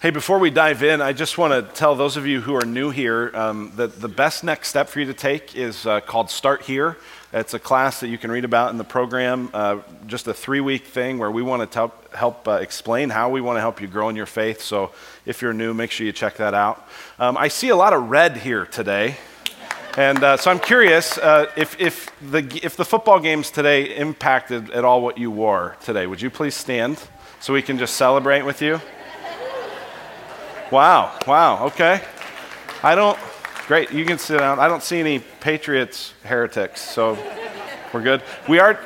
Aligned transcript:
Hey, 0.00 0.08
before 0.08 0.38
we 0.38 0.48
dive 0.48 0.82
in, 0.82 1.02
I 1.02 1.12
just 1.12 1.36
want 1.36 1.52
to 1.52 1.74
tell 1.74 1.94
those 1.94 2.16
of 2.16 2.26
you 2.26 2.40
who 2.40 2.54
are 2.54 2.64
new 2.64 2.88
here 2.88 3.30
um, 3.34 3.70
that 3.76 4.00
the 4.00 4.08
best 4.08 4.42
next 4.42 4.68
step 4.68 4.88
for 4.88 4.98
you 4.98 5.04
to 5.04 5.12
take 5.12 5.54
is 5.54 5.84
uh, 5.84 6.00
called 6.00 6.30
Start 6.30 6.62
Here. 6.62 6.96
It's 7.34 7.52
a 7.52 7.58
class 7.58 8.00
that 8.00 8.08
you 8.08 8.16
can 8.16 8.30
read 8.32 8.46
about 8.46 8.70
in 8.70 8.78
the 8.78 8.84
program, 8.84 9.50
uh, 9.52 9.80
just 10.06 10.26
a 10.26 10.32
three 10.32 10.60
week 10.60 10.86
thing 10.86 11.18
where 11.18 11.30
we 11.30 11.42
want 11.42 11.70
to 11.70 11.92
help, 12.14 12.48
uh, 12.48 12.52
explain 12.52 13.10
how 13.10 13.28
we 13.28 13.42
want 13.42 13.58
to 13.58 13.60
help 13.60 13.78
you 13.78 13.88
grow 13.88 14.08
in 14.08 14.16
your 14.16 14.24
faith. 14.24 14.62
So 14.62 14.92
if 15.26 15.42
you're 15.42 15.52
new, 15.52 15.74
make 15.74 15.90
sure 15.90 16.06
you 16.06 16.12
check 16.12 16.38
that 16.38 16.54
out. 16.54 16.88
Um, 17.18 17.36
I 17.36 17.48
see 17.48 17.68
a 17.68 17.76
lot 17.76 17.92
of 17.92 18.08
red 18.08 18.38
here 18.38 18.64
today. 18.64 19.18
And 19.98 20.24
uh, 20.24 20.38
so 20.38 20.50
I'm 20.50 20.60
curious 20.60 21.18
uh, 21.18 21.52
if, 21.58 21.78
if, 21.78 22.10
the, 22.22 22.58
if 22.62 22.74
the 22.74 22.86
football 22.86 23.20
games 23.20 23.50
today 23.50 23.94
impacted 23.98 24.70
at 24.70 24.82
all 24.82 25.02
what 25.02 25.18
you 25.18 25.30
wore 25.30 25.76
today. 25.84 26.06
Would 26.06 26.22
you 26.22 26.30
please 26.30 26.54
stand 26.54 26.98
so 27.38 27.52
we 27.52 27.60
can 27.60 27.76
just 27.76 27.96
celebrate 27.96 28.44
with 28.44 28.62
you? 28.62 28.80
Wow, 30.70 31.18
wow, 31.26 31.66
okay. 31.66 32.00
I 32.84 32.94
don't, 32.94 33.18
great, 33.66 33.90
you 33.90 34.04
can 34.04 34.18
sit 34.18 34.38
down. 34.38 34.60
I 34.60 34.68
don't 34.68 34.84
see 34.84 35.00
any 35.00 35.18
Patriots 35.18 36.14
heretics, 36.22 36.80
so 36.80 37.18
we're 37.92 38.02
good. 38.02 38.22
We 38.48 38.60
are, 38.60 38.78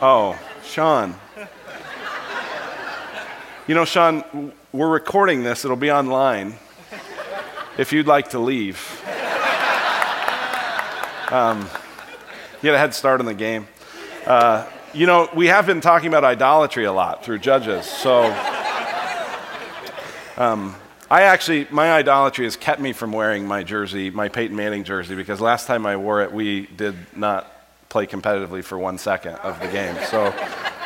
oh, 0.00 0.40
Sean. 0.64 1.16
You 3.66 3.74
know, 3.74 3.84
Sean, 3.84 4.52
we're 4.72 4.88
recording 4.88 5.42
this, 5.42 5.66
it'll 5.66 5.76
be 5.76 5.90
online 5.90 6.54
if 7.76 7.92
you'd 7.92 8.06
like 8.06 8.30
to 8.30 8.38
leave. 8.38 9.02
Um, 11.30 11.68
you 12.62 12.70
had 12.70 12.74
a 12.74 12.78
head 12.78 12.94
start 12.94 13.20
in 13.20 13.26
the 13.26 13.34
game. 13.34 13.68
Uh, 14.24 14.66
you 14.94 15.06
know, 15.06 15.28
we 15.36 15.48
have 15.48 15.66
been 15.66 15.82
talking 15.82 16.08
about 16.08 16.24
idolatry 16.24 16.86
a 16.86 16.92
lot 16.92 17.22
through 17.22 17.40
Judges, 17.40 17.84
so. 17.84 18.56
Um, 20.40 20.74
I 21.10 21.24
actually, 21.24 21.66
my 21.70 21.92
idolatry 21.92 22.46
has 22.46 22.56
kept 22.56 22.80
me 22.80 22.94
from 22.94 23.12
wearing 23.12 23.46
my 23.46 23.62
jersey, 23.62 24.08
my 24.08 24.30
Peyton 24.30 24.56
Manning 24.56 24.84
jersey, 24.84 25.14
because 25.14 25.38
last 25.38 25.66
time 25.66 25.84
I 25.84 25.98
wore 25.98 26.22
it, 26.22 26.32
we 26.32 26.64
did 26.64 26.96
not 27.14 27.52
play 27.90 28.06
competitively 28.06 28.64
for 28.64 28.78
one 28.78 28.96
second 28.96 29.34
of 29.34 29.60
the 29.60 29.68
game. 29.68 29.94
So 30.06 30.32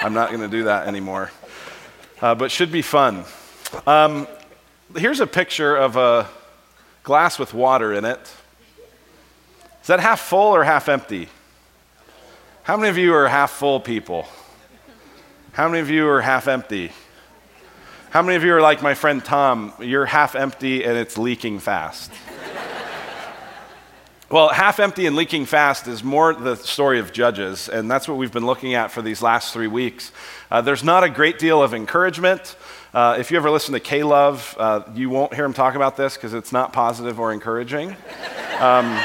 I'm 0.01 0.13
not 0.13 0.31
going 0.31 0.41
to 0.41 0.49
do 0.49 0.65
that 0.65 0.89
anymore. 0.89 1.31
Uh, 2.21 2.35
but 2.35 2.51
should 2.51 2.73
be 2.73 2.83
fun. 2.83 3.23
Um, 3.87 4.27
here's 4.97 5.21
a 5.21 5.27
picture 5.27 5.77
of 5.77 5.95
a 5.95 6.29
glass 7.05 7.39
with 7.39 7.55
water 7.55 7.93
in 7.93 8.05
it. 8.05 8.35
Is 9.83 9.87
that 9.87 10.01
half 10.01 10.19
full 10.19 10.53
or 10.53 10.65
half 10.65 10.89
empty? 10.89 11.29
How 12.65 12.77
many 12.77 12.89
of 12.89 12.99
you 12.99 13.15
are 13.15 13.29
half 13.29 13.53
full 13.53 13.79
people? 13.79 14.27
How 15.53 15.69
many 15.69 15.79
of 15.79 15.91
you 15.91 16.09
are 16.09 16.21
half 16.21 16.49
empty? 16.49 16.91
How 18.15 18.23
many 18.23 18.37
of 18.37 18.45
you 18.45 18.55
are 18.55 18.61
like 18.61 18.81
my 18.81 18.95
friend 18.95 19.25
Tom? 19.25 19.73
You're 19.81 20.07
half 20.07 20.37
empty 20.37 20.85
and 20.85 20.97
it's 20.97 21.19
leaking 21.19 21.59
fast. 21.59 22.13
well, 24.31 24.51
half 24.51 24.79
empty 24.79 25.07
and 25.07 25.17
leaking 25.17 25.47
fast 25.47 25.89
is 25.89 26.05
more 26.05 26.33
the 26.33 26.55
story 26.55 27.01
of 27.01 27.13
Judges, 27.13 27.69
and 27.69 27.91
that's 27.91 28.07
what 28.07 28.17
we've 28.17 28.31
been 28.31 28.47
looking 28.47 28.75
at 28.75 28.93
for 28.93 29.03
these 29.03 29.21
last 29.21 29.53
three 29.53 29.67
weeks. 29.67 30.13
Uh, 30.49 30.61
there's 30.61 30.85
not 30.85 31.03
a 31.03 31.11
great 31.11 31.41
deal 31.41 31.61
of 31.61 31.75
encouragement. 31.75 32.55
Uh, 32.95 33.17
if 33.19 33.33
you 33.33 33.37
ever 33.37 33.51
listen 33.51 33.75
to 33.75 33.81
K 33.81 34.05
Love, 34.05 34.55
uh, 34.61 34.83
you 34.95 35.11
won't 35.11 35.35
hear 35.35 35.45
him 35.45 35.53
talk 35.53 35.75
about 35.75 35.97
this 35.97 36.15
because 36.15 36.35
it's 36.35 36.53
not 36.53 36.73
positive 36.73 37.19
or 37.19 37.33
encouraging. 37.33 37.97
Um, 38.61 38.97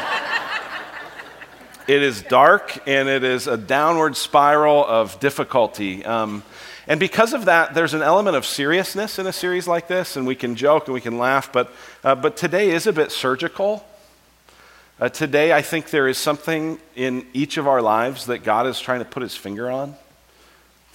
it 1.88 2.04
is 2.04 2.22
dark 2.22 2.88
and 2.88 3.10
it 3.10 3.24
is 3.24 3.48
a 3.48 3.58
downward 3.58 4.16
spiral 4.16 4.86
of 4.86 5.20
difficulty. 5.20 6.06
Um, 6.06 6.44
and 6.90 7.00
because 7.00 7.34
of 7.34 7.46
that, 7.46 7.76
there's 7.76 7.94
an 7.94 8.02
element 8.02 8.36
of 8.36 8.48
seriousness 8.48 9.20
in 9.20 9.28
a 9.28 9.32
series 9.32 9.68
like 9.68 9.88
this, 9.88 10.16
and 10.16 10.26
we 10.26 10.34
can 10.34 10.56
joke 10.56 10.88
and 10.88 10.96
we 10.96 11.02
can 11.02 11.20
laugh, 11.20 11.54
but, 11.54 11.72
uh, 12.04 12.16
but 12.16 12.36
today 12.36 12.72
is 12.72 12.88
a 12.88 12.92
bit 12.92 13.12
surgical. 13.12 13.86
Uh, 15.00 15.08
today, 15.08 15.54
I 15.54 15.62
think 15.62 15.92
there 15.92 16.08
is 16.08 16.18
something 16.18 16.80
in 16.96 17.28
each 17.32 17.58
of 17.58 17.68
our 17.68 17.80
lives 17.80 18.26
that 18.26 18.40
God 18.40 18.66
is 18.66 18.82
trying 18.82 19.00
to 19.00 19.06
put 19.06 19.22
his 19.22 19.36
finger 19.36 19.70
on. 19.70 19.94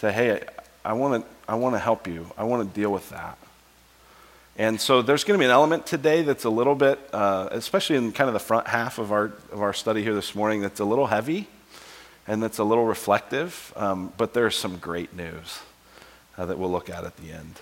Say, 0.00 0.10
hey, 0.10 0.42
I 0.84 0.94
want 0.94 1.22
to 1.22 1.30
I 1.48 1.54
wanna 1.54 1.78
help 1.78 2.08
you, 2.08 2.26
I 2.36 2.42
want 2.42 2.68
to 2.68 2.80
deal 2.80 2.90
with 2.90 3.08
that. 3.10 3.38
And 4.56 4.80
so 4.80 5.00
there's 5.00 5.22
going 5.22 5.38
to 5.38 5.42
be 5.42 5.46
an 5.46 5.52
element 5.52 5.86
today 5.86 6.22
that's 6.22 6.44
a 6.44 6.50
little 6.50 6.74
bit, 6.74 6.98
uh, 7.12 7.50
especially 7.52 7.96
in 7.96 8.10
kind 8.10 8.26
of 8.26 8.34
the 8.34 8.40
front 8.40 8.66
half 8.66 8.98
of 8.98 9.12
our, 9.12 9.32
of 9.52 9.62
our 9.62 9.72
study 9.72 10.02
here 10.02 10.14
this 10.14 10.34
morning, 10.34 10.60
that's 10.60 10.80
a 10.80 10.84
little 10.84 11.06
heavy 11.06 11.46
and 12.26 12.42
that's 12.42 12.58
a 12.58 12.64
little 12.64 12.84
reflective, 12.84 13.72
um, 13.76 14.12
but 14.16 14.34
there's 14.34 14.56
some 14.56 14.78
great 14.78 15.14
news 15.14 15.60
uh, 16.36 16.46
that 16.46 16.58
we'll 16.58 16.70
look 16.70 16.90
at 16.90 17.04
at 17.04 17.16
the 17.16 17.32
end. 17.32 17.60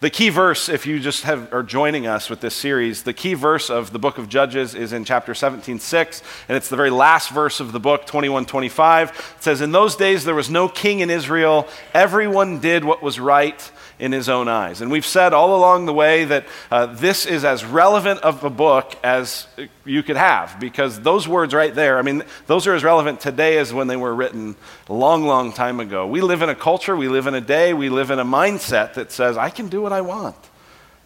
The 0.00 0.10
key 0.10 0.28
verse, 0.28 0.68
if 0.68 0.84
you 0.84 1.00
just 1.00 1.22
have, 1.22 1.50
are 1.54 1.62
joining 1.62 2.06
us 2.06 2.28
with 2.28 2.40
this 2.40 2.54
series, 2.54 3.04
the 3.04 3.14
key 3.14 3.32
verse 3.32 3.70
of 3.70 3.92
the 3.92 3.98
book 3.98 4.18
of 4.18 4.28
Judges 4.28 4.74
is 4.74 4.92
in 4.92 5.06
chapter 5.06 5.34
17, 5.34 5.78
6, 5.78 6.22
and 6.50 6.56
it's 6.56 6.68
the 6.68 6.76
very 6.76 6.90
last 6.90 7.30
verse 7.30 7.60
of 7.60 7.72
the 7.72 7.80
book, 7.80 8.04
21, 8.04 8.44
25. 8.44 9.34
It 9.38 9.42
says, 9.42 9.62
In 9.62 9.72
those 9.72 9.96
days 9.96 10.24
there 10.24 10.34
was 10.34 10.50
no 10.50 10.68
king 10.68 11.00
in 11.00 11.08
Israel, 11.08 11.66
everyone 11.94 12.60
did 12.60 12.84
what 12.84 13.02
was 13.02 13.18
right 13.18 13.70
in 13.98 14.12
his 14.12 14.28
own 14.28 14.48
eyes. 14.48 14.82
And 14.82 14.90
we've 14.90 15.06
said 15.06 15.32
all 15.32 15.56
along 15.56 15.86
the 15.86 15.94
way 15.94 16.26
that 16.26 16.44
uh, 16.70 16.86
this 16.86 17.24
is 17.24 17.44
as 17.44 17.64
relevant 17.64 18.20
of 18.20 18.44
a 18.44 18.50
book 18.50 18.94
as 19.02 19.46
you 19.86 20.02
could 20.02 20.16
have, 20.16 20.60
because 20.60 21.00
those 21.00 21.26
words 21.26 21.54
right 21.54 21.74
there, 21.74 21.98
I 21.98 22.02
mean, 22.02 22.22
those 22.46 22.66
are 22.66 22.74
as 22.74 22.84
relevant 22.84 23.20
today 23.20 23.56
as 23.56 23.72
when 23.72 23.86
they 23.86 23.96
were 23.96 24.14
written 24.14 24.56
long, 24.88 25.24
long 25.24 25.52
time 25.52 25.80
ago. 25.80 26.06
We 26.06 26.20
live 26.20 26.42
in 26.42 26.50
a 26.50 26.54
culture, 26.54 26.94
we 26.94 27.08
live 27.08 27.26
in 27.26 27.34
a 27.34 27.40
day, 27.40 27.72
we 27.72 27.88
live 27.88 28.10
in 28.10 28.18
a 28.18 28.24
mindset 28.24 28.94
that 28.94 29.10
says, 29.12 29.38
I 29.38 29.48
can 29.48 29.68
do 29.68 29.85
what 29.86 29.92
I 29.92 30.00
want. 30.00 30.34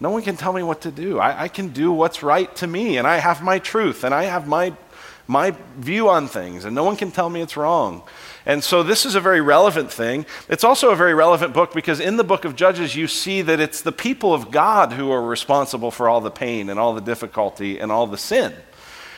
No 0.01 0.09
one 0.09 0.23
can 0.23 0.39
tell 0.39 0.55
me 0.55 0.63
what 0.63 0.81
to 0.81 0.91
do. 0.91 1.19
I, 1.19 1.43
I 1.43 1.49
can 1.49 1.69
do 1.69 1.93
what's 1.93 2.23
right 2.23 2.55
to 2.57 2.67
me, 2.67 2.97
and 2.97 3.07
I 3.07 3.19
have 3.19 3.43
my 3.43 3.59
truth, 3.59 4.05
and 4.05 4.15
I 4.15 4.25
have 4.25 4.49
my, 4.49 4.73
my 5.27 5.55
view 5.77 6.09
on 6.09 6.29
things, 6.29 6.65
and 6.65 6.75
no 6.75 6.83
one 6.83 6.97
can 6.97 7.11
tell 7.11 7.29
me 7.29 7.43
it's 7.43 7.59
wrong. 7.59 8.03
And 8.47 8.65
so 8.65 8.83
this 8.83 9.05
is 9.05 9.15
a 9.15 9.21
very 9.21 9.43
relevant 9.43 9.93
thing. 9.93 10.25
It's 10.49 10.65
also 10.65 10.93
a 10.93 10.97
very 10.97 11.13
relevant 11.13 11.53
book 11.53 11.75
because 11.75 12.01
in 12.01 12.17
the 12.17 12.25
book 12.25 12.47
of 12.47 12.57
Judges, 12.57 12.97
you 12.97 13.07
see 13.07 13.43
that 13.43 13.61
it's 13.61 13.83
the 13.83 13.93
people 13.93 14.33
of 14.33 14.51
God 14.51 14.95
who 14.95 15.11
are 15.11 15.21
responsible 15.21 15.91
for 15.91 16.09
all 16.09 16.23
the 16.23 16.31
pain 16.31 16.71
and 16.71 16.81
all 16.81 16.95
the 16.95 17.03
difficulty 17.03 17.79
and 17.79 17.93
all 17.93 18.07
the 18.07 18.17
sin. 18.17 18.55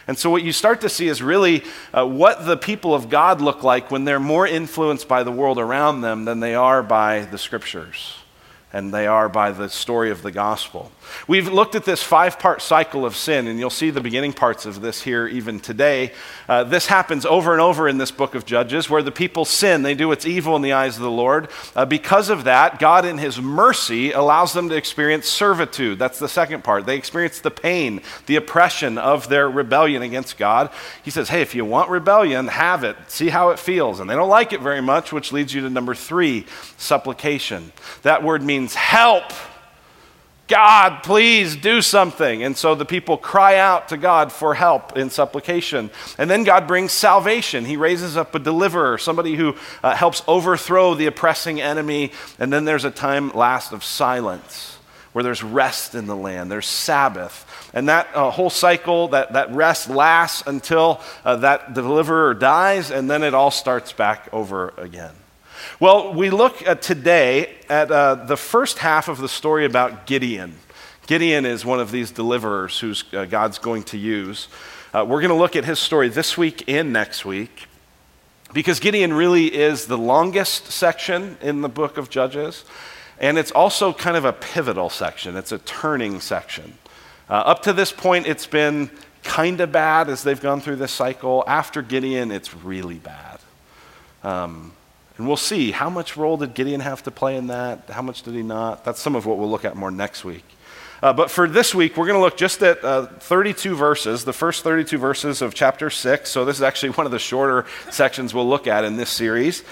And 0.09 0.19
so, 0.19 0.29
what 0.29 0.43
you 0.43 0.51
start 0.51 0.81
to 0.81 0.89
see 0.89 1.07
is 1.07 1.23
really 1.23 1.63
uh, 1.95 2.05
what 2.05 2.45
the 2.45 2.57
people 2.57 2.93
of 2.93 3.09
God 3.09 3.41
look 3.41 3.63
like 3.63 3.93
when 3.93 4.05
they're 4.05 4.19
more 4.19 4.45
influenced 4.45 5.07
by 5.07 5.23
the 5.23 5.31
world 5.31 5.61
around 5.61 6.01
them 6.01 6.25
than 6.25 6.41
they 6.41 6.57
are 6.57 6.83
by 6.83 7.21
the 7.21 7.39
scriptures 7.39 8.17
and 8.73 8.93
they 8.93 9.07
are 9.07 9.29
by 9.29 9.51
the 9.51 9.69
story 9.69 10.11
of 10.11 10.23
the 10.23 10.31
gospel. 10.31 10.91
We've 11.29 11.53
looked 11.53 11.75
at 11.75 11.85
this 11.85 12.03
five 12.03 12.39
part 12.39 12.63
cycle 12.63 13.05
of 13.05 13.15
sin, 13.15 13.47
and 13.47 13.59
you'll 13.59 13.71
see 13.71 13.91
the 13.91 14.01
beginning 14.01 14.33
parts 14.33 14.65
of 14.65 14.81
this 14.81 15.03
here 15.03 15.27
even 15.27 15.61
today. 15.61 16.13
Uh, 16.49 16.65
this 16.65 16.87
happens 16.87 17.27
over 17.27 17.53
and 17.53 17.61
over 17.61 17.89
in 17.89 17.99
this 17.99 18.11
book 18.11 18.35
of 18.35 18.47
Judges, 18.47 18.89
where 18.89 19.03
the 19.03 19.13
people 19.13 19.45
sin. 19.45 19.83
They 19.83 19.95
do 19.95 20.09
what's 20.09 20.27
evil 20.27 20.57
in 20.57 20.63
the 20.63 20.73
eyes 20.73 20.97
of 20.97 21.03
the 21.03 21.11
Lord. 21.11 21.49
Uh, 21.77 21.85
because 21.85 22.31
of 22.31 22.45
that, 22.45 22.79
God, 22.79 23.05
in 23.05 23.19
His 23.19 23.41
mercy, 23.41 24.13
allows 24.13 24.53
them 24.53 24.69
to 24.71 24.77
experience 24.77 25.27
servitude. 25.29 25.99
That's 25.99 26.19
the 26.19 26.29
second 26.29 26.65
part. 26.65 26.87
They 26.87 26.97
experience 26.97 27.41
the 27.41 27.51
pain, 27.51 28.01
the 28.27 28.37
oppression 28.37 28.97
of 28.97 29.29
their 29.29 29.51
rebellion 29.51 30.03
against 30.03 30.39
God. 30.39 30.71
He 31.05 31.11
says, 31.11 31.29
Hey, 31.29 31.43
if 31.43 31.55
you 31.55 31.65
want 31.65 31.91
rebellion, 31.91 32.49
have 32.49 32.85
it. 32.85 32.97
See 33.09 33.29
how 33.29 33.51
it 33.51 33.59
feels. 33.59 34.01
And 34.01 34.09
they 34.09 34.15
don't 34.15 34.29
like 34.29 34.53
it 34.53 34.61
very 34.61 34.81
much, 34.81 35.13
which 35.13 35.31
leads 35.31 35.53
you 35.53 35.61
to 35.61 35.71
number 35.71 35.95
three 35.95 36.47
supplication. 36.79 37.73
That 38.03 38.23
word 38.23 38.43
means 38.43 38.63
means 38.63 38.75
help. 38.75 39.33
God, 40.53 41.03
please 41.03 41.57
do 41.57 41.81
something. 41.81 42.43
And 42.43 42.55
so 42.55 42.75
the 42.75 42.85
people 42.85 43.17
cry 43.17 43.57
out 43.57 43.89
to 43.89 43.97
God 43.97 44.31
for 44.31 44.53
help 44.53 44.99
in 44.99 45.09
supplication. 45.09 45.91
And 46.19 46.29
then 46.29 46.45
God 46.45 46.67
brings 46.67 46.93
salvation. 46.93 47.65
He 47.65 47.79
raises 47.79 48.19
up 48.19 48.35
a 48.35 48.39
deliverer, 48.39 48.99
somebody 48.99 49.35
who 49.35 49.57
uh, 49.83 49.97
helps 49.97 50.23
overthrow 50.29 50.93
the 50.93 51.07
oppressing 51.07 51.59
enemy. 51.59 52.13
And 52.39 52.53
then 52.53 52.67
there's 52.67 52.85
a 52.85 52.91
time 52.91 53.31
last 53.31 53.73
of 53.73 53.83
silence 53.83 54.77
where 55.15 55.25
there's 55.25 55.43
rest 55.43 55.95
in 55.95 56.07
the 56.07 56.17
land, 56.17 56.53
there's 56.53 56.67
Sabbath. 56.67 57.71
And 57.73 57.89
that 57.89 58.09
uh, 58.15 58.31
whole 58.31 58.51
cycle, 58.51 59.09
that, 59.09 59.33
that 59.33 59.55
rest 59.55 59.89
lasts 59.89 60.43
until 60.47 61.01
uh, 61.25 61.37
that 61.37 61.73
deliverer 61.73 62.35
dies, 62.35 62.91
and 62.91 63.11
then 63.11 63.23
it 63.23 63.33
all 63.33 63.51
starts 63.51 63.95
back 63.95 64.29
over 64.35 64.75
again. 64.77 65.15
Well, 65.81 66.15
we 66.15 66.31
look 66.31 66.67
at 66.67 66.83
today 66.83 67.55
at 67.69 67.91
uh, 67.91 68.15
the 68.15 68.37
first 68.37 68.79
half 68.79 69.09
of 69.09 69.19
the 69.19 69.29
story 69.29 69.65
about 69.65 70.07
Gideon. 70.07 70.57
Gideon 71.07 71.45
is 71.45 71.65
one 71.65 71.81
of 71.81 71.91
these 71.91 72.11
deliverers 72.11 72.79
who 72.81 72.95
uh, 73.17 73.25
God's 73.25 73.59
going 73.59 73.83
to 73.85 73.99
use. 73.99 74.49
Uh, 74.95 75.05
we're 75.09 75.21
going 75.21 75.31
to 75.31 75.35
look 75.35 75.57
at 75.57 75.65
his 75.65 75.79
story 75.79 76.09
this 76.09 76.37
week 76.37 76.65
and 76.69 76.93
next 76.93 77.25
week 77.25 77.67
because 78.53 78.81
Gideon 78.81 79.13
really 79.13 79.47
is 79.47 79.87
the 79.87 79.99
longest 79.99 80.71
section 80.71 81.39
in 81.41 81.63
the 81.63 81.69
book 81.69 81.97
of 81.97 82.11
Judges, 82.11 82.65
and 83.19 83.39
it's 83.39 83.51
also 83.51 83.93
kind 83.93 84.17
of 84.17 84.25
a 84.25 84.33
pivotal 84.33 84.91
section. 84.91 85.37
It's 85.37 85.53
a 85.53 85.59
turning 85.59 86.21
section. 86.21 86.77
Uh, 87.29 87.35
up 87.35 87.63
to 87.63 87.73
this 87.73 87.93
point, 87.93 88.27
it's 88.27 88.47
been 88.47 88.91
kind 89.23 89.61
of 89.61 89.73
bad 89.73 90.09
as 90.09 90.23
they've 90.23 90.41
gone 90.41 90.61
through 90.61 90.77
this 90.77 90.93
cycle. 90.93 91.45
After 91.47 91.81
Gideon, 91.81 92.31
it's 92.31 92.55
really 92.55 92.99
bad. 92.99 93.39
Um, 94.23 94.73
And 95.19 95.27
we'll 95.27 95.37
see 95.37 95.73
how 95.73 95.91
much 95.91 96.17
role 96.17 96.37
did 96.37 96.55
Gideon 96.55 96.81
have 96.81 97.03
to 97.05 97.11
play 97.11 97.37
in 97.37 97.49
that? 97.49 97.91
How 97.91 98.03
much 98.03 98.23
did 98.23 98.35
he 98.35 98.43
not? 98.43 98.85
That's 98.85 99.01
some 99.01 99.15
of 99.15 99.27
what 99.27 99.39
we'll 99.39 99.51
look 99.51 99.65
at 99.65 99.77
more 99.77 99.91
next 99.91 100.25
week. 100.25 100.45
Uh, 101.03 101.13
but 101.13 101.31
for 101.31 101.49
this 101.49 101.75
week, 101.75 101.97
we're 101.97 102.07
going 102.07 102.19
to 102.19 102.23
look 102.23 102.37
just 102.37 102.63
at 102.63 102.83
uh, 102.85 103.07
32 103.07 103.75
verses, 103.75 104.25
the 104.25 104.33
first 104.33 104.63
32 104.63 104.99
verses 104.99 105.43
of 105.43 105.53
chapter 105.53 105.91
6. 105.91 106.31
So 106.31 106.45
this 106.45 106.57
is 106.57 106.63
actually 106.63 106.91
one 106.93 107.07
of 107.07 107.13
the 107.13 107.19
shorter 107.19 107.67
sections 107.91 108.33
we'll 108.33 108.49
look 108.49 108.67
at 108.67 108.85
in 108.85 108.97
this 108.97 109.11
series. 109.11 109.65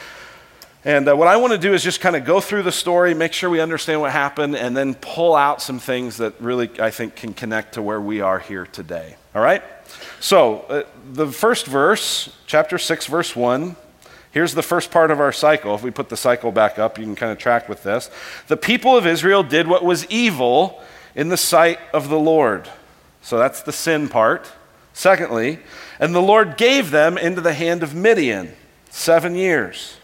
And 0.84 1.08
uh, 1.08 1.14
what 1.14 1.28
I 1.28 1.37
want 1.37 1.52
to 1.52 1.58
do 1.58 1.75
is 1.75 1.84
just 1.84 2.00
kind 2.00 2.16
of 2.16 2.25
go 2.25 2.40
through 2.40 2.62
the 2.62 2.72
story, 2.72 3.12
make 3.14 3.32
sure 3.32 3.50
we 3.50 3.60
understand 3.60 4.00
what 4.00 4.12
happened, 4.12 4.56
and 4.56 4.76
then 4.76 4.94
pull 4.94 5.37
out 5.37 5.60
some 5.60 5.78
things 5.78 6.16
that 6.16 6.40
really, 6.40 6.70
I 6.81 6.90
think, 6.90 7.16
can 7.16 7.34
connect 7.34 7.75
to 7.75 7.82
where 7.82 8.00
we 8.00 8.22
are 8.22 8.38
here 8.38 8.66
today. 8.66 9.16
All 9.34 9.42
right? 9.42 9.62
So, 10.20 10.60
uh, 10.60 10.82
the 11.12 11.26
first 11.26 11.66
verse, 11.66 12.34
chapter 12.46 12.78
6, 12.78 13.06
verse 13.06 13.37
1, 13.37 13.76
here's 14.32 14.54
the 14.54 14.62
first 14.62 14.90
part 14.90 15.10
of 15.10 15.20
our 15.20 15.32
cycle. 15.32 15.74
If 15.74 15.82
we 15.82 15.90
put 15.90 16.08
the 16.08 16.16
cycle 16.16 16.52
back 16.52 16.78
up, 16.78 16.98
you 16.98 17.04
can 17.04 17.16
kind 17.16 17.32
of 17.32 17.38
track 17.38 17.68
with 17.68 17.82
this. 17.82 18.10
The 18.48 18.56
people 18.56 18.96
of 18.96 19.06
Israel 19.06 19.42
did 19.42 19.66
what 19.66 19.84
was 19.84 20.06
evil 20.06 20.82
in 21.14 21.28
the 21.28 21.36
sight 21.36 21.78
of 21.92 22.08
the 22.08 22.18
Lord. 22.18 22.68
So 23.22 23.38
that's 23.38 23.62
the 23.62 23.72
sin 23.72 24.08
part. 24.08 24.50
Secondly, 24.92 25.60
and 25.98 26.14
the 26.14 26.20
Lord 26.20 26.56
gave 26.56 26.90
them 26.90 27.16
into 27.16 27.40
the 27.40 27.54
hand 27.54 27.82
of 27.82 27.94
Midian 27.94 28.54
seven 28.90 29.34
years. 29.34 29.96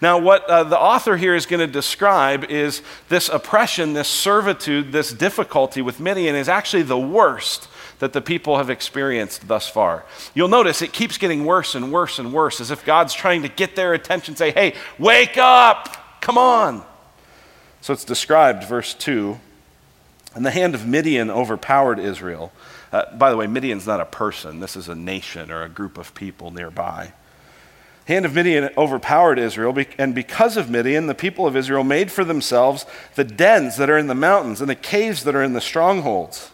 Now, 0.00 0.18
what 0.18 0.44
uh, 0.44 0.64
the 0.64 0.78
author 0.78 1.16
here 1.16 1.34
is 1.34 1.46
going 1.46 1.60
to 1.60 1.66
describe 1.66 2.44
is 2.44 2.82
this 3.08 3.28
oppression, 3.30 3.94
this 3.94 4.08
servitude, 4.08 4.92
this 4.92 5.12
difficulty 5.12 5.80
with 5.80 6.00
Midian 6.00 6.34
is 6.34 6.48
actually 6.48 6.82
the 6.82 6.98
worst 6.98 7.68
that 7.98 8.12
the 8.12 8.20
people 8.20 8.58
have 8.58 8.70
experienced 8.70 9.48
thus 9.48 9.68
far. 9.68 10.04
You'll 10.34 10.48
notice 10.48 10.82
it 10.82 10.92
keeps 10.92 11.18
getting 11.18 11.44
worse 11.44 11.74
and 11.74 11.92
worse 11.92 12.18
and 12.18 12.32
worse, 12.32 12.60
as 12.60 12.70
if 12.70 12.84
God's 12.84 13.14
trying 13.14 13.42
to 13.42 13.48
get 13.48 13.76
their 13.76 13.94
attention, 13.94 14.36
say, 14.36 14.50
hey, 14.50 14.74
wake 14.98 15.38
up, 15.38 16.20
come 16.20 16.38
on. 16.38 16.84
So 17.80 17.92
it's 17.92 18.04
described, 18.04 18.64
verse 18.64 18.94
2 18.94 19.38
and 20.36 20.44
the 20.44 20.50
hand 20.50 20.74
of 20.74 20.86
Midian 20.86 21.30
overpowered 21.30 21.98
Israel. 21.98 22.52
Uh, 22.92 23.16
by 23.16 23.30
the 23.30 23.36
way, 23.38 23.46
Midian's 23.46 23.86
not 23.86 24.00
a 24.00 24.04
person, 24.04 24.60
this 24.60 24.76
is 24.76 24.88
a 24.88 24.94
nation 24.94 25.50
or 25.50 25.62
a 25.62 25.68
group 25.68 25.96
of 25.96 26.14
people 26.14 26.50
nearby. 26.50 27.14
Hand 28.04 28.26
of 28.26 28.34
Midian 28.34 28.70
overpowered 28.76 29.38
Israel, 29.38 29.76
and 29.98 30.14
because 30.14 30.56
of 30.56 30.70
Midian, 30.70 31.06
the 31.06 31.14
people 31.14 31.46
of 31.46 31.56
Israel 31.56 31.82
made 31.82 32.12
for 32.12 32.22
themselves 32.22 32.84
the 33.16 33.24
dens 33.24 33.78
that 33.78 33.90
are 33.90 33.98
in 33.98 34.06
the 34.06 34.14
mountains 34.14 34.60
and 34.60 34.70
the 34.70 34.76
caves 34.76 35.24
that 35.24 35.34
are 35.34 35.42
in 35.42 35.54
the 35.54 35.60
strongholds. 35.60 36.50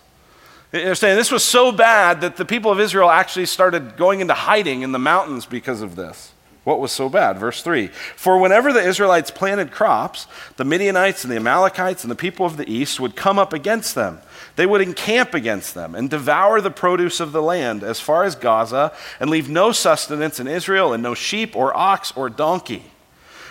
They're 0.72 0.94
saying 0.94 1.16
this 1.16 1.30
was 1.30 1.44
so 1.44 1.70
bad 1.70 2.22
that 2.22 2.36
the 2.36 2.46
people 2.46 2.72
of 2.72 2.80
Israel 2.80 3.10
actually 3.10 3.46
started 3.46 3.96
going 3.98 4.20
into 4.20 4.34
hiding 4.34 4.80
in 4.80 4.92
the 4.92 4.98
mountains 4.98 5.44
because 5.44 5.82
of 5.82 5.96
this. 5.96 6.32
What 6.64 6.80
was 6.80 6.92
so 6.92 7.08
bad? 7.08 7.38
Verse 7.38 7.62
3 7.62 7.88
For 7.88 8.38
whenever 8.38 8.72
the 8.72 8.80
Israelites 8.82 9.30
planted 9.30 9.70
crops, 9.70 10.26
the 10.56 10.64
Midianites 10.64 11.24
and 11.24 11.30
the 11.30 11.36
Amalekites 11.36 12.04
and 12.04 12.10
the 12.10 12.16
people 12.16 12.46
of 12.46 12.56
the 12.56 12.70
east 12.70 13.00
would 13.00 13.16
come 13.16 13.38
up 13.38 13.52
against 13.52 13.94
them. 13.94 14.20
They 14.56 14.64
would 14.64 14.80
encamp 14.80 15.34
against 15.34 15.74
them 15.74 15.94
and 15.94 16.08
devour 16.08 16.60
the 16.60 16.70
produce 16.70 17.20
of 17.20 17.32
the 17.32 17.42
land 17.42 17.82
as 17.82 18.00
far 18.00 18.24
as 18.24 18.34
Gaza 18.34 18.92
and 19.20 19.28
leave 19.28 19.50
no 19.50 19.72
sustenance 19.72 20.40
in 20.40 20.46
Israel 20.46 20.92
and 20.92 21.02
no 21.02 21.14
sheep 21.14 21.54
or 21.54 21.76
ox 21.76 22.12
or 22.16 22.30
donkey. 22.30 22.84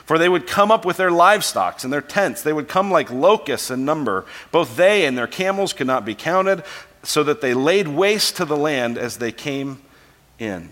For 0.05 0.17
they 0.17 0.29
would 0.29 0.47
come 0.47 0.71
up 0.71 0.85
with 0.85 0.97
their 0.97 1.11
livestock 1.11 1.83
and 1.83 1.93
their 1.93 2.01
tents. 2.01 2.41
They 2.41 2.53
would 2.53 2.67
come 2.67 2.91
like 2.91 3.11
locusts 3.11 3.71
in 3.71 3.85
number. 3.85 4.25
Both 4.51 4.75
they 4.75 5.05
and 5.05 5.17
their 5.17 5.27
camels 5.27 5.73
could 5.73 5.87
not 5.87 6.05
be 6.05 6.15
counted, 6.15 6.63
so 7.03 7.23
that 7.23 7.41
they 7.41 7.53
laid 7.53 7.87
waste 7.87 8.37
to 8.37 8.45
the 8.45 8.57
land 8.57 8.97
as 8.97 9.17
they 9.17 9.31
came 9.31 9.81
in. 10.39 10.69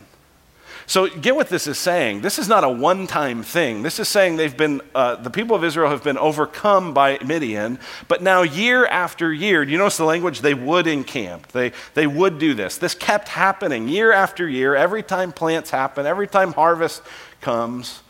So 0.89 1.07
get 1.07 1.35
what 1.35 1.49
this 1.49 1.67
is 1.67 1.77
saying. 1.77 2.21
This 2.21 2.39
is 2.39 2.47
not 2.47 2.63
a 2.63 2.69
one 2.69 3.05
time 3.05 3.43
thing. 3.43 3.83
This 3.83 3.99
is 3.99 4.07
saying 4.07 4.37
they've 4.37 4.57
been, 4.57 4.81
uh, 4.95 5.17
the 5.17 5.29
people 5.29 5.55
of 5.55 5.63
Israel 5.63 5.91
have 5.91 6.03
been 6.03 6.17
overcome 6.17 6.95
by 6.95 7.19
Midian, 7.23 7.77
but 8.07 8.23
now 8.23 8.41
year 8.41 8.87
after 8.87 9.31
year, 9.31 9.63
do 9.65 9.71
you 9.71 9.77
notice 9.77 9.97
the 9.97 10.03
language? 10.03 10.41
They 10.41 10.55
would 10.55 10.87
encamp. 10.87 11.49
They, 11.49 11.73
they 11.93 12.07
would 12.07 12.39
do 12.39 12.55
this. 12.55 12.79
This 12.79 12.95
kept 12.95 13.27
happening 13.27 13.87
year 13.87 14.11
after 14.11 14.49
year. 14.49 14.75
Every 14.75 15.03
time 15.03 15.31
plants 15.31 15.69
happen, 15.69 16.07
every 16.07 16.27
time 16.27 16.53
harvest 16.53 17.03
comes, 17.39 18.01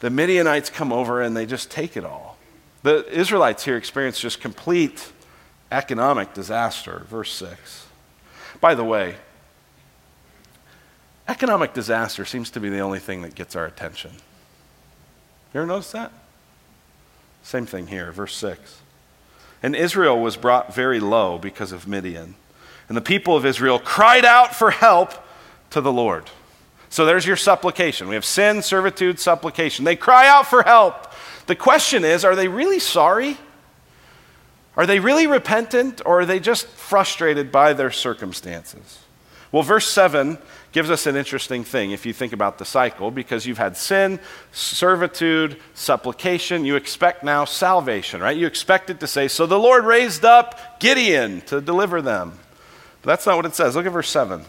the 0.00 0.08
Midianites 0.08 0.70
come 0.70 0.94
over 0.94 1.20
and 1.20 1.36
they 1.36 1.44
just 1.44 1.70
take 1.70 1.94
it 1.94 2.06
all. 2.06 2.38
The 2.84 3.06
Israelites 3.12 3.66
here 3.66 3.76
experience 3.76 4.18
just 4.18 4.40
complete 4.40 5.12
economic 5.74 6.32
disaster. 6.34 7.04
Verse 7.08 7.32
6. 7.32 7.86
By 8.60 8.74
the 8.74 8.84
way, 8.84 9.16
Economic 11.26 11.72
disaster 11.72 12.24
seems 12.24 12.50
to 12.50 12.60
be 12.60 12.68
the 12.68 12.80
only 12.80 12.98
thing 12.98 13.22
that 13.22 13.34
gets 13.34 13.56
our 13.56 13.64
attention. 13.64 14.10
You 15.52 15.60
ever 15.60 15.66
notice 15.66 15.92
that? 15.92 16.12
Same 17.42 17.66
thing 17.66 17.86
here, 17.86 18.12
verse 18.12 18.36
6. 18.36 18.80
And 19.62 19.74
Israel 19.74 20.20
was 20.20 20.36
brought 20.36 20.74
very 20.74 21.00
low 21.00 21.38
because 21.38 21.72
of 21.72 21.88
Midian. 21.88 22.34
And 22.88 22.96
the 22.96 23.02
people 23.02 23.36
of 23.36 23.46
Israel 23.46 23.78
cried 23.78 24.26
out 24.26 24.54
for 24.54 24.70
help 24.70 25.12
to 25.70 25.80
the 25.80 25.92
Lord. 25.92 26.24
So 26.90 27.06
there's 27.06 27.26
your 27.26 27.36
supplication. 27.36 28.08
We 28.08 28.14
have 28.14 28.24
sin, 28.24 28.60
servitude, 28.60 29.18
supplication. 29.18 29.86
They 29.86 29.96
cry 29.96 30.28
out 30.28 30.46
for 30.46 30.62
help. 30.62 31.10
The 31.46 31.56
question 31.56 32.04
is 32.04 32.24
are 32.24 32.36
they 32.36 32.48
really 32.48 32.78
sorry? 32.78 33.38
Are 34.76 34.86
they 34.86 34.98
really 34.98 35.26
repentant, 35.26 36.02
or 36.04 36.20
are 36.20 36.26
they 36.26 36.40
just 36.40 36.66
frustrated 36.66 37.52
by 37.52 37.72
their 37.72 37.90
circumstances? 37.90 39.00
Well, 39.52 39.62
verse 39.62 39.86
7 39.88 40.38
gives 40.72 40.90
us 40.90 41.06
an 41.06 41.14
interesting 41.14 41.62
thing 41.62 41.92
if 41.92 42.04
you 42.04 42.12
think 42.12 42.32
about 42.32 42.58
the 42.58 42.64
cycle, 42.64 43.12
because 43.12 43.46
you've 43.46 43.58
had 43.58 43.76
sin, 43.76 44.18
servitude, 44.50 45.60
supplication. 45.74 46.64
You 46.64 46.74
expect 46.74 47.22
now 47.22 47.44
salvation, 47.44 48.20
right? 48.20 48.36
You 48.36 48.48
expect 48.48 48.90
it 48.90 48.98
to 48.98 49.06
say, 49.06 49.28
So 49.28 49.46
the 49.46 49.58
Lord 49.58 49.84
raised 49.84 50.24
up 50.24 50.80
Gideon 50.80 51.40
to 51.42 51.60
deliver 51.60 52.02
them. 52.02 52.40
But 53.02 53.10
that's 53.10 53.26
not 53.26 53.36
what 53.36 53.46
it 53.46 53.54
says. 53.54 53.76
Look 53.76 53.86
at 53.86 53.92
verse 53.92 54.08
7. 54.08 54.44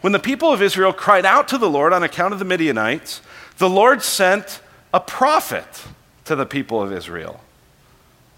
When 0.00 0.14
the 0.14 0.18
people 0.18 0.52
of 0.52 0.62
Israel 0.62 0.94
cried 0.94 1.26
out 1.26 1.48
to 1.48 1.58
the 1.58 1.68
Lord 1.68 1.92
on 1.92 2.02
account 2.02 2.32
of 2.32 2.38
the 2.38 2.46
Midianites, 2.46 3.20
the 3.58 3.68
Lord 3.68 4.02
sent 4.02 4.62
a 4.94 5.00
prophet 5.00 5.84
to 6.24 6.34
the 6.34 6.46
people 6.46 6.80
of 6.80 6.92
Israel. 6.92 7.42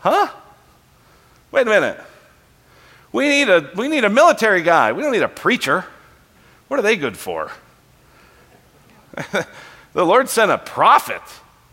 Huh? 0.01 0.31
Wait 1.57 1.67
a 1.67 1.71
minute. 1.71 1.99
We 3.13 3.31
need 3.31 3.49
a, 3.49 3.71
we 3.75 3.89
need 3.89 4.05
a 4.05 4.11
military 4.11 4.61
guy. 4.61 4.93
We 4.93 5.03
don't 5.03 5.13
need 5.13 5.23
a 5.23 5.29
preacher. 5.29 5.87
What 6.69 6.79
are 6.79 6.83
they 6.83 6.97
good 6.97 7.17
for? 7.17 7.51
the 9.95 10.05
Lord 10.05 10.29
sent 10.29 10.51
a 10.51 10.59
prophet. 10.59 11.23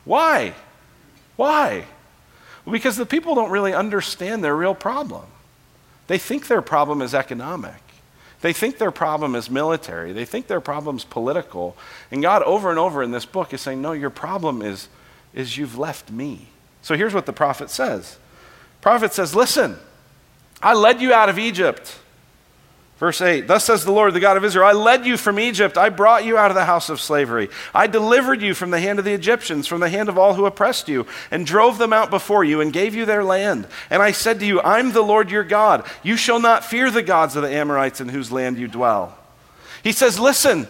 Why? 0.06 0.54
Why? 1.36 1.84
Because 2.66 2.96
the 2.96 3.06
people 3.06 3.36
don't 3.36 3.52
really 3.52 3.74
understand 3.74 4.42
their 4.42 4.56
real 4.56 4.74
problem. 4.74 5.26
They 6.08 6.18
think 6.18 6.48
their 6.48 6.62
problem 6.62 7.02
is 7.02 7.14
economic. 7.14 7.82
They 8.40 8.54
think 8.54 8.78
their 8.78 8.90
problem 8.90 9.36
is 9.36 9.50
military. 9.50 10.14
They 10.14 10.24
think 10.24 10.48
their 10.48 10.62
problem 10.62 10.96
is 10.96 11.04
political. 11.04 11.76
And 12.10 12.22
God, 12.22 12.42
over 12.44 12.70
and 12.70 12.80
over 12.80 13.04
in 13.04 13.12
this 13.12 13.26
book, 13.26 13.54
is 13.54 13.60
saying, 13.60 13.82
No, 13.82 13.92
your 13.92 14.10
problem 14.10 14.62
is, 14.62 14.88
is 15.34 15.58
you've 15.58 15.78
left 15.78 16.10
me. 16.10 16.48
So 16.82 16.96
here's 16.96 17.14
what 17.14 17.26
the 17.26 17.34
prophet 17.34 17.70
says. 17.70 18.18
Prophet 18.84 19.14
says, 19.14 19.34
Listen, 19.34 19.78
I 20.62 20.74
led 20.74 21.02
you 21.02 21.14
out 21.14 21.30
of 21.30 21.40
Egypt. 21.40 21.98
Verse 22.98 23.22
8 23.22 23.48
Thus 23.48 23.64
says 23.64 23.86
the 23.86 23.94
Lord, 23.94 24.14
the 24.14 24.20
God 24.20 24.36
of 24.36 24.44
Israel 24.44 24.68
I 24.68 24.74
led 24.74 25.06
you 25.06 25.16
from 25.16 25.40
Egypt. 25.40 25.78
I 25.78 25.88
brought 25.88 26.26
you 26.26 26.38
out 26.38 26.52
of 26.52 26.56
the 26.56 26.66
house 26.66 26.90
of 26.90 27.00
slavery. 27.00 27.48
I 27.74 27.88
delivered 27.88 28.42
you 28.42 28.54
from 28.54 28.72
the 28.72 28.82
hand 28.82 29.00
of 29.00 29.06
the 29.06 29.14
Egyptians, 29.14 29.68
from 29.68 29.80
the 29.80 29.88
hand 29.88 30.10
of 30.10 30.18
all 30.18 30.34
who 30.34 30.46
oppressed 30.46 30.90
you, 30.90 31.08
and 31.32 31.46
drove 31.46 31.78
them 31.78 31.94
out 31.94 32.10
before 32.10 32.44
you, 32.44 32.60
and 32.60 32.74
gave 32.74 32.94
you 32.94 33.06
their 33.06 33.24
land. 33.24 33.70
And 33.90 34.02
I 34.02 34.12
said 34.12 34.42
to 34.42 34.46
you, 34.46 34.60
I'm 34.60 34.92
the 34.92 35.02
Lord 35.02 35.32
your 35.32 35.46
God. 35.46 35.90
You 36.04 36.18
shall 36.18 36.42
not 36.42 36.66
fear 36.66 36.92
the 36.92 37.02
gods 37.02 37.38
of 37.38 37.44
the 37.44 37.56
Amorites 37.56 38.02
in 38.02 38.10
whose 38.10 38.34
land 38.34 38.58
you 38.58 38.68
dwell. 38.68 39.18
He 39.82 39.94
says, 39.94 40.20
Listen, 40.20 40.68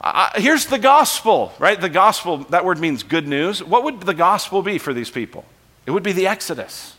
uh, 0.00 0.30
here's 0.36 0.66
the 0.66 0.78
gospel, 0.78 1.52
right? 1.58 1.80
The 1.80 1.88
gospel, 1.88 2.38
that 2.50 2.64
word 2.64 2.78
means 2.78 3.02
good 3.02 3.26
news. 3.26 3.64
What 3.64 3.82
would 3.82 4.02
the 4.02 4.14
gospel 4.14 4.62
be 4.62 4.78
for 4.78 4.94
these 4.94 5.10
people? 5.10 5.44
It 5.86 5.90
would 5.90 6.04
be 6.04 6.12
the 6.12 6.28
Exodus. 6.28 6.94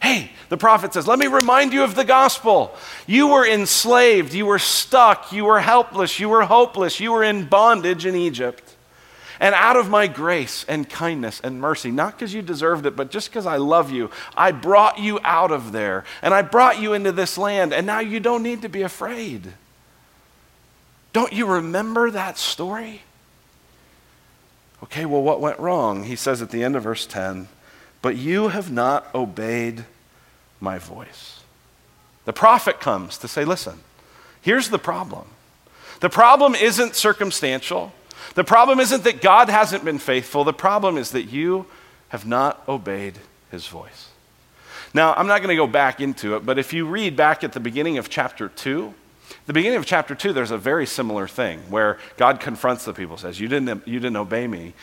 Hey, 0.00 0.30
the 0.48 0.56
prophet 0.56 0.94
says, 0.94 1.06
Let 1.06 1.18
me 1.18 1.26
remind 1.26 1.72
you 1.72 1.82
of 1.84 1.94
the 1.94 2.04
gospel. 2.04 2.74
You 3.06 3.28
were 3.28 3.46
enslaved, 3.46 4.32
you 4.32 4.46
were 4.46 4.58
stuck, 4.58 5.32
you 5.32 5.44
were 5.44 5.60
helpless, 5.60 6.18
you 6.18 6.28
were 6.28 6.42
hopeless, 6.42 7.00
you 7.00 7.12
were 7.12 7.22
in 7.22 7.46
bondage 7.46 8.06
in 8.06 8.14
Egypt. 8.14 8.76
And 9.38 9.54
out 9.54 9.76
of 9.76 9.88
my 9.88 10.06
grace 10.06 10.66
and 10.68 10.88
kindness 10.88 11.40
and 11.40 11.60
mercy, 11.60 11.90
not 11.90 12.12
because 12.12 12.34
you 12.34 12.42
deserved 12.42 12.84
it, 12.84 12.94
but 12.94 13.10
just 13.10 13.30
because 13.30 13.46
I 13.46 13.56
love 13.56 13.90
you, 13.90 14.10
I 14.36 14.52
brought 14.52 14.98
you 14.98 15.18
out 15.24 15.50
of 15.50 15.72
there. 15.72 16.04
And 16.20 16.34
I 16.34 16.42
brought 16.42 16.78
you 16.78 16.92
into 16.92 17.10
this 17.10 17.38
land, 17.38 17.72
and 17.72 17.86
now 17.86 18.00
you 18.00 18.20
don't 18.20 18.42
need 18.42 18.60
to 18.62 18.68
be 18.68 18.82
afraid. 18.82 19.54
Don't 21.14 21.32
you 21.32 21.46
remember 21.46 22.10
that 22.10 22.36
story? 22.36 23.00
Okay, 24.82 25.06
well, 25.06 25.22
what 25.22 25.40
went 25.40 25.58
wrong? 25.58 26.04
He 26.04 26.16
says 26.16 26.42
at 26.42 26.50
the 26.50 26.62
end 26.62 26.76
of 26.76 26.82
verse 26.82 27.06
10 27.06 27.48
but 28.02 28.16
you 28.16 28.48
have 28.48 28.70
not 28.70 29.12
obeyed 29.14 29.84
my 30.60 30.78
voice. 30.78 31.40
The 32.24 32.32
prophet 32.32 32.80
comes 32.80 33.18
to 33.18 33.28
say, 33.28 33.44
listen, 33.44 33.80
here's 34.40 34.70
the 34.70 34.78
problem. 34.78 35.26
The 36.00 36.10
problem 36.10 36.54
isn't 36.54 36.96
circumstantial. 36.96 37.92
The 38.34 38.44
problem 38.44 38.80
isn't 38.80 39.04
that 39.04 39.20
God 39.20 39.48
hasn't 39.48 39.84
been 39.84 39.98
faithful, 39.98 40.44
the 40.44 40.52
problem 40.52 40.96
is 40.96 41.10
that 41.10 41.24
you 41.24 41.66
have 42.08 42.26
not 42.26 42.62
obeyed 42.68 43.14
his 43.50 43.66
voice. 43.66 44.08
Now, 44.92 45.14
I'm 45.14 45.26
not 45.26 45.38
going 45.38 45.50
to 45.50 45.56
go 45.56 45.68
back 45.68 46.00
into 46.00 46.34
it, 46.36 46.44
but 46.44 46.58
if 46.58 46.72
you 46.72 46.86
read 46.86 47.16
back 47.16 47.44
at 47.44 47.52
the 47.52 47.60
beginning 47.60 47.98
of 47.98 48.08
chapter 48.08 48.48
2, 48.48 48.92
the 49.46 49.52
beginning 49.52 49.78
of 49.78 49.86
chapter 49.86 50.14
2, 50.14 50.32
there's 50.32 50.50
a 50.50 50.58
very 50.58 50.86
similar 50.86 51.28
thing 51.28 51.60
where 51.70 51.98
God 52.16 52.40
confronts 52.40 52.84
the 52.84 52.92
people, 52.92 53.16
says, 53.16 53.38
You 53.38 53.48
didn't, 53.48 53.86
you 53.86 54.00
didn't 54.00 54.16
obey 54.16 54.46
me. 54.46 54.74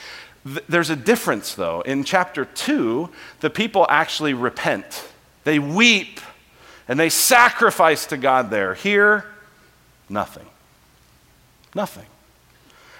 There's 0.69 0.89
a 0.89 0.95
difference, 0.95 1.55
though. 1.55 1.81
In 1.81 2.03
chapter 2.03 2.45
2, 2.45 3.09
the 3.41 3.49
people 3.49 3.85
actually 3.89 4.33
repent, 4.33 5.07
they 5.43 5.59
weep, 5.59 6.19
and 6.87 6.99
they 6.99 7.09
sacrifice 7.09 8.05
to 8.07 8.17
God 8.17 8.49
there. 8.49 8.73
Here, 8.73 9.25
nothing. 10.09 10.45
Nothing. 11.75 12.05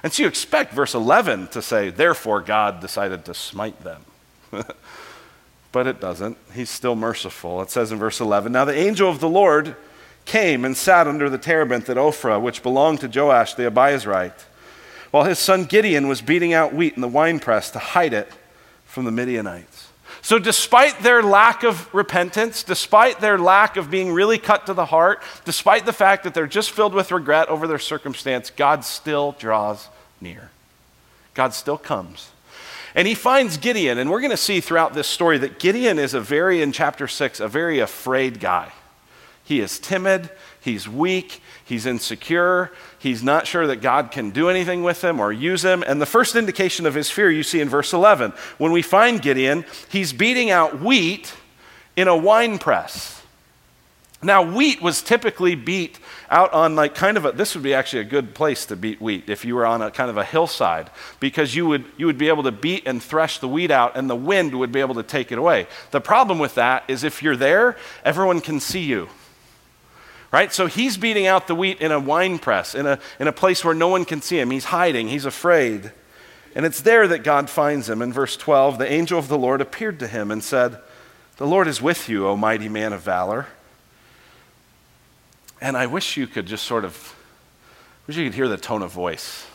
And 0.04 0.12
so 0.12 0.24
you 0.24 0.30
expect 0.30 0.74
verse 0.74 0.94
11 0.94 1.48
to 1.48 1.62
say, 1.62 1.90
Therefore, 1.90 2.42
God 2.42 2.80
decided 2.80 3.26
to 3.26 3.34
smite 3.34 3.82
them. 3.84 4.04
but 5.72 5.88
it 5.88 6.00
doesn't. 6.00 6.38
He's 6.54 6.70
still 6.70 6.96
merciful. 6.96 7.62
It 7.62 7.72
says 7.72 7.92
in 7.92 7.98
verse 7.98 8.20
11 8.20 8.52
Now 8.52 8.66
the 8.66 8.78
angel 8.78 9.10
of 9.10 9.20
the 9.20 9.30
Lord 9.30 9.76
came 10.26 10.66
and 10.66 10.76
sat 10.76 11.08
under 11.08 11.30
the 11.30 11.38
terebinth 11.38 11.90
at 11.90 11.98
Ophrah, 11.98 12.42
which 12.42 12.62
belonged 12.62 13.00
to 13.02 13.08
Joash 13.08 13.54
the 13.54 13.70
Abiezrite, 13.70 14.44
while 15.12 15.24
his 15.24 15.40
son 15.40 15.66
Gideon 15.66 16.08
was 16.08 16.22
beating 16.22 16.54
out 16.54 16.74
wheat 16.74 16.96
in 16.96 17.02
the 17.02 17.08
winepress 17.08 17.72
to 17.72 17.80
hide 17.80 18.14
it 18.14 18.32
from 18.86 19.06
the 19.06 19.12
Midianites. 19.12 19.88
So, 20.22 20.40
despite 20.40 21.00
their 21.00 21.24
lack 21.24 21.64
of 21.64 21.94
repentance, 21.94 22.64
despite 22.64 23.22
their 23.22 23.38
lack 23.38 23.78
of 23.78 23.90
being 23.90 24.12
really 24.12 24.38
cut 24.38 24.66
to 24.66 24.74
the 24.74 24.86
heart, 24.86 25.22
despite 25.46 25.86
the 25.86 25.94
fact 25.94 26.24
that 26.24 26.34
they're 26.34 26.48
just 26.48 26.72
filled 26.72 26.94
with 26.94 27.12
regret 27.12 27.48
over 27.50 27.68
their 27.68 27.80
circumstance, 27.80 28.50
God 28.50 28.84
still 28.84 29.34
draws 29.40 29.88
near. 30.20 30.50
God 31.34 31.54
still 31.54 31.78
comes. 31.78 32.32
And 32.96 33.08
he 33.08 33.14
finds 33.14 33.58
Gideon, 33.58 34.00
and 34.00 34.10
we're 34.10 34.22
going 34.22 34.32
to 34.32 34.38
see 34.38 34.60
throughout 34.60 34.96
this 34.96 35.08
story 35.08 35.38
that 35.38 35.60
Gideon 35.60 36.00
is 36.00 36.14
a 36.14 36.20
very, 36.20 36.62
in 36.62 36.72
chapter 36.72 37.08
6, 37.08 37.40
a 37.40 37.48
very 37.48 37.80
afraid 37.80 38.40
guy. 38.40 38.72
He 39.44 39.60
is 39.62 39.78
timid, 39.80 40.32
he's 40.60 40.90
weak, 40.90 41.42
he's 41.64 41.86
insecure, 41.86 42.72
he's 43.00 43.24
not 43.24 43.48
sure 43.48 43.68
that 43.68 43.82
God 43.82 44.12
can 44.12 44.32
do 44.32 44.50
anything 44.50 44.84
with 44.84 45.04
him 45.04 45.20
or 45.20 45.32
use 45.32 45.64
him. 45.64 45.84
And 45.86 46.02
the 46.02 46.06
first 46.06 46.36
indication 46.36 46.86
of 46.86 46.94
his 46.94 47.10
fear 47.10 47.30
you 47.30 47.44
see 47.44 47.62
in 47.62 47.70
verse 47.70 47.94
11. 47.94 48.34
When 48.58 48.72
we 48.72 48.82
find 48.82 49.22
Gideon, 49.22 49.66
he's 49.90 50.14
beating 50.14 50.50
out 50.50 50.82
wheat 50.82 51.34
in 51.96 52.08
a 52.08 52.16
wine 52.16 52.60
press. 52.60 53.18
Now, 54.24 54.42
wheat 54.42 54.82
was 54.82 55.04
typically 55.04 55.54
beat 55.54 56.00
out 56.30 56.52
on 56.52 56.76
like 56.76 56.96
kind 56.96 57.18
of 57.18 57.26
a, 57.26 57.32
this 57.32 57.54
would 57.54 57.64
be 57.64 57.76
actually 57.76 58.02
a 58.02 58.06
good 58.06 58.34
place 58.34 58.66
to 58.66 58.76
beat 58.76 59.00
wheat 59.00 59.30
if 59.30 59.46
you 59.46 59.56
were 59.56 59.66
on 59.66 59.82
a 59.84 59.92
kind 59.92 60.10
of 60.10 60.18
a 60.18 60.24
hillside 60.24 60.90
because 61.20 61.56
you 61.56 61.68
would, 61.68 61.86
you 61.98 62.08
would 62.08 62.18
be 62.18 62.28
able 62.28 62.44
to 62.44 62.52
beat 62.52 62.88
and 62.88 63.02
thresh 63.02 63.38
the 63.38 63.48
wheat 63.48 63.70
out 63.70 63.96
and 63.96 64.10
the 64.10 64.16
wind 64.16 64.58
would 64.58 64.72
be 64.72 64.80
able 64.80 64.96
to 64.96 65.04
take 65.04 65.32
it 65.32 65.38
away. 65.38 65.68
The 65.92 66.02
problem 66.02 66.40
with 66.40 66.56
that 66.56 66.84
is 66.88 67.04
if 67.04 67.22
you're 67.22 67.36
there, 67.36 67.78
everyone 68.04 68.42
can 68.42 68.60
see 68.60 68.82
you. 68.82 69.08
Right? 70.32 70.52
So 70.52 70.68
he's 70.68 70.98
beating 70.98 71.26
out 71.26 71.48
the 71.48 71.56
wheat 71.56 71.80
in 71.80 71.92
a 71.92 72.00
wine 72.00 72.38
press, 72.38 72.76
in 72.76 72.86
a, 72.86 73.00
in 73.20 73.28
a 73.28 73.32
place 73.32 73.64
where 73.64 73.74
no 73.74 73.88
one 73.88 74.04
can 74.06 74.22
see 74.22 74.40
him. 74.40 74.52
He's 74.52 74.66
hiding, 74.66 75.08
he's 75.08 75.26
afraid. 75.26 75.92
And 76.56 76.66
it's 76.66 76.82
there 76.82 77.08
that 77.08 77.24
God 77.24 77.50
finds 77.50 77.90
him. 77.90 78.02
In 78.02 78.12
verse 78.12 78.36
12, 78.36 78.78
the 78.78 78.92
angel 78.92 79.20
of 79.20 79.28
the 79.28 79.38
Lord 79.38 79.62
appeared 79.62 80.00
to 80.00 80.08
him 80.08 80.32
and 80.32 80.44
said, 80.44 80.80
The 81.38 81.48
Lord 81.48 81.68
is 81.68 81.82
with 81.82 82.10
you, 82.10 82.28
O 82.28 82.36
mighty 82.36 82.68
man 82.68 82.94
of 82.94 83.02
valor. 83.02 83.48
And 85.62 85.78
I 85.78 85.86
wish 85.86 86.18
you 86.18 86.28
could 86.28 86.46
just 86.46 86.66
sort 86.66 86.84
of, 86.84 87.16
wish 88.06 88.18
you 88.18 88.26
could 88.26 88.36
hear 88.36 88.48
the 88.48 88.58
tone 88.58 88.82
of 88.82 88.92
voice. 88.92 89.46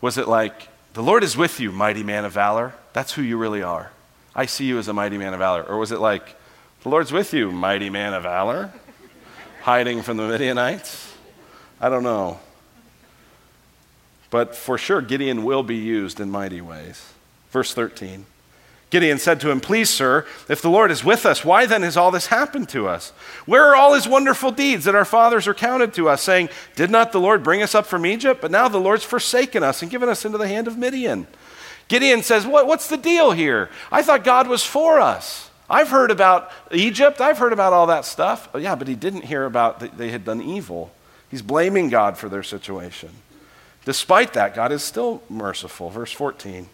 Was 0.00 0.18
it 0.18 0.28
like, 0.28 0.68
the 0.92 1.02
Lord 1.02 1.24
is 1.24 1.36
with 1.36 1.60
you, 1.60 1.72
mighty 1.72 2.02
man 2.02 2.24
of 2.24 2.32
valor? 2.32 2.74
That's 2.92 3.12
who 3.12 3.22
you 3.22 3.36
really 3.36 3.62
are. 3.62 3.90
I 4.34 4.46
see 4.46 4.64
you 4.64 4.78
as 4.78 4.88
a 4.88 4.92
mighty 4.92 5.18
man 5.18 5.32
of 5.32 5.38
valor. 5.38 5.62
Or 5.62 5.78
was 5.78 5.92
it 5.92 5.98
like, 5.98 6.36
the 6.82 6.88
Lord's 6.88 7.10
with 7.10 7.32
you, 7.32 7.50
mighty 7.50 7.88
man 7.88 8.12
of 8.14 8.24
valor? 8.24 8.70
Hiding 9.64 10.02
from 10.02 10.18
the 10.18 10.28
Midianites? 10.28 11.14
I 11.80 11.88
don't 11.88 12.02
know. 12.02 12.38
But 14.28 14.54
for 14.54 14.76
sure, 14.76 15.00
Gideon 15.00 15.42
will 15.42 15.62
be 15.62 15.76
used 15.76 16.20
in 16.20 16.30
mighty 16.30 16.60
ways. 16.60 17.14
Verse 17.50 17.72
13. 17.72 18.26
Gideon 18.90 19.16
said 19.16 19.40
to 19.40 19.50
him, 19.50 19.62
Please, 19.62 19.88
sir, 19.88 20.26
if 20.50 20.60
the 20.60 20.68
Lord 20.68 20.90
is 20.90 21.02
with 21.02 21.24
us, 21.24 21.46
why 21.46 21.64
then 21.64 21.80
has 21.80 21.96
all 21.96 22.10
this 22.10 22.26
happened 22.26 22.68
to 22.68 22.86
us? 22.86 23.14
Where 23.46 23.64
are 23.64 23.74
all 23.74 23.94
his 23.94 24.06
wonderful 24.06 24.50
deeds 24.50 24.84
that 24.84 24.94
our 24.94 25.06
fathers 25.06 25.48
recounted 25.48 25.94
to 25.94 26.10
us, 26.10 26.20
saying, 26.20 26.50
Did 26.76 26.90
not 26.90 27.12
the 27.12 27.20
Lord 27.20 27.42
bring 27.42 27.62
us 27.62 27.74
up 27.74 27.86
from 27.86 28.04
Egypt? 28.04 28.42
But 28.42 28.50
now 28.50 28.68
the 28.68 28.76
Lord's 28.76 29.04
forsaken 29.04 29.62
us 29.62 29.80
and 29.80 29.90
given 29.90 30.10
us 30.10 30.26
into 30.26 30.36
the 30.36 30.46
hand 30.46 30.68
of 30.68 30.76
Midian. 30.76 31.26
Gideon 31.88 32.22
says, 32.22 32.46
what, 32.46 32.66
What's 32.66 32.88
the 32.88 32.98
deal 32.98 33.30
here? 33.30 33.70
I 33.90 34.02
thought 34.02 34.24
God 34.24 34.46
was 34.46 34.62
for 34.62 35.00
us. 35.00 35.48
I've 35.68 35.88
heard 35.88 36.10
about 36.10 36.50
Egypt, 36.72 37.20
I've 37.20 37.38
heard 37.38 37.52
about 37.52 37.72
all 37.72 37.86
that 37.86 38.04
stuff. 38.04 38.48
Oh, 38.54 38.58
yeah, 38.58 38.74
but 38.74 38.88
he 38.88 38.94
didn't 38.94 39.24
hear 39.24 39.44
about 39.44 39.80
that 39.80 39.96
they 39.96 40.10
had 40.10 40.24
done 40.24 40.42
evil. 40.42 40.92
He's 41.30 41.42
blaming 41.42 41.88
God 41.88 42.18
for 42.18 42.28
their 42.28 42.42
situation. 42.42 43.10
Despite 43.84 44.34
that, 44.34 44.54
God 44.54 44.72
is 44.72 44.82
still 44.82 45.22
merciful. 45.28 45.90
Verse 45.90 46.12
14. 46.12 46.68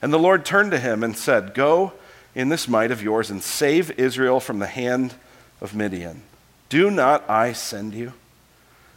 And 0.00 0.12
the 0.12 0.18
Lord 0.18 0.44
turned 0.44 0.70
to 0.72 0.78
him 0.78 1.02
and 1.02 1.16
said, 1.16 1.54
Go 1.54 1.92
in 2.34 2.48
this 2.48 2.66
might 2.66 2.90
of 2.90 3.02
yours 3.02 3.30
and 3.30 3.42
save 3.42 3.90
Israel 3.98 4.40
from 4.40 4.58
the 4.58 4.66
hand 4.66 5.14
of 5.60 5.74
Midian. 5.74 6.22
Do 6.68 6.90
not 6.90 7.28
I 7.28 7.52
send 7.52 7.94
you? 7.94 8.12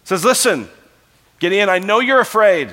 says, 0.03 0.23
Listen, 0.23 0.69
Gideon, 1.39 1.69
I 1.69 1.79
know 1.79 1.99
you're 1.99 2.21
afraid. 2.21 2.69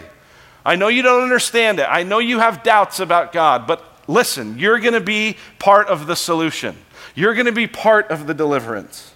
I 0.64 0.76
know 0.76 0.88
you 0.88 1.02
don't 1.02 1.23
understand 1.23 1.81
it. 1.81 1.87
I 1.88 2.04
know 2.04 2.21
you 2.21 2.38
have 2.38 2.62
doubts 2.62 3.00
about 3.00 3.33
God, 3.33 3.66
but 3.66 3.85
listen, 4.12 4.59
you're 4.59 4.78
going 4.78 4.95
to 4.95 5.00
be 5.00 5.37
part 5.59 5.88
of 5.88 6.07
the 6.07 6.16
solution. 6.16 6.76
You're 7.14 7.35
going 7.35 7.47
to 7.47 7.52
be 7.52 7.66
part 7.66 8.11
of 8.11 8.26
the 8.26 8.35
deliverance. 8.35 9.12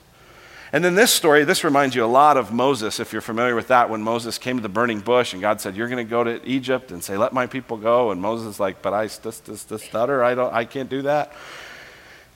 And 0.73 0.85
then 0.85 0.95
this 0.95 1.13
story, 1.13 1.45
this 1.45 1.63
reminds 1.63 1.95
you 1.95 2.05
a 2.05 2.07
lot 2.07 2.37
of 2.37 2.53
Moses, 2.53 2.99
if 2.99 3.13
you're 3.13 3.23
familiar 3.23 3.55
with 3.55 3.69
that, 3.69 3.89
when 3.89 4.03
Moses 4.03 4.37
came 4.37 4.57
to 4.57 4.63
the 4.63 4.69
burning 4.69 5.01
bush 5.01 5.33
and 5.33 5.41
God 5.41 5.61
said, 5.61 5.77
You're 5.77 5.89
going 5.89 6.05
to 6.05 6.11
go 6.11 6.25
to 6.25 6.45
Egypt 6.45 6.91
and 6.91 7.03
say, 7.03 7.17
Let 7.17 7.33
my 7.33 7.47
people 7.47 7.77
go. 7.77 8.11
And 8.11 8.21
Moses 8.21 8.55
is 8.55 8.61
like, 8.61 8.83
But 8.83 8.93
I 8.93 9.07
this, 9.07 9.39
this, 9.41 9.65
this 9.65 9.83
stutter, 9.83 10.25
I, 10.25 10.35
don't, 10.35 10.53
I 10.53 10.65
can't 10.65 10.91
do 10.91 11.03
that. 11.03 11.33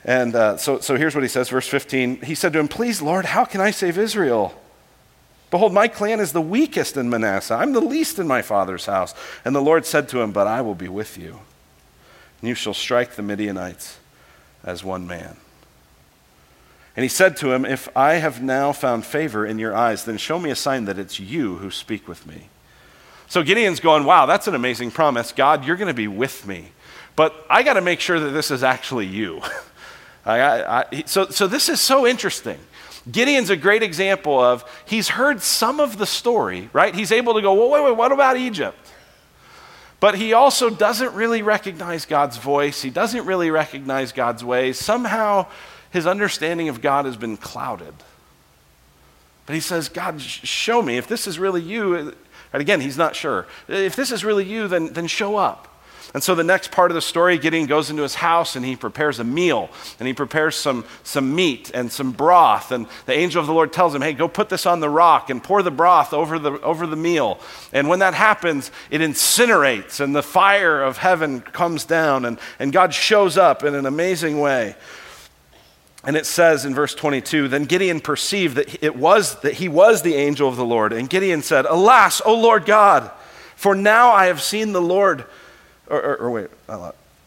And 0.05 0.35
uh, 0.35 0.57
so, 0.57 0.81
so 0.81 0.97
here's 0.97 1.14
what 1.14 1.23
he 1.23 1.29
says, 1.29 1.49
verse 1.49 1.67
15. 1.67 2.23
He 2.23 2.35
said 2.35 2.52
to 2.55 2.59
him, 2.61 2.69
Please, 2.69 3.02
Lord, 3.02 3.26
how 3.26 3.45
can 3.45 3.61
I 3.61 3.73
save 3.73 3.99
Israel? 3.99 4.55
Behold, 5.50 5.75
my 5.75 5.88
clan 5.88 6.21
is 6.21 6.33
the 6.33 6.40
weakest 6.40 6.97
in 6.97 7.11
Manasseh. 7.11 7.55
I'm 7.55 7.73
the 7.73 7.81
least 7.81 8.19
in 8.19 8.29
my 8.29 8.40
father's 8.40 8.87
house. 8.87 9.14
And 9.45 9.55
the 9.55 9.61
Lord 9.61 9.85
said 9.85 10.09
to 10.11 10.21
him, 10.21 10.31
But 10.31 10.47
I 10.47 10.61
will 10.62 10.76
be 10.76 10.88
with 10.88 11.19
you, 11.19 11.40
and 12.40 12.49
you 12.49 12.54
shall 12.54 12.75
strike 12.75 13.14
the 13.14 13.23
Midianites 13.23 13.99
as 14.64 14.85
one 14.85 15.06
man. 15.06 15.37
And 16.97 17.02
he 17.02 17.09
said 17.09 17.37
to 17.38 17.52
him, 17.52 17.64
If 17.64 17.88
I 17.97 18.14
have 18.14 18.42
now 18.42 18.73
found 18.73 19.06
favor 19.06 19.47
in 19.47 19.59
your 19.59 19.75
eyes, 19.75 20.04
then 20.04 20.18
show 20.18 20.38
me 20.38 20.50
a 20.50 20.56
sign 20.56 20.87
that 20.87 20.99
it's 20.99 21.20
you 21.20 21.56
who 21.56 21.70
speak 21.70 22.09
with 22.09 22.26
me. 22.26 22.49
So 23.28 23.42
Gideon's 23.42 23.80
going, 23.80 24.04
Wow, 24.04 24.26
that's 24.26 24.49
an 24.49 24.54
amazing 24.54 24.90
promise. 24.90 25.32
God, 25.32 25.64
you're 25.64 25.76
going 25.76 25.88
to 25.88 25.94
be 25.94 26.09
with 26.09 26.47
me. 26.47 26.73
But 27.16 27.35
I 27.49 27.62
got 27.62 27.75
to 27.75 27.80
make 27.80 28.00
sure 28.00 28.18
that 28.18 28.30
this 28.30 28.50
is 28.50 28.62
actually 28.62 29.06
you. 29.06 29.40
I, 30.25 30.40
I, 30.40 30.80
I, 30.80 31.02
so, 31.06 31.26
so 31.28 31.47
this 31.47 31.68
is 31.68 31.80
so 31.80 32.06
interesting. 32.06 32.59
Gideon's 33.11 33.50
a 33.50 33.56
great 33.56 33.82
example 33.82 34.38
of 34.38 34.64
he's 34.85 35.09
heard 35.09 35.40
some 35.40 35.80
of 35.80 35.97
the 35.97 36.06
story, 36.06 36.68
right? 36.73 36.94
He's 36.94 37.12
able 37.12 37.35
to 37.35 37.40
go, 37.40 37.54
Well, 37.54 37.70
wait, 37.70 37.85
wait, 37.85 37.97
what 37.97 38.12
about 38.12 38.37
Egypt? 38.37 38.89
But 40.00 40.16
he 40.16 40.33
also 40.33 40.71
doesn't 40.71 41.14
really 41.14 41.42
recognize 41.42 42.07
God's 42.07 42.38
voice. 42.38 42.80
He 42.80 42.88
doesn't 42.90 43.26
really 43.26 43.50
recognize 43.50 44.12
God's 44.12 44.42
ways. 44.42 44.78
Somehow, 44.78 45.47
his 45.90 46.07
understanding 46.07 46.71
of 46.71 46.80
God 46.80 47.04
has 47.04 47.19
been 47.19 47.37
clouded. 47.37 47.95
But 49.45 49.54
he 49.54 49.61
says, 49.61 49.88
God, 49.88 50.21
show 50.21 50.80
me. 50.80 50.97
If 50.97 51.07
this 51.07 51.26
is 51.26 51.38
really 51.38 51.61
you, 51.61 51.95
and 51.97 52.14
again, 52.52 52.80
he's 52.80 52.97
not 52.97 53.14
sure. 53.14 53.47
If 53.69 53.95
this 53.95 54.11
is 54.11 54.25
really 54.25 54.45
you, 54.45 54.69
then, 54.69 54.92
then 54.92 55.07
show 55.07 55.37
up. 55.37 55.69
And 56.12 56.23
so 56.23 56.35
the 56.35 56.43
next 56.43 56.73
part 56.73 56.90
of 56.90 56.97
the 56.97 57.00
story, 57.00 57.38
Gideon 57.38 57.67
goes 57.67 57.88
into 57.88 58.02
his 58.02 58.17
house 58.17 58.57
and 58.57 58.64
he 58.64 58.75
prepares 58.75 59.21
a 59.21 59.25
meal 59.25 59.71
and 59.99 60.09
he 60.09 60.14
prepares 60.14 60.57
some, 60.57 60.85
some 61.05 61.35
meat 61.37 61.71
and 61.73 61.90
some 61.90 62.11
broth. 62.11 62.73
And 62.73 62.87
the 63.07 63.12
angel 63.12 63.40
of 63.40 63.47
the 63.47 63.52
Lord 63.52 63.73
tells 63.73 63.95
him, 63.95 64.02
hey, 64.02 64.12
go 64.12 64.26
put 64.26 64.49
this 64.49 64.67
on 64.67 64.81
the 64.81 64.88
rock 64.88 65.31
and 65.31 65.43
pour 65.43 65.62
the 65.62 65.71
broth 65.71 66.12
over 66.12 66.38
the, 66.38 66.61
over 66.62 66.87
the 66.87 66.97
meal. 66.97 67.38
And 67.73 67.88
when 67.88 68.00
that 68.00 68.14
happens, 68.14 68.73
it 68.90 69.00
incinerates 69.00 70.00
and 70.00 70.14
the 70.14 70.23
fire 70.23 70.83
of 70.83 70.99
heaven 70.99 71.43
comes 71.43 71.85
down 71.85 72.25
and, 72.25 72.40
and 72.59 72.73
God 72.73 72.93
shows 72.93 73.38
up 73.38 73.62
in 73.62 73.76
an 73.76 73.87
amazing 73.87 74.40
way. 74.40 74.75
And 76.02 76.17
it 76.17 76.26
says 76.26 76.64
in 76.64 76.75
verse 76.75 76.95
22 76.95 77.49
Then 77.49 77.67
Gideon 77.67 78.00
perceived 78.00 78.57
that, 78.57 78.83
it 78.83 78.97
was, 78.97 79.40
that 79.43 79.55
he 79.55 79.69
was 79.69 80.02
the 80.02 80.14
angel 80.14 80.49
of 80.49 80.57
the 80.57 80.64
Lord. 80.64 80.93
And 80.93 81.09
Gideon 81.09 81.43
said, 81.43 81.67
Alas, 81.67 82.21
O 82.25 82.35
Lord 82.35 82.64
God, 82.64 83.11
for 83.55 83.75
now 83.75 84.11
I 84.11 84.26
have 84.26 84.43
seen 84.43 84.73
the 84.73 84.83
Lord. 84.83 85.25
Or, 85.90 86.00
or, 86.00 86.16
or 86.16 86.30
wait, 86.30 86.49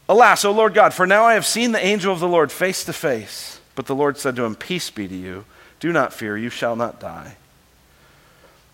alas, 0.08 0.44
O 0.44 0.50
Lord 0.50 0.74
God, 0.74 0.94
for 0.94 1.06
now 1.06 1.24
I 1.24 1.34
have 1.34 1.46
seen 1.46 1.72
the 1.72 1.84
angel 1.84 2.12
of 2.12 2.20
the 2.20 2.28
Lord 2.28 2.50
face 2.50 2.84
to 2.84 2.92
face. 2.92 3.60
But 3.74 3.86
the 3.86 3.94
Lord 3.94 4.18
said 4.18 4.36
to 4.36 4.44
him, 4.44 4.54
Peace 4.54 4.90
be 4.90 5.06
to 5.06 5.14
you. 5.14 5.44
Do 5.80 5.92
not 5.92 6.12
fear, 6.12 6.36
you 6.36 6.48
shall 6.48 6.76
not 6.76 7.00
die. 7.00 7.36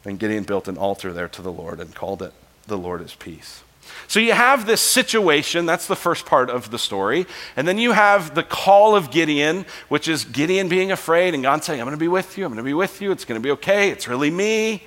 Then 0.05 0.17
Gideon 0.17 0.45
built 0.45 0.69
an 0.69 0.79
altar 0.79 1.13
there 1.13 1.29
to 1.29 1.43
the 1.43 1.53
Lord 1.53 1.81
and 1.81 1.95
called 1.95 2.23
it 2.23 2.33
the 2.67 2.79
Lord 2.79 3.03
is 3.03 3.15
peace. 3.15 3.63
So 4.07 4.21
you 4.21 4.33
have 4.33 4.67
this 4.67 4.81
situation, 4.81 5.67
that's 5.67 5.87
the 5.87 5.97
first 5.97 6.25
part 6.25 6.49
of 6.49 6.71
the 6.71 6.79
story. 6.79 7.27
And 7.57 7.67
then 7.67 7.79
you 7.79 7.93
have 7.93 8.35
the 8.35 8.43
call 8.43 8.95
of 8.95 9.11
Gideon, 9.11 9.67
which 9.89 10.09
is 10.09 10.25
Gideon 10.25 10.69
being 10.69 10.93
afraid 10.93 11.35
and 11.35 11.43
God 11.43 11.65
saying, 11.65 11.81
I'm 11.81 11.87
going 11.87 11.97
to 11.97 12.01
be 12.01 12.09
with 12.09 12.39
you, 12.39 12.45
I'm 12.45 12.53
going 12.53 12.59
to 12.59 12.63
be 12.63 12.75
with 12.75 13.03
you, 13.03 13.11
it's 13.11 13.25
going 13.25 13.41
to 13.41 13.45
be 13.45 13.51
okay, 13.53 13.91
it's 13.91 14.09
really 14.09 14.31
me. 14.31 14.85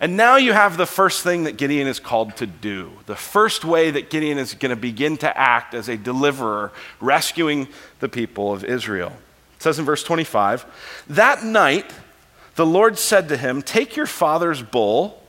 And 0.00 0.16
now 0.16 0.36
you 0.36 0.54
have 0.54 0.78
the 0.78 0.86
first 0.86 1.22
thing 1.22 1.44
that 1.44 1.58
Gideon 1.58 1.86
is 1.86 2.00
called 2.00 2.34
to 2.36 2.46
do. 2.46 2.90
The 3.04 3.16
first 3.16 3.66
way 3.66 3.90
that 3.90 4.08
Gideon 4.08 4.38
is 4.38 4.54
going 4.54 4.70
to 4.70 4.76
begin 4.76 5.18
to 5.18 5.38
act 5.38 5.74
as 5.74 5.90
a 5.90 5.96
deliverer, 5.98 6.72
rescuing 7.00 7.68
the 8.00 8.08
people 8.08 8.50
of 8.52 8.64
Israel. 8.64 9.12
It 9.56 9.62
says 9.62 9.78
in 9.78 9.84
verse 9.84 10.02
25 10.02 10.64
That 11.08 11.44
night, 11.44 11.92
the 12.54 12.64
Lord 12.64 12.98
said 12.98 13.28
to 13.28 13.36
him, 13.36 13.60
Take 13.60 13.94
your 13.94 14.06
father's 14.06 14.62
bull 14.62 15.22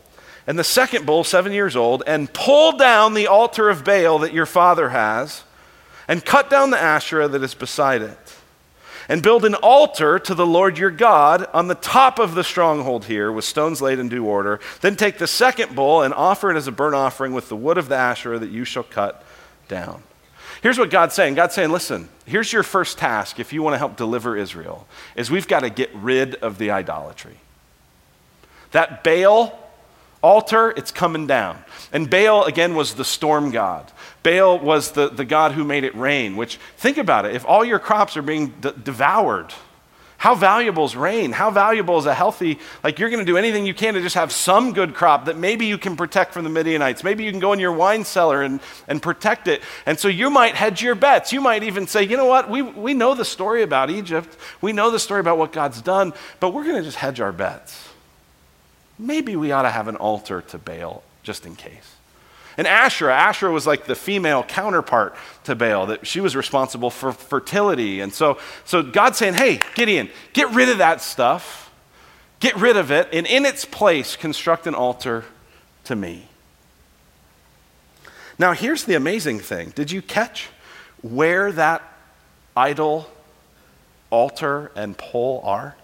and 0.47 0.57
the 0.57 0.63
second 0.63 1.05
bull, 1.05 1.23
seven 1.23 1.51
years 1.51 1.75
old, 1.75 2.03
and 2.07 2.31
pull 2.33 2.77
down 2.77 3.13
the 3.13 3.27
altar 3.27 3.69
of 3.69 3.83
Baal 3.83 4.19
that 4.19 4.33
your 4.33 4.45
father 4.45 4.89
has, 4.89 5.43
and 6.07 6.25
cut 6.25 6.49
down 6.49 6.71
the 6.71 6.81
Asherah 6.81 7.27
that 7.27 7.43
is 7.43 7.53
beside 7.53 8.01
it. 8.01 8.35
And 9.11 9.21
build 9.21 9.43
an 9.43 9.55
altar 9.55 10.19
to 10.19 10.33
the 10.33 10.45
Lord 10.45 10.77
your 10.77 10.89
God 10.89 11.45
on 11.53 11.67
the 11.67 11.75
top 11.75 12.17
of 12.17 12.33
the 12.33 12.45
stronghold 12.45 13.03
here 13.03 13.29
with 13.29 13.43
stones 13.43 13.81
laid 13.81 13.99
in 13.99 14.07
due 14.07 14.23
order. 14.23 14.61
Then 14.79 14.95
take 14.95 15.17
the 15.17 15.27
second 15.27 15.75
bull 15.75 16.01
and 16.01 16.13
offer 16.13 16.49
it 16.49 16.55
as 16.55 16.65
a 16.65 16.71
burnt 16.71 16.95
offering 16.95 17.33
with 17.33 17.49
the 17.49 17.57
wood 17.57 17.77
of 17.77 17.89
the 17.89 17.97
Asherah 17.97 18.39
that 18.39 18.51
you 18.51 18.63
shall 18.63 18.83
cut 18.83 19.21
down. 19.67 20.01
Here's 20.63 20.79
what 20.79 20.91
God's 20.91 21.13
saying 21.13 21.33
God's 21.33 21.53
saying, 21.53 21.71
listen, 21.71 22.07
here's 22.25 22.53
your 22.53 22.63
first 22.63 22.99
task 22.99 23.37
if 23.37 23.51
you 23.51 23.61
want 23.61 23.73
to 23.73 23.79
help 23.79 23.97
deliver 23.97 24.37
Israel, 24.37 24.87
is 25.17 25.29
we've 25.29 25.45
got 25.45 25.59
to 25.59 25.69
get 25.69 25.93
rid 25.93 26.35
of 26.35 26.57
the 26.57 26.71
idolatry. 26.71 27.35
That 28.71 29.03
Baal 29.03 29.59
altar, 30.21 30.71
it's 30.71 30.91
coming 30.91 31.27
down. 31.27 31.63
And 31.91 32.09
Baal, 32.09 32.45
again, 32.45 32.75
was 32.75 32.95
the 32.95 33.05
storm 33.05 33.51
god. 33.51 33.91
Baal 34.23 34.59
was 34.59 34.91
the, 34.91 35.09
the 35.09 35.25
god 35.25 35.53
who 35.53 35.63
made 35.63 35.83
it 35.83 35.95
rain, 35.95 36.35
which, 36.35 36.57
think 36.77 36.97
about 36.97 37.25
it, 37.25 37.35
if 37.35 37.45
all 37.45 37.65
your 37.65 37.79
crops 37.79 38.15
are 38.17 38.21
being 38.21 38.53
d- 38.61 38.71
devoured, 38.83 39.53
how 40.21 40.35
valuable 40.35 40.85
is 40.85 40.95
rain? 40.95 41.31
How 41.31 41.49
valuable 41.49 41.97
is 41.97 42.05
a 42.05 42.13
healthy, 42.13 42.59
like 42.83 42.99
you're 42.99 43.09
going 43.09 43.25
to 43.25 43.31
do 43.31 43.37
anything 43.37 43.65
you 43.65 43.73
can 43.73 43.95
to 43.95 44.01
just 44.01 44.13
have 44.13 44.31
some 44.31 44.71
good 44.71 44.93
crop 44.93 45.25
that 45.25 45.35
maybe 45.35 45.65
you 45.65 45.79
can 45.79 45.95
protect 45.95 46.31
from 46.31 46.43
the 46.43 46.49
Midianites. 46.51 47.03
Maybe 47.03 47.23
you 47.23 47.31
can 47.31 47.39
go 47.39 47.53
in 47.53 47.59
your 47.59 47.71
wine 47.71 48.03
cellar 48.03 48.43
and, 48.43 48.59
and 48.87 49.01
protect 49.01 49.47
it. 49.47 49.63
And 49.87 49.97
so 49.97 50.07
you 50.07 50.29
might 50.29 50.53
hedge 50.53 50.83
your 50.83 50.93
bets. 50.93 51.33
You 51.33 51.41
might 51.41 51.63
even 51.63 51.87
say, 51.87 52.03
you 52.03 52.17
know 52.17 52.27
what, 52.27 52.51
we, 52.51 52.61
we 52.61 52.93
know 52.93 53.15
the 53.15 53.25
story 53.25 53.63
about 53.63 53.89
Egypt. 53.89 54.37
We 54.61 54.73
know 54.73 54.91
the 54.91 54.99
story 54.99 55.21
about 55.21 55.39
what 55.39 55.51
God's 55.51 55.81
done, 55.81 56.13
but 56.39 56.53
we're 56.53 56.65
going 56.65 56.75
to 56.75 56.83
just 56.83 56.97
hedge 56.97 57.19
our 57.19 57.31
bets 57.31 57.90
maybe 58.97 59.35
we 59.35 59.51
ought 59.51 59.63
to 59.63 59.69
have 59.69 59.87
an 59.87 59.95
altar 59.95 60.41
to 60.41 60.57
Baal 60.57 61.03
just 61.23 61.45
in 61.45 61.55
case. 61.55 61.95
And 62.57 62.67
Asherah, 62.67 63.15
Asherah 63.15 63.51
was 63.51 63.65
like 63.65 63.85
the 63.85 63.95
female 63.95 64.43
counterpart 64.43 65.15
to 65.45 65.55
Baal, 65.55 65.87
that 65.87 66.05
she 66.05 66.19
was 66.19 66.35
responsible 66.35 66.89
for 66.89 67.11
fertility. 67.11 68.01
And 68.01 68.13
so, 68.13 68.37
so 68.65 68.83
God's 68.83 69.17
saying, 69.17 69.35
hey, 69.35 69.61
Gideon, 69.73 70.09
get 70.33 70.51
rid 70.51 70.69
of 70.69 70.79
that 70.79 71.01
stuff, 71.01 71.71
get 72.39 72.55
rid 72.57 72.75
of 72.75 72.91
it, 72.91 73.07
and 73.13 73.25
in 73.25 73.45
its 73.45 73.65
place, 73.65 74.15
construct 74.15 74.67
an 74.67 74.75
altar 74.75 75.25
to 75.85 75.95
me. 75.95 76.27
Now, 78.37 78.53
here's 78.53 78.83
the 78.83 78.95
amazing 78.95 79.39
thing. 79.39 79.71
Did 79.75 79.91
you 79.91 80.01
catch 80.01 80.49
where 81.01 81.51
that 81.51 81.81
idol, 82.55 83.09
altar, 84.09 84.71
and 84.75 84.97
pole 84.97 85.41
are? 85.43 85.75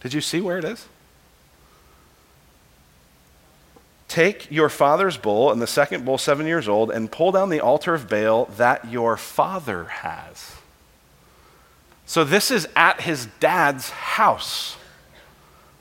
Did 0.00 0.14
you 0.14 0.20
see 0.20 0.40
where 0.40 0.58
it 0.58 0.64
is? 0.64 0.86
Take 4.14 4.48
your 4.48 4.68
father's 4.68 5.16
bull 5.16 5.50
and 5.50 5.60
the 5.60 5.66
second 5.66 6.04
bull, 6.04 6.18
seven 6.18 6.46
years 6.46 6.68
old, 6.68 6.92
and 6.92 7.10
pull 7.10 7.32
down 7.32 7.48
the 7.48 7.58
altar 7.58 7.94
of 7.94 8.08
Baal 8.08 8.44
that 8.58 8.88
your 8.88 9.16
father 9.16 9.86
has. 9.86 10.52
So, 12.06 12.22
this 12.22 12.52
is 12.52 12.68
at 12.76 13.00
his 13.00 13.26
dad's 13.40 13.90
house. 13.90 14.76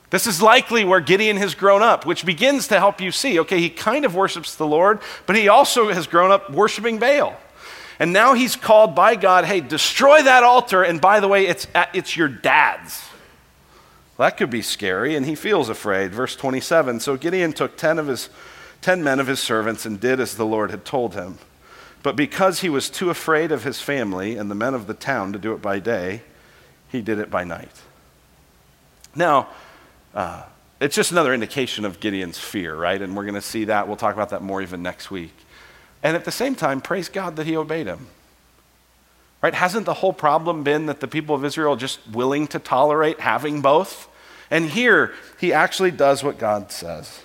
This 0.09 0.25
is 0.25 0.41
likely 0.41 0.83
where 0.83 0.99
Gideon 0.99 1.37
has 1.37 1.53
grown 1.53 1.83
up, 1.83 2.07
which 2.07 2.25
begins 2.25 2.69
to 2.69 2.79
help 2.79 2.99
you 2.99 3.11
see 3.11 3.37
okay, 3.41 3.59
he 3.59 3.69
kind 3.69 4.03
of 4.03 4.15
worships 4.15 4.55
the 4.55 4.65
Lord, 4.65 4.99
but 5.27 5.35
he 5.35 5.47
also 5.47 5.91
has 5.93 6.07
grown 6.07 6.31
up 6.31 6.51
worshiping 6.51 6.97
Baal. 6.97 7.39
And 7.99 8.13
now 8.13 8.33
he's 8.33 8.55
called 8.55 8.95
by 8.95 9.15
God, 9.15 9.45
hey, 9.45 9.61
destroy 9.61 10.23
that 10.23 10.41
altar. 10.41 10.81
And 10.81 10.99
by 10.99 11.19
the 11.19 11.27
way, 11.27 11.45
it's, 11.45 11.67
at, 11.75 11.95
it's 11.95 12.17
your 12.17 12.29
dad's. 12.29 12.99
Well, 14.17 14.29
that 14.29 14.37
could 14.37 14.49
be 14.49 14.61
scary, 14.61 15.15
and 15.15 15.25
he 15.25 15.35
feels 15.35 15.69
afraid. 15.69 16.11
Verse 16.11 16.35
27 16.35 16.99
So 16.99 17.17
Gideon 17.17 17.53
took 17.53 17.77
10, 17.77 17.99
of 17.99 18.07
his, 18.07 18.29
10 18.81 19.03
men 19.03 19.19
of 19.19 19.27
his 19.27 19.39
servants 19.39 19.85
and 19.85 19.99
did 19.99 20.19
as 20.19 20.35
the 20.35 20.45
Lord 20.45 20.71
had 20.71 20.85
told 20.85 21.15
him. 21.15 21.39
But 22.03 22.15
because 22.15 22.59
he 22.59 22.69
was 22.69 22.89
too 22.89 23.09
afraid 23.09 23.51
of 23.51 23.63
his 23.63 23.81
family 23.81 24.35
and 24.35 24.51
the 24.51 24.55
men 24.55 24.73
of 24.73 24.87
the 24.87 24.93
town 24.93 25.33
to 25.33 25.39
do 25.39 25.53
it 25.53 25.61
by 25.61 25.79
day, 25.79 26.21
he 26.89 27.01
did 27.01 27.17
it 27.17 27.31
by 27.31 27.43
night. 27.43 27.81
Now, 29.15 29.47
uh, 30.13 30.43
it's 30.79 30.95
just 30.95 31.11
another 31.11 31.33
indication 31.33 31.85
of 31.85 31.99
Gideon's 31.99 32.37
fear, 32.37 32.75
right? 32.75 33.01
And 33.01 33.15
we're 33.15 33.23
going 33.23 33.35
to 33.35 33.41
see 33.41 33.65
that. 33.65 33.87
We'll 33.87 33.97
talk 33.97 34.13
about 34.13 34.29
that 34.29 34.41
more 34.41 34.61
even 34.61 34.83
next 34.83 35.09
week. 35.09 35.33
And 36.03 36.15
at 36.17 36.25
the 36.25 36.31
same 36.31 36.55
time, 36.55 36.81
praise 36.81 37.07
God 37.07 37.37
that 37.37 37.47
he 37.47 37.55
obeyed 37.55 37.87
him. 37.87 38.07
Right? 39.43 39.53
Hasn't 39.53 39.85
the 39.85 39.95
whole 39.95 40.13
problem 40.13 40.63
been 40.63 40.85
that 40.85 41.01
the 41.01 41.07
people 41.07 41.35
of 41.35 41.43
Israel 41.43 41.75
just 41.75 41.99
willing 42.07 42.47
to 42.47 42.59
tolerate 42.59 43.19
having 43.19 43.61
both? 43.61 44.07
And 44.49 44.69
here, 44.69 45.13
he 45.37 45.51
actually 45.51 45.91
does 45.91 46.23
what 46.23 46.37
God 46.37 46.71
says. 46.71 47.19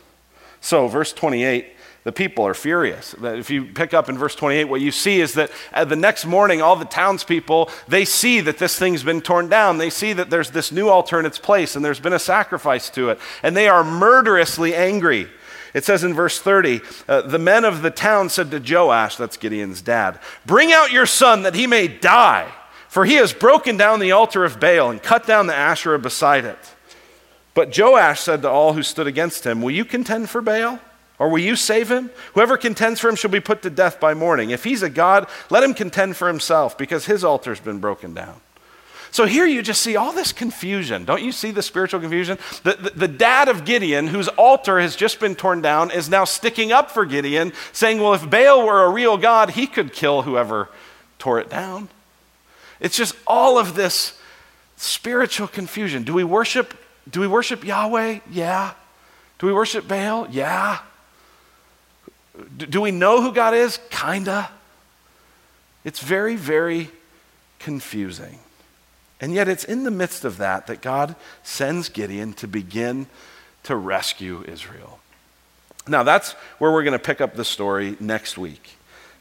So, 0.60 0.88
verse 0.88 1.12
28, 1.12 1.66
the 2.02 2.10
people 2.10 2.44
are 2.44 2.54
furious. 2.54 3.14
If 3.22 3.50
you 3.50 3.66
pick 3.66 3.94
up 3.94 4.08
in 4.08 4.18
verse 4.18 4.34
28, 4.34 4.64
what 4.64 4.80
you 4.80 4.90
see 4.90 5.20
is 5.20 5.34
that 5.34 5.52
the 5.86 5.94
next 5.94 6.24
morning, 6.24 6.60
all 6.60 6.74
the 6.74 6.86
townspeople, 6.86 7.70
they 7.86 8.04
see 8.04 8.40
that 8.40 8.58
this 8.58 8.76
thing's 8.76 9.04
been 9.04 9.20
torn 9.20 9.48
down. 9.48 9.78
They 9.78 9.90
see 9.90 10.12
that 10.14 10.28
there's 10.28 10.50
this 10.50 10.72
new 10.72 10.88
altar 10.88 11.20
in 11.20 11.26
its 11.26 11.38
place 11.38 11.76
and 11.76 11.84
there's 11.84 12.00
been 12.00 12.14
a 12.14 12.18
sacrifice 12.18 12.90
to 12.90 13.10
it. 13.10 13.20
And 13.44 13.56
they 13.56 13.68
are 13.68 13.84
murderously 13.84 14.74
angry. 14.74 15.28
It 15.74 15.84
says 15.84 16.04
in 16.04 16.14
verse 16.14 16.40
30 16.40 16.80
uh, 17.08 17.22
the 17.22 17.38
men 17.38 17.64
of 17.64 17.82
the 17.82 17.90
town 17.90 18.28
said 18.28 18.50
to 18.50 18.58
Joash, 18.60 19.16
that's 19.16 19.36
Gideon's 19.36 19.82
dad, 19.82 20.18
Bring 20.46 20.72
out 20.72 20.92
your 20.92 21.06
son 21.06 21.42
that 21.42 21.54
he 21.54 21.66
may 21.66 21.88
die, 21.88 22.50
for 22.88 23.04
he 23.04 23.14
has 23.14 23.32
broken 23.32 23.76
down 23.76 24.00
the 24.00 24.12
altar 24.12 24.44
of 24.44 24.60
Baal 24.60 24.90
and 24.90 25.02
cut 25.02 25.26
down 25.26 25.46
the 25.46 25.54
Asherah 25.54 25.98
beside 25.98 26.44
it. 26.44 26.58
But 27.54 27.76
Joash 27.76 28.20
said 28.20 28.42
to 28.42 28.50
all 28.50 28.72
who 28.74 28.82
stood 28.82 29.06
against 29.06 29.44
him, 29.44 29.62
Will 29.62 29.72
you 29.72 29.84
contend 29.84 30.30
for 30.30 30.40
Baal? 30.40 30.78
Or 31.18 31.28
will 31.28 31.40
you 31.40 31.56
save 31.56 31.90
him? 31.90 32.10
Whoever 32.34 32.56
contends 32.56 33.00
for 33.00 33.08
him 33.08 33.16
shall 33.16 33.30
be 33.30 33.40
put 33.40 33.62
to 33.62 33.70
death 33.70 33.98
by 33.98 34.14
morning. 34.14 34.50
If 34.50 34.62
he's 34.62 34.84
a 34.84 34.90
god, 34.90 35.28
let 35.50 35.64
him 35.64 35.74
contend 35.74 36.16
for 36.16 36.28
himself, 36.28 36.78
because 36.78 37.06
his 37.06 37.24
altar's 37.24 37.58
been 37.58 37.80
broken 37.80 38.14
down. 38.14 38.40
So 39.10 39.26
here 39.26 39.46
you 39.46 39.62
just 39.62 39.82
see 39.82 39.96
all 39.96 40.12
this 40.12 40.32
confusion. 40.32 41.04
Don't 41.04 41.22
you 41.22 41.32
see 41.32 41.50
the 41.50 41.62
spiritual 41.62 42.00
confusion? 42.00 42.38
The, 42.62 42.74
the, 42.74 42.90
the, 42.90 43.08
dad 43.08 43.48
of 43.48 43.64
Gideon, 43.64 44.08
whose 44.08 44.28
altar 44.28 44.78
has 44.78 44.96
just 44.96 45.18
been 45.18 45.34
torn 45.34 45.62
down, 45.62 45.90
is 45.90 46.08
now 46.08 46.24
sticking 46.24 46.72
up 46.72 46.90
for 46.90 47.04
Gideon, 47.04 47.52
saying, 47.72 48.00
Well, 48.00 48.14
if 48.14 48.28
Baal 48.28 48.66
were 48.66 48.84
a 48.84 48.90
real 48.90 49.16
God, 49.16 49.50
he 49.50 49.66
could 49.66 49.92
kill 49.92 50.22
whoever 50.22 50.68
tore 51.18 51.40
it 51.40 51.48
down. 51.48 51.88
It's 52.80 52.96
just 52.96 53.14
all 53.26 53.58
of 53.58 53.74
this 53.74 54.18
spiritual 54.76 55.48
confusion. 55.48 56.04
Do 56.04 56.14
we 56.14 56.24
worship, 56.24 56.74
do 57.10 57.20
we 57.20 57.26
worship 57.26 57.64
Yahweh? 57.64 58.20
Yeah. 58.30 58.74
Do 59.38 59.46
we 59.46 59.52
worship 59.52 59.88
Baal? 59.88 60.28
Yeah. 60.30 60.78
Do, 62.56 62.66
do 62.66 62.80
we 62.80 62.90
know 62.90 63.20
who 63.20 63.32
God 63.32 63.54
is? 63.54 63.80
Kinda. 63.90 64.50
It's 65.84 66.00
very, 66.00 66.36
very 66.36 66.90
confusing. 67.58 68.38
And 69.20 69.34
yet, 69.34 69.48
it's 69.48 69.64
in 69.64 69.82
the 69.82 69.90
midst 69.90 70.24
of 70.24 70.36
that 70.38 70.66
that 70.68 70.80
God 70.80 71.16
sends 71.42 71.88
Gideon 71.88 72.32
to 72.34 72.46
begin 72.46 73.06
to 73.64 73.74
rescue 73.74 74.44
Israel. 74.46 75.00
Now, 75.88 76.02
that's 76.02 76.32
where 76.58 76.70
we're 76.70 76.84
going 76.84 76.92
to 76.92 76.98
pick 76.98 77.20
up 77.20 77.34
the 77.34 77.44
story 77.44 77.96
next 77.98 78.38
week. 78.38 78.76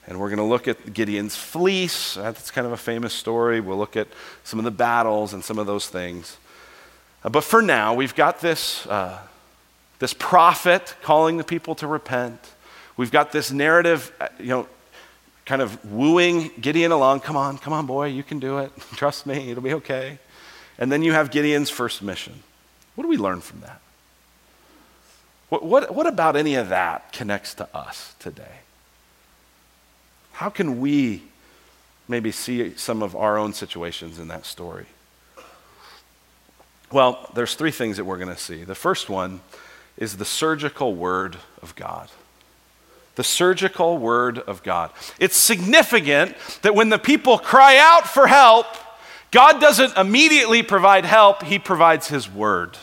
And 0.05 0.19
we're 0.19 0.29
going 0.29 0.37
to 0.37 0.43
look 0.43 0.67
at 0.67 0.93
Gideon's 0.93 1.35
fleece. 1.35 2.13
That's 2.15 2.51
kind 2.51 2.65
of 2.65 2.73
a 2.73 2.77
famous 2.77 3.13
story. 3.13 3.59
We'll 3.59 3.77
look 3.77 3.97
at 3.97 4.07
some 4.43 4.59
of 4.59 4.65
the 4.65 4.71
battles 4.71 5.33
and 5.33 5.43
some 5.43 5.59
of 5.59 5.67
those 5.67 5.87
things. 5.87 6.37
Uh, 7.23 7.29
but 7.29 7.43
for 7.43 7.61
now, 7.61 7.93
we've 7.93 8.15
got 8.15 8.39
this, 8.39 8.85
uh, 8.87 9.19
this 9.99 10.13
prophet 10.13 10.95
calling 11.01 11.37
the 11.37 11.43
people 11.43 11.75
to 11.75 11.87
repent. 11.87 12.39
We've 12.95 13.11
got 13.11 13.31
this 13.31 13.51
narrative, 13.51 14.13
uh, 14.21 14.29
you 14.39 14.47
know, 14.47 14.67
kind 15.47 15.61
of 15.61 15.83
wooing 15.89 16.51
Gideon 16.59 16.91
along. 16.91 17.21
Come 17.21 17.37
on, 17.37 17.57
come 17.57 17.73
on, 17.73 17.85
boy, 17.85 18.07
you 18.07 18.21
can 18.21 18.37
do 18.37 18.59
it. 18.59 18.71
Trust 18.95 19.25
me, 19.25 19.49
it'll 19.49 19.63
be 19.63 19.73
okay. 19.73 20.19
And 20.77 20.91
then 20.91 21.01
you 21.01 21.13
have 21.13 21.31
Gideon's 21.31 21.71
first 21.71 22.03
mission. 22.03 22.43
What 22.93 23.03
do 23.03 23.07
we 23.07 23.17
learn 23.17 23.41
from 23.41 23.61
that? 23.61 23.79
What, 25.49 25.63
what, 25.63 25.95
what 25.95 26.05
about 26.05 26.35
any 26.35 26.55
of 26.55 26.69
that 26.69 27.13
connects 27.13 27.53
to 27.55 27.75
us 27.75 28.13
today? 28.19 28.59
How 30.33 30.49
can 30.49 30.81
we 30.81 31.23
maybe 32.09 32.31
see 32.31 32.75
some 32.75 33.01
of 33.01 33.15
our 33.15 33.37
own 33.37 33.53
situations 33.53 34.19
in 34.19 34.27
that 34.27 34.45
story? 34.45 34.85
Well, 36.91 37.29
there's 37.33 37.55
three 37.55 37.71
things 37.71 37.95
that 37.97 38.03
we're 38.03 38.17
going 38.17 38.35
to 38.35 38.41
see. 38.41 38.65
The 38.65 38.75
first 38.75 39.09
one 39.09 39.39
is 39.95 40.17
the 40.17 40.25
surgical 40.25 40.93
word 40.93 41.37
of 41.61 41.73
God. 41.75 42.09
The 43.17 43.23
surgical 43.23 43.97
word 43.97 44.37
of 44.37 44.61
God. 44.61 44.91
It's 45.19 45.35
significant 45.35 46.35
that 46.61 46.75
when 46.75 46.89
the 46.89 46.99
people 46.99 47.39
cry 47.39 47.77
out 47.77 48.07
for 48.07 48.27
help, 48.27 48.67
God 49.31 49.59
doesn't 49.59 49.97
immediately 49.97 50.61
provide 50.61 51.03
help, 51.03 51.41
He 51.41 51.57
provides 51.57 52.07
His 52.07 52.31
word. 52.31 52.77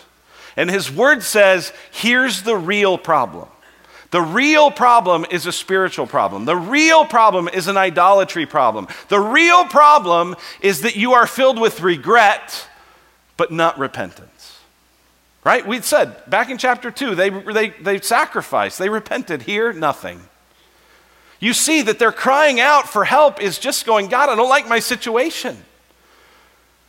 And 0.57 0.69
His 0.69 0.91
word 0.91 1.23
says, 1.23 1.73
here's 1.93 2.43
the 2.43 2.57
real 2.57 2.99
problem. 2.99 3.49
The 4.11 4.23
real 4.23 4.73
problem 4.73 5.25
is 5.31 5.47
a 5.47 5.53
spiritual 5.53 6.09
problem. 6.09 6.47
The 6.47 6.57
real 6.57 7.05
problem 7.05 7.49
is 7.49 7.69
an 7.69 7.77
idolatry 7.77 8.45
problem. 8.45 8.89
The 9.09 9.21
real 9.21 9.65
problem 9.67 10.35
is 10.61 10.81
that 10.81 10.97
you 10.97 11.13
are 11.13 11.29
filled 11.29 11.61
with 11.61 11.81
regret, 11.81 12.69
but 13.37 13.53
not 13.53 13.79
repentance. 13.79 14.34
Right? 15.45 15.67
We'd 15.67 15.85
said 15.85 16.29
back 16.29 16.49
in 16.49 16.57
chapter 16.57 16.91
2, 16.91 17.15
they, 17.15 17.29
they, 17.29 17.69
they 17.69 18.01
sacrificed, 18.01 18.79
they 18.79 18.89
repented. 18.89 19.43
Here, 19.43 19.73
nothing. 19.73 20.23
You 21.39 21.53
see 21.53 21.83
that 21.83 21.99
their 21.99 22.13
crying 22.13 22.61
out 22.61 22.89
for 22.89 23.05
help 23.05 23.43
is 23.43 23.59
just 23.59 23.85
going, 23.85 24.09
God, 24.09 24.31
I 24.31 24.35
don't 24.35 24.49
like 24.49 24.67
my 24.67 24.79
situation. 24.79 25.63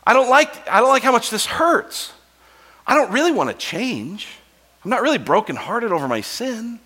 I 0.07 0.13
don't 0.13 0.29
like, 0.29 0.69
I 0.69 0.79
don't 0.79 0.89
like 0.89 1.03
how 1.03 1.11
much 1.11 1.29
this 1.29 1.45
hurts. 1.45 2.13
I 2.87 2.95
don't 2.95 3.11
really 3.11 3.33
want 3.33 3.49
to 3.49 3.55
change. 3.55 4.27
I'm 4.83 4.91
not 4.91 5.01
really 5.01 5.17
brokenhearted 5.17 5.91
over 5.91 6.07
my 6.07 6.21
sin, 6.21 6.79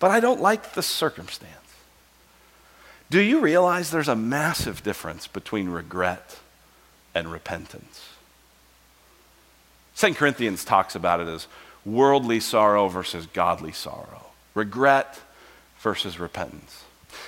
but 0.00 0.10
I 0.10 0.18
don't 0.18 0.40
like 0.40 0.72
the 0.72 0.82
circumstance. 0.82 1.52
Do 3.10 3.20
you 3.20 3.40
realize 3.40 3.90
there's 3.90 4.08
a 4.08 4.16
massive 4.16 4.82
difference 4.82 5.28
between 5.28 5.68
regret 5.68 6.40
and 7.14 7.30
repentance? 7.30 8.07
2 9.98 10.14
Corinthians 10.14 10.64
talks 10.64 10.94
about 10.94 11.18
it 11.18 11.26
as 11.26 11.48
worldly 11.84 12.38
sorrow 12.38 12.86
versus 12.86 13.26
godly 13.26 13.72
sorrow, 13.72 14.26
regret 14.54 15.18
versus 15.80 16.20
repentance. 16.20 16.84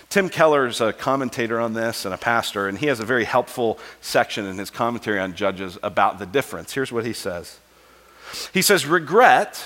Tim 0.09 0.29
Keller's 0.29 0.81
a 0.81 0.93
commentator 0.93 1.59
on 1.59 1.73
this 1.73 2.05
and 2.05 2.15
a 2.15 2.19
pastor, 2.19 2.69
and 2.69 2.79
he 2.79 2.87
has 2.87 3.01
a 3.01 3.05
very 3.05 3.25
helpful 3.25 3.81
section 4.01 4.47
in 4.47 4.57
his 4.57 4.71
commentary 4.71 5.19
on 5.19 5.35
Judges 5.35 5.79
about 5.83 6.21
the 6.21 6.27
difference. 6.27 6.73
Here's 6.73 6.93
what 6.93 7.05
he 7.05 7.13
says 7.13 7.59
He 8.55 8.63
says, 8.63 8.87
Regret 8.87 9.65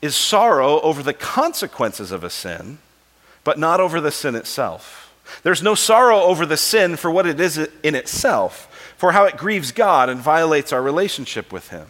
is 0.00 0.16
sorrow 0.16 0.80
over 0.80 1.02
the 1.02 1.12
consequences 1.12 2.12
of 2.12 2.24
a 2.24 2.30
sin, 2.30 2.78
but 3.44 3.58
not 3.58 3.78
over 3.78 4.00
the 4.00 4.10
sin 4.10 4.34
itself. 4.34 5.14
There's 5.42 5.62
no 5.62 5.74
sorrow 5.74 6.22
over 6.22 6.46
the 6.46 6.56
sin 6.56 6.96
for 6.96 7.10
what 7.10 7.26
it 7.26 7.40
is 7.40 7.58
in 7.82 7.94
itself, 7.94 8.94
for 8.96 9.12
how 9.12 9.26
it 9.26 9.36
grieves 9.36 9.70
God 9.70 10.08
and 10.08 10.18
violates 10.18 10.72
our 10.72 10.80
relationship 10.80 11.52
with 11.52 11.68
Him. 11.68 11.88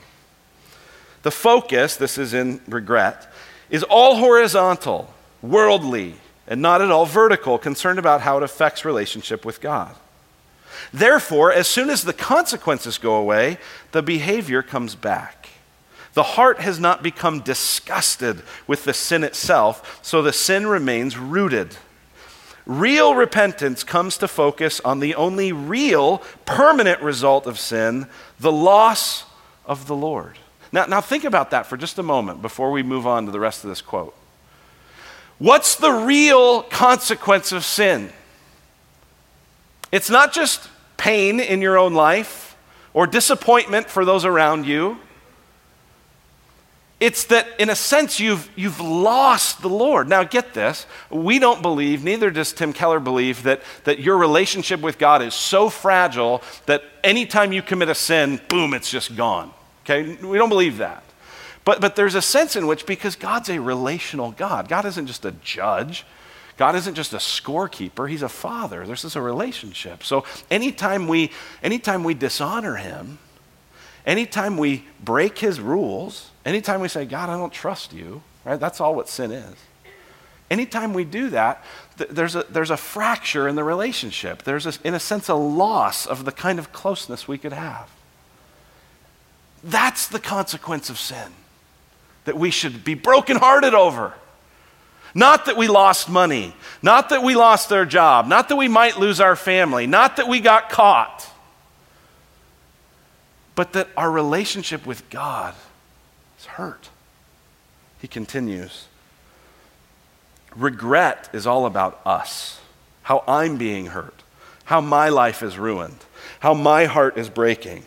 The 1.28 1.32
focus, 1.32 1.94
this 1.94 2.16
is 2.16 2.32
in 2.32 2.62
regret, 2.66 3.30
is 3.68 3.82
all 3.82 4.16
horizontal, 4.16 5.12
worldly, 5.42 6.14
and 6.46 6.62
not 6.62 6.80
at 6.80 6.90
all 6.90 7.04
vertical, 7.04 7.58
concerned 7.58 7.98
about 7.98 8.22
how 8.22 8.38
it 8.38 8.42
affects 8.42 8.82
relationship 8.82 9.44
with 9.44 9.60
God. 9.60 9.94
Therefore, 10.90 11.52
as 11.52 11.68
soon 11.68 11.90
as 11.90 12.00
the 12.00 12.14
consequences 12.14 12.96
go 12.96 13.16
away, 13.16 13.58
the 13.92 14.00
behavior 14.00 14.62
comes 14.62 14.94
back. 14.94 15.50
The 16.14 16.22
heart 16.22 16.60
has 16.60 16.80
not 16.80 17.02
become 17.02 17.40
disgusted 17.40 18.42
with 18.66 18.84
the 18.84 18.94
sin 18.94 19.22
itself, 19.22 20.00
so 20.00 20.22
the 20.22 20.32
sin 20.32 20.66
remains 20.66 21.18
rooted. 21.18 21.76
Real 22.64 23.14
repentance 23.14 23.84
comes 23.84 24.16
to 24.16 24.28
focus 24.28 24.80
on 24.80 25.00
the 25.00 25.14
only 25.14 25.52
real, 25.52 26.22
permanent 26.46 27.02
result 27.02 27.46
of 27.46 27.58
sin 27.58 28.06
the 28.40 28.50
loss 28.50 29.26
of 29.66 29.88
the 29.88 29.94
Lord. 29.94 30.38
Now, 30.72 30.86
now 30.86 31.00
think 31.00 31.24
about 31.24 31.50
that 31.50 31.66
for 31.66 31.76
just 31.76 31.98
a 31.98 32.02
moment 32.02 32.42
before 32.42 32.70
we 32.70 32.82
move 32.82 33.06
on 33.06 33.26
to 33.26 33.32
the 33.32 33.40
rest 33.40 33.64
of 33.64 33.70
this 33.70 33.80
quote. 33.80 34.14
What's 35.38 35.76
the 35.76 35.92
real 35.92 36.62
consequence 36.64 37.52
of 37.52 37.64
sin? 37.64 38.12
It's 39.92 40.10
not 40.10 40.32
just 40.32 40.68
pain 40.96 41.40
in 41.40 41.62
your 41.62 41.78
own 41.78 41.94
life 41.94 42.56
or 42.92 43.06
disappointment 43.06 43.88
for 43.88 44.04
those 44.04 44.24
around 44.24 44.66
you. 44.66 44.98
It's 47.00 47.24
that, 47.26 47.46
in 47.60 47.70
a 47.70 47.76
sense, 47.76 48.18
you've, 48.18 48.50
you've 48.56 48.80
lost 48.80 49.62
the 49.62 49.68
Lord. 49.68 50.08
Now, 50.08 50.24
get 50.24 50.52
this. 50.52 50.84
We 51.10 51.38
don't 51.38 51.62
believe, 51.62 52.02
neither 52.02 52.28
does 52.28 52.52
Tim 52.52 52.72
Keller 52.72 52.98
believe, 52.98 53.44
that, 53.44 53.62
that 53.84 54.00
your 54.00 54.16
relationship 54.16 54.80
with 54.80 54.98
God 54.98 55.22
is 55.22 55.32
so 55.32 55.70
fragile 55.70 56.42
that 56.66 56.82
anytime 57.04 57.52
you 57.52 57.62
commit 57.62 57.88
a 57.88 57.94
sin, 57.94 58.40
boom, 58.48 58.74
it's 58.74 58.90
just 58.90 59.14
gone. 59.14 59.52
Okay? 59.88 60.16
We 60.16 60.36
don't 60.36 60.48
believe 60.48 60.78
that. 60.78 61.02
But, 61.64 61.80
but 61.80 61.96
there's 61.96 62.14
a 62.14 62.22
sense 62.22 62.56
in 62.56 62.66
which, 62.66 62.86
because 62.86 63.16
God's 63.16 63.48
a 63.48 63.60
relational 63.60 64.32
God, 64.32 64.68
God 64.68 64.84
isn't 64.84 65.06
just 65.06 65.24
a 65.24 65.32
judge, 65.32 66.04
God 66.56 66.74
isn't 66.74 66.94
just 66.94 67.12
a 67.12 67.18
scorekeeper, 67.18 68.08
He's 68.08 68.22
a 68.22 68.28
father. 68.28 68.86
This 68.86 69.04
is 69.04 69.16
a 69.16 69.22
relationship. 69.22 70.02
So 70.02 70.24
anytime 70.50 71.08
we, 71.08 71.30
anytime 71.62 72.04
we 72.04 72.14
dishonor 72.14 72.76
Him, 72.76 73.18
anytime 74.06 74.56
we 74.56 74.84
break 75.02 75.38
His 75.38 75.60
rules, 75.60 76.30
anytime 76.44 76.80
we 76.80 76.88
say, 76.88 77.04
God, 77.04 77.28
I 77.28 77.36
don't 77.36 77.52
trust 77.52 77.92
you, 77.92 78.22
right? 78.44 78.58
That's 78.58 78.80
all 78.80 78.94
what 78.94 79.08
sin 79.08 79.30
is. 79.30 79.54
Anytime 80.50 80.94
we 80.94 81.04
do 81.04 81.28
that, 81.30 81.62
th- 81.98 82.10
there's, 82.10 82.34
a, 82.34 82.44
there's 82.48 82.70
a 82.70 82.76
fracture 82.78 83.46
in 83.46 83.54
the 83.54 83.64
relationship. 83.64 84.42
There's, 84.42 84.64
a, 84.64 84.72
in 84.82 84.94
a 84.94 85.00
sense, 85.00 85.28
a 85.28 85.34
loss 85.34 86.06
of 86.06 86.24
the 86.24 86.32
kind 86.32 86.58
of 86.58 86.72
closeness 86.72 87.28
we 87.28 87.36
could 87.36 87.52
have. 87.52 87.90
That's 89.62 90.08
the 90.08 90.20
consequence 90.20 90.90
of 90.90 90.98
sin 90.98 91.32
that 92.24 92.36
we 92.36 92.50
should 92.50 92.84
be 92.84 92.94
brokenhearted 92.94 93.74
over. 93.74 94.12
Not 95.14 95.46
that 95.46 95.56
we 95.56 95.68
lost 95.68 96.08
money, 96.08 96.54
not 96.82 97.08
that 97.08 97.22
we 97.22 97.34
lost 97.34 97.72
our 97.72 97.86
job, 97.86 98.26
not 98.26 98.50
that 98.50 98.56
we 98.56 98.68
might 98.68 98.98
lose 98.98 99.20
our 99.20 99.34
family, 99.34 99.86
not 99.86 100.16
that 100.16 100.28
we 100.28 100.40
got 100.40 100.68
caught, 100.68 101.26
but 103.54 103.72
that 103.72 103.88
our 103.96 104.10
relationship 104.10 104.86
with 104.86 105.08
God 105.10 105.54
is 106.38 106.44
hurt. 106.44 106.90
He 108.00 108.08
continues 108.08 108.86
Regret 110.54 111.28
is 111.32 111.46
all 111.46 111.66
about 111.66 112.00
us, 112.04 112.60
how 113.02 113.22
I'm 113.26 113.56
being 113.56 113.86
hurt, 113.86 114.22
how 114.64 114.80
my 114.80 115.08
life 115.08 115.42
is 115.42 115.58
ruined, 115.58 116.04
how 116.40 116.54
my 116.54 116.84
heart 116.84 117.16
is 117.16 117.28
breaking. 117.28 117.84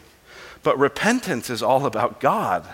But 0.64 0.78
repentance 0.78 1.50
is 1.50 1.64
all 1.64 1.86
about 1.86 2.20
God, 2.20 2.66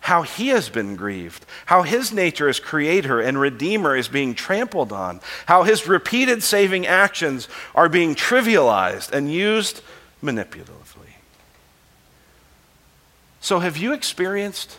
how 0.00 0.22
He 0.22 0.48
has 0.48 0.68
been 0.68 0.96
grieved, 0.96 1.44
how 1.66 1.82
His 1.82 2.12
nature 2.12 2.48
as 2.48 2.60
creator 2.60 3.20
and 3.20 3.40
redeemer 3.40 3.96
is 3.96 4.08
being 4.08 4.34
trampled 4.34 4.92
on, 4.92 5.20
how 5.46 5.62
His 5.62 5.86
repeated 5.86 6.42
saving 6.42 6.86
actions 6.86 7.48
are 7.74 7.88
being 7.88 8.14
trivialized 8.14 9.12
and 9.12 9.32
used 9.32 9.82
manipulatively. 10.22 10.98
So, 13.40 13.60
have 13.60 13.76
you 13.76 13.92
experienced 13.92 14.78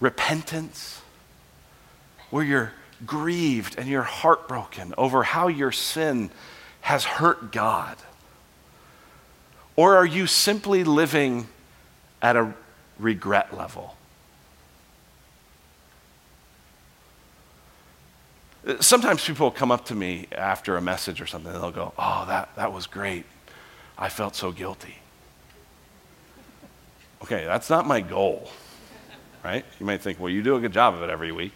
repentance 0.00 1.00
where 2.30 2.44
you're 2.44 2.72
grieved 3.06 3.78
and 3.78 3.88
you're 3.88 4.02
heartbroken 4.02 4.92
over 4.98 5.22
how 5.22 5.48
your 5.48 5.70
sin 5.70 6.30
has 6.80 7.04
hurt 7.04 7.52
God? 7.52 7.96
Or 9.76 9.96
are 9.96 10.06
you 10.06 10.26
simply 10.26 10.84
living 10.84 11.48
at 12.22 12.36
a 12.36 12.54
regret 12.98 13.56
level? 13.56 13.96
Sometimes 18.80 19.24
people 19.24 19.50
come 19.50 19.70
up 19.70 19.84
to 19.86 19.94
me 19.94 20.26
after 20.32 20.76
a 20.76 20.80
message 20.80 21.20
or 21.20 21.26
something 21.26 21.52
and 21.52 21.62
they'll 21.62 21.70
go, 21.70 21.92
Oh, 21.98 22.24
that, 22.28 22.54
that 22.56 22.72
was 22.72 22.86
great. 22.86 23.26
I 23.98 24.08
felt 24.08 24.34
so 24.34 24.52
guilty. 24.52 24.96
Okay, 27.22 27.44
that's 27.44 27.68
not 27.68 27.86
my 27.86 28.00
goal, 28.00 28.50
right? 29.42 29.64
You 29.78 29.86
might 29.86 30.00
think, 30.00 30.18
Well, 30.18 30.30
you 30.30 30.42
do 30.42 30.56
a 30.56 30.60
good 30.60 30.72
job 30.72 30.94
of 30.94 31.02
it 31.02 31.10
every 31.10 31.32
week. 31.32 31.52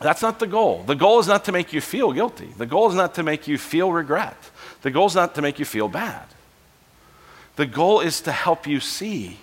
That's 0.00 0.22
not 0.22 0.38
the 0.38 0.46
goal. 0.46 0.82
The 0.82 0.94
goal 0.94 1.18
is 1.18 1.26
not 1.26 1.44
to 1.46 1.52
make 1.52 1.72
you 1.72 1.80
feel 1.80 2.12
guilty. 2.12 2.52
The 2.56 2.66
goal 2.66 2.88
is 2.88 2.94
not 2.94 3.14
to 3.14 3.22
make 3.22 3.48
you 3.48 3.58
feel 3.58 3.90
regret. 3.92 4.36
The 4.82 4.90
goal 4.90 5.06
is 5.06 5.14
not 5.14 5.34
to 5.36 5.42
make 5.42 5.58
you 5.58 5.64
feel 5.64 5.88
bad. 5.88 6.26
The 7.56 7.66
goal 7.66 8.00
is 8.00 8.20
to 8.22 8.32
help 8.32 8.66
you 8.66 8.80
see 8.80 9.38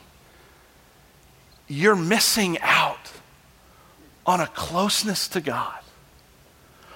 you're 1.72 1.96
missing 1.96 2.60
out 2.60 3.14
on 4.26 4.42
a 4.42 4.48
closeness 4.48 5.30
to 5.30 5.40
God, 5.40 5.80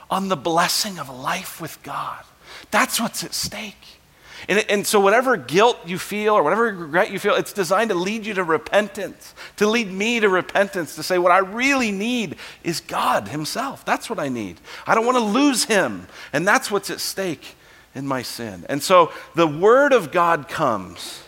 on 0.10 0.28
the 0.28 0.36
blessing 0.36 1.00
of 1.00 1.10
life 1.10 1.62
with 1.62 1.82
God. 1.82 2.24
That's 2.72 3.00
what's 3.00 3.24
at 3.24 3.34
stake. 3.34 4.02
And, 4.50 4.64
and, 4.70 4.86
so, 4.86 5.00
whatever 5.00 5.38
guilt 5.38 5.80
you 5.86 5.98
feel 5.98 6.36
or 6.36 6.44
whatever 6.44 6.66
regret 6.66 7.10
you 7.10 7.20
feel, 7.20 7.36
it's 7.36 7.54
designed 7.54 7.90
to 7.90 7.96
lead 7.96 8.26
you 8.26 8.34
to 8.36 8.44
repentance, 8.44 9.34
to 9.56 9.68
lead 9.68 9.90
me 9.90 10.20
to 10.20 10.30
repentance, 10.30 10.96
to 10.96 11.04
say, 11.04 11.18
what 11.18 11.32
I 11.32 11.40
really 11.40 11.92
need 11.92 12.36
is 12.64 12.82
God 12.82 13.30
Himself. 13.30 13.86
That's 13.86 14.10
what 14.10 14.20
I 14.20 14.28
need. 14.28 14.60
I 14.86 14.94
don't 14.94 15.06
want 15.06 15.18
to 15.18 15.24
lose 15.24 15.66
Him. 15.66 16.08
And 16.34 16.46
that's 16.46 16.70
what's 16.70 16.90
at 16.90 17.00
stake 17.00 17.56
in 17.96 18.06
my 18.06 18.22
sin. 18.22 18.66
And 18.70 18.84
so 18.84 19.12
the 19.34 19.48
Word 19.48 19.94
of 19.94 20.12
God 20.12 20.48
comes, 20.48 21.24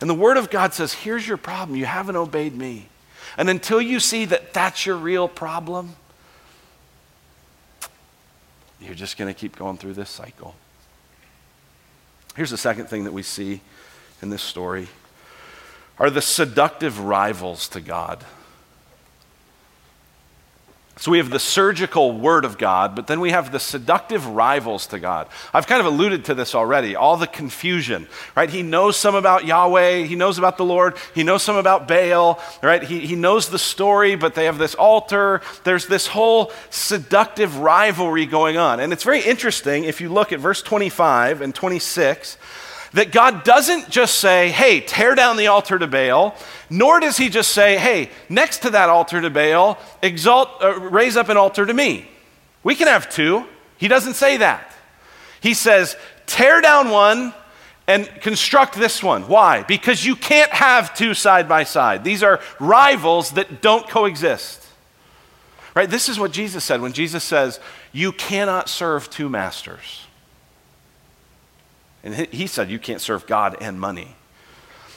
and 0.00 0.08
the 0.08 0.14
Word 0.14 0.36
of 0.36 0.50
God 0.50 0.74
says, 0.74 0.92
Here's 0.92 1.26
your 1.26 1.38
problem. 1.38 1.76
You 1.76 1.86
haven't 1.86 2.16
obeyed 2.16 2.54
me. 2.54 2.88
And 3.36 3.48
until 3.48 3.80
you 3.80 3.98
see 3.98 4.26
that 4.26 4.52
that's 4.52 4.84
your 4.84 4.96
real 4.96 5.26
problem, 5.26 5.96
you're 8.80 8.94
just 8.94 9.16
going 9.16 9.32
to 9.32 9.38
keep 9.38 9.56
going 9.56 9.78
through 9.78 9.94
this 9.94 10.10
cycle. 10.10 10.54
Here's 12.36 12.50
the 12.50 12.58
second 12.58 12.86
thing 12.86 13.04
that 13.04 13.12
we 13.12 13.22
see 13.22 13.60
in 14.20 14.30
this 14.30 14.42
story 14.42 14.88
are 15.98 16.10
the 16.10 16.22
seductive 16.22 16.98
rivals 17.00 17.68
to 17.68 17.80
God. 17.80 18.24
So 21.02 21.10
we 21.10 21.18
have 21.18 21.30
the 21.30 21.40
surgical 21.40 22.12
word 22.12 22.44
of 22.44 22.58
God, 22.58 22.94
but 22.94 23.08
then 23.08 23.18
we 23.18 23.30
have 23.30 23.50
the 23.50 23.58
seductive 23.58 24.24
rivals 24.24 24.86
to 24.86 25.00
God. 25.00 25.26
I've 25.52 25.66
kind 25.66 25.80
of 25.80 25.86
alluded 25.92 26.26
to 26.26 26.34
this 26.34 26.54
already, 26.54 26.94
all 26.94 27.16
the 27.16 27.26
confusion, 27.26 28.06
right? 28.36 28.48
He 28.48 28.62
knows 28.62 28.96
some 28.96 29.16
about 29.16 29.44
Yahweh, 29.44 30.04
he 30.04 30.14
knows 30.14 30.38
about 30.38 30.58
the 30.58 30.64
Lord, 30.64 30.96
he 31.12 31.24
knows 31.24 31.42
some 31.42 31.56
about 31.56 31.88
Baal, 31.88 32.40
right? 32.62 32.84
He, 32.84 33.00
he 33.00 33.16
knows 33.16 33.48
the 33.48 33.58
story, 33.58 34.14
but 34.14 34.36
they 34.36 34.44
have 34.44 34.58
this 34.58 34.76
altar. 34.76 35.40
There's 35.64 35.88
this 35.88 36.06
whole 36.06 36.52
seductive 36.70 37.56
rivalry 37.56 38.26
going 38.26 38.56
on. 38.56 38.78
And 38.78 38.92
it's 38.92 39.02
very 39.02 39.22
interesting 39.22 39.82
if 39.82 40.00
you 40.00 40.08
look 40.08 40.30
at 40.30 40.38
verse 40.38 40.62
25 40.62 41.40
and 41.40 41.52
26 41.52 42.38
that 42.92 43.12
God 43.12 43.44
doesn't 43.44 43.88
just 43.90 44.18
say, 44.18 44.50
hey, 44.50 44.80
tear 44.80 45.14
down 45.14 45.36
the 45.36 45.46
altar 45.46 45.78
to 45.78 45.86
Baal, 45.86 46.34
nor 46.68 47.00
does 47.00 47.16
he 47.16 47.28
just 47.28 47.52
say, 47.52 47.78
hey, 47.78 48.10
next 48.28 48.62
to 48.62 48.70
that 48.70 48.88
altar 48.88 49.20
to 49.20 49.30
Baal, 49.30 49.78
exalt, 50.02 50.62
uh, 50.62 50.78
raise 50.78 51.16
up 51.16 51.28
an 51.28 51.36
altar 51.36 51.64
to 51.64 51.72
me. 51.72 52.08
We 52.62 52.74
can 52.74 52.88
have 52.88 53.08
two. 53.08 53.46
He 53.78 53.88
doesn't 53.88 54.14
say 54.14 54.36
that. 54.38 54.72
He 55.40 55.54
says, 55.54 55.96
tear 56.26 56.60
down 56.60 56.90
one 56.90 57.34
and 57.88 58.06
construct 58.20 58.74
this 58.74 59.02
one. 59.02 59.22
Why? 59.22 59.62
Because 59.64 60.04
you 60.04 60.14
can't 60.14 60.52
have 60.52 60.94
two 60.94 61.14
side 61.14 61.48
by 61.48 61.64
side. 61.64 62.04
These 62.04 62.22
are 62.22 62.40
rivals 62.60 63.32
that 63.32 63.60
don't 63.60 63.88
coexist. 63.88 64.66
Right? 65.74 65.88
This 65.88 66.08
is 66.08 66.18
what 66.18 66.32
Jesus 66.32 66.62
said 66.64 66.80
when 66.80 66.92
Jesus 66.92 67.24
says, 67.24 67.58
You 67.92 68.12
cannot 68.12 68.68
serve 68.68 69.10
two 69.10 69.28
masters. 69.28 70.01
And 72.04 72.14
he 72.14 72.46
said, 72.46 72.70
You 72.70 72.78
can't 72.78 73.00
serve 73.00 73.26
God 73.26 73.56
and 73.60 73.78
money. 73.78 74.16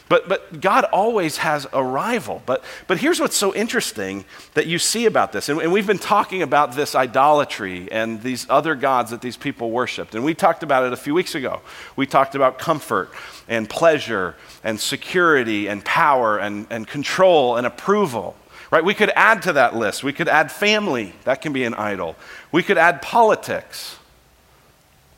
But, 0.07 0.29
but 0.29 0.61
God 0.61 0.83
always 0.85 1.37
has 1.37 1.65
a 1.73 1.83
rival. 1.83 2.43
But, 2.45 2.63
but 2.85 2.99
here's 2.99 3.19
what's 3.19 3.35
so 3.35 3.55
interesting 3.55 4.23
that 4.53 4.67
you 4.67 4.77
see 4.77 5.07
about 5.07 5.31
this. 5.31 5.49
And, 5.49 5.59
and 5.59 5.73
we've 5.73 5.87
been 5.87 5.97
talking 5.97 6.43
about 6.43 6.75
this 6.75 6.93
idolatry 6.93 7.91
and 7.91 8.21
these 8.21 8.45
other 8.47 8.75
gods 8.75 9.09
that 9.11 9.21
these 9.21 9.35
people 9.35 9.71
worshiped. 9.71 10.13
And 10.13 10.23
we 10.23 10.35
talked 10.35 10.61
about 10.61 10.83
it 10.85 10.93
a 10.93 10.97
few 10.97 11.15
weeks 11.15 11.33
ago. 11.33 11.61
We 11.95 12.05
talked 12.05 12.35
about 12.35 12.59
comfort 12.59 13.09
and 13.47 13.67
pleasure 13.67 14.35
and 14.63 14.79
security 14.79 15.67
and 15.67 15.83
power 15.83 16.37
and, 16.37 16.67
and 16.69 16.87
control 16.87 17.57
and 17.57 17.65
approval. 17.65 18.35
Right? 18.69 18.83
We 18.83 18.93
could 18.93 19.11
add 19.15 19.41
to 19.43 19.53
that 19.53 19.75
list. 19.75 20.03
We 20.03 20.13
could 20.13 20.27
add 20.27 20.51
family. 20.51 21.13
That 21.23 21.41
can 21.41 21.51
be 21.51 21.63
an 21.63 21.73
idol. 21.73 22.15
We 22.51 22.61
could 22.61 22.77
add 22.77 23.01
politics 23.01 23.94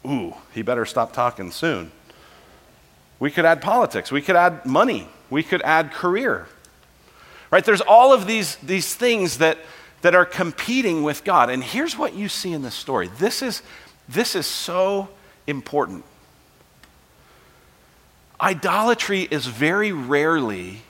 ooh, 0.08 0.34
he 0.54 0.62
better 0.62 0.86
stop 0.86 1.14
talking 1.14 1.52
soon. 1.52 1.92
We 3.20 3.32
could 3.32 3.46
add 3.46 3.62
politics. 3.62 4.12
We 4.12 4.22
could 4.22 4.36
add 4.36 4.66
money. 4.66 5.08
We 5.30 5.44
could 5.44 5.62
add 5.64 5.92
career. 5.92 6.48
Right? 7.50 7.66
There's 7.66 7.82
all 7.82 8.14
of 8.14 8.28
these, 8.28 8.56
these 8.58 8.94
things 8.94 9.40
that, 9.40 9.58
that 10.02 10.14
are 10.16 10.26
competing 10.26 11.04
with 11.04 11.24
God. 11.24 11.50
And 11.50 11.64
here's 11.64 11.98
what 11.98 12.14
you 12.14 12.30
see 12.30 12.54
in 12.54 12.62
this 12.62 12.76
story. 12.76 13.10
This 13.18 13.42
is, 13.42 13.64
this 14.08 14.36
is 14.36 14.46
so 14.46 15.10
important. 15.48 16.04
Idolatry 18.40 19.28
is 19.30 19.48
very 19.48 19.92
rarely 19.92 20.82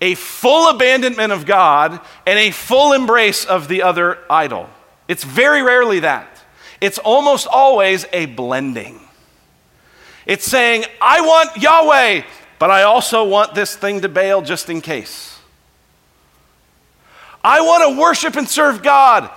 a 0.00 0.14
full 0.14 0.68
abandonment 0.68 1.32
of 1.32 1.46
God 1.46 2.00
and 2.26 2.38
a 2.38 2.50
full 2.50 2.92
embrace 2.92 3.44
of 3.44 3.68
the 3.68 3.82
other 3.82 4.18
idol. 4.28 4.68
It's 5.08 5.24
very 5.24 5.62
rarely 5.62 6.00
that 6.00 6.31
it's 6.82 6.98
almost 6.98 7.46
always 7.46 8.04
a 8.12 8.26
blending. 8.26 9.00
It's 10.26 10.44
saying, 10.44 10.84
I 11.00 11.20
want 11.20 11.56
Yahweh, 11.56 12.24
but 12.58 12.70
I 12.72 12.82
also 12.82 13.22
want 13.22 13.54
this 13.54 13.76
thing 13.76 14.00
to 14.00 14.08
Baal 14.08 14.42
just 14.42 14.68
in 14.68 14.80
case. 14.80 15.38
I 17.44 17.60
want 17.60 17.88
to 17.88 18.00
worship 18.00 18.34
and 18.34 18.48
serve 18.48 18.82
God, 18.82 19.30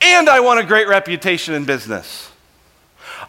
and 0.00 0.28
I 0.28 0.40
want 0.40 0.58
a 0.58 0.64
great 0.64 0.88
reputation 0.88 1.54
in 1.54 1.64
business. 1.64 2.32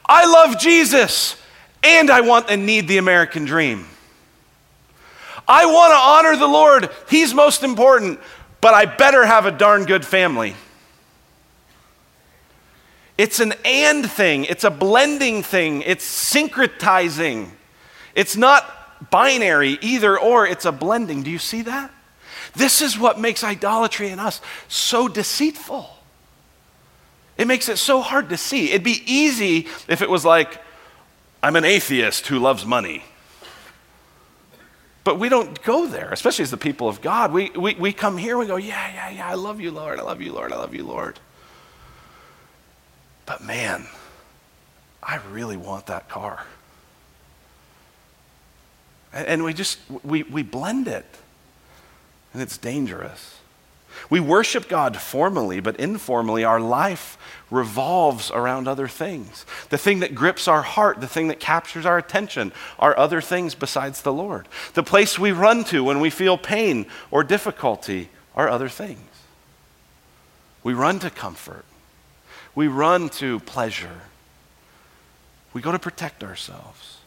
I 0.07 0.25
love 0.25 0.59
Jesus, 0.59 1.35
and 1.83 2.09
I 2.09 2.21
want 2.21 2.49
and 2.49 2.65
need 2.65 2.87
the 2.87 2.97
American 2.97 3.45
dream. 3.45 3.85
I 5.47 5.67
want 5.67 5.91
to 5.91 5.97
honor 5.97 6.35
the 6.35 6.51
Lord, 6.51 6.89
He's 7.09 7.31
most 7.31 7.61
important, 7.61 8.19
but 8.59 8.73
I 8.73 8.85
better 8.85 9.23
have 9.23 9.45
a 9.45 9.51
darn 9.51 9.85
good 9.85 10.03
family. 10.03 10.55
It's 13.21 13.39
an 13.39 13.53
and 13.63 14.09
thing, 14.09 14.45
it's 14.45 14.63
a 14.63 14.71
blending 14.71 15.43
thing, 15.43 15.83
it's 15.83 16.33
syncretizing. 16.33 17.51
It's 18.15 18.35
not 18.35 19.11
binary 19.11 19.77
either 19.79 20.17
or, 20.17 20.47
it's 20.47 20.65
a 20.65 20.71
blending. 20.71 21.21
Do 21.21 21.29
you 21.29 21.37
see 21.37 21.61
that? 21.61 21.91
This 22.55 22.81
is 22.81 22.97
what 22.97 23.19
makes 23.19 23.43
idolatry 23.43 24.09
in 24.09 24.17
us 24.17 24.41
so 24.67 25.07
deceitful. 25.07 25.87
It 27.37 27.45
makes 27.45 27.69
it 27.69 27.77
so 27.77 28.01
hard 28.01 28.29
to 28.29 28.37
see. 28.37 28.71
It'd 28.71 28.83
be 28.83 29.03
easy 29.05 29.67
if 29.87 30.01
it 30.01 30.09
was 30.09 30.25
like, 30.25 30.59
I'm 31.43 31.55
an 31.55 31.63
atheist 31.63 32.25
who 32.25 32.39
loves 32.39 32.65
money. 32.65 33.03
But 35.03 35.19
we 35.19 35.29
don't 35.29 35.61
go 35.61 35.85
there, 35.85 36.11
especially 36.11 36.41
as 36.41 36.49
the 36.49 36.57
people 36.57 36.89
of 36.89 37.01
God. 37.01 37.31
We, 37.31 37.51
we, 37.51 37.75
we 37.75 37.93
come 37.93 38.17
here 38.17 38.39
we 38.39 38.47
go, 38.47 38.55
Yeah, 38.55 38.91
yeah, 38.91 39.09
yeah, 39.11 39.29
I 39.29 39.35
love 39.35 39.61
you, 39.61 39.69
Lord. 39.69 39.99
I 39.99 40.01
love 40.01 40.21
you, 40.21 40.33
Lord. 40.33 40.51
I 40.51 40.55
love 40.55 40.73
you, 40.73 40.83
Lord. 40.83 41.19
But 43.31 43.45
man, 43.45 43.85
I 45.01 45.21
really 45.31 45.55
want 45.55 45.85
that 45.85 46.09
car. 46.09 46.45
And 49.13 49.45
we 49.45 49.53
just, 49.53 49.79
we, 50.03 50.23
we 50.23 50.43
blend 50.43 50.89
it. 50.89 51.05
And 52.33 52.41
it's 52.41 52.57
dangerous. 52.57 53.39
We 54.09 54.19
worship 54.19 54.67
God 54.67 54.97
formally, 54.97 55.61
but 55.61 55.79
informally, 55.79 56.43
our 56.43 56.59
life 56.59 57.17
revolves 57.49 58.31
around 58.31 58.67
other 58.67 58.89
things. 58.89 59.45
The 59.69 59.77
thing 59.77 60.01
that 60.01 60.13
grips 60.13 60.49
our 60.49 60.63
heart, 60.63 60.99
the 60.99 61.07
thing 61.07 61.29
that 61.29 61.39
captures 61.39 61.85
our 61.85 61.97
attention, 61.97 62.51
are 62.79 62.99
other 62.99 63.21
things 63.21 63.55
besides 63.55 64.01
the 64.01 64.11
Lord. 64.11 64.49
The 64.73 64.83
place 64.83 65.17
we 65.17 65.31
run 65.31 65.63
to 65.65 65.85
when 65.85 66.01
we 66.01 66.09
feel 66.09 66.37
pain 66.37 66.85
or 67.11 67.23
difficulty 67.23 68.09
are 68.35 68.49
other 68.49 68.67
things. 68.67 68.99
We 70.63 70.73
run 70.73 70.99
to 70.99 71.09
comfort. 71.09 71.63
We 72.55 72.67
run 72.67 73.09
to 73.09 73.39
pleasure. 73.41 74.01
We 75.53 75.61
go 75.61 75.71
to 75.71 75.79
protect 75.79 76.23
ourselves. 76.23 76.97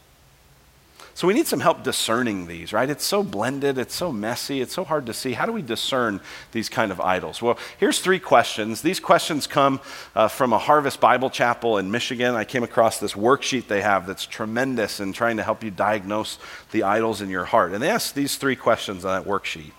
So 1.15 1.29
we 1.29 1.33
need 1.33 1.47
some 1.47 1.61
help 1.61 1.81
discerning 1.81 2.45
these, 2.45 2.73
right? 2.73 2.89
It's 2.89 3.05
so 3.05 3.23
blended, 3.23 3.77
it's 3.77 3.95
so 3.95 4.11
messy, 4.11 4.59
it's 4.59 4.73
so 4.73 4.83
hard 4.83 5.05
to 5.05 5.13
see. 5.13 5.31
How 5.31 5.45
do 5.45 5.53
we 5.53 5.61
discern 5.61 6.19
these 6.51 6.67
kind 6.67 6.91
of 6.91 6.99
idols? 6.99 7.41
Well, 7.41 7.57
here's 7.77 7.99
three 7.99 8.19
questions. 8.19 8.81
These 8.81 8.99
questions 8.99 9.47
come 9.47 9.79
uh, 10.13 10.27
from 10.27 10.51
a 10.51 10.57
Harvest 10.57 10.99
Bible 10.99 11.29
Chapel 11.29 11.77
in 11.77 11.89
Michigan. 11.89 12.35
I 12.35 12.43
came 12.43 12.63
across 12.63 12.99
this 12.99 13.13
worksheet 13.13 13.69
they 13.69 13.81
have 13.81 14.05
that's 14.05 14.25
tremendous 14.25 14.99
in 14.99 15.13
trying 15.13 15.37
to 15.37 15.43
help 15.43 15.63
you 15.63 15.71
diagnose 15.71 16.37
the 16.71 16.83
idols 16.83 17.21
in 17.21 17.29
your 17.29 17.45
heart. 17.45 17.71
And 17.71 17.81
they 17.81 17.89
ask 17.89 18.13
these 18.13 18.35
three 18.35 18.57
questions 18.57 19.05
on 19.05 19.17
that 19.17 19.29
worksheet. 19.29 19.71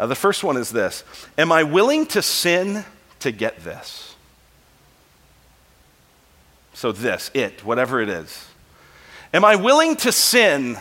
Uh, 0.00 0.06
the 0.08 0.16
first 0.16 0.42
one 0.42 0.56
is 0.56 0.70
this 0.70 1.04
Am 1.38 1.52
I 1.52 1.62
willing 1.62 2.06
to 2.06 2.22
sin 2.22 2.84
to 3.20 3.30
get 3.30 3.60
this? 3.62 4.15
So, 6.76 6.92
this, 6.92 7.30
it, 7.32 7.64
whatever 7.64 8.02
it 8.02 8.10
is. 8.10 8.48
Am 9.32 9.46
I 9.46 9.56
willing 9.56 9.96
to 9.96 10.12
sin 10.12 10.76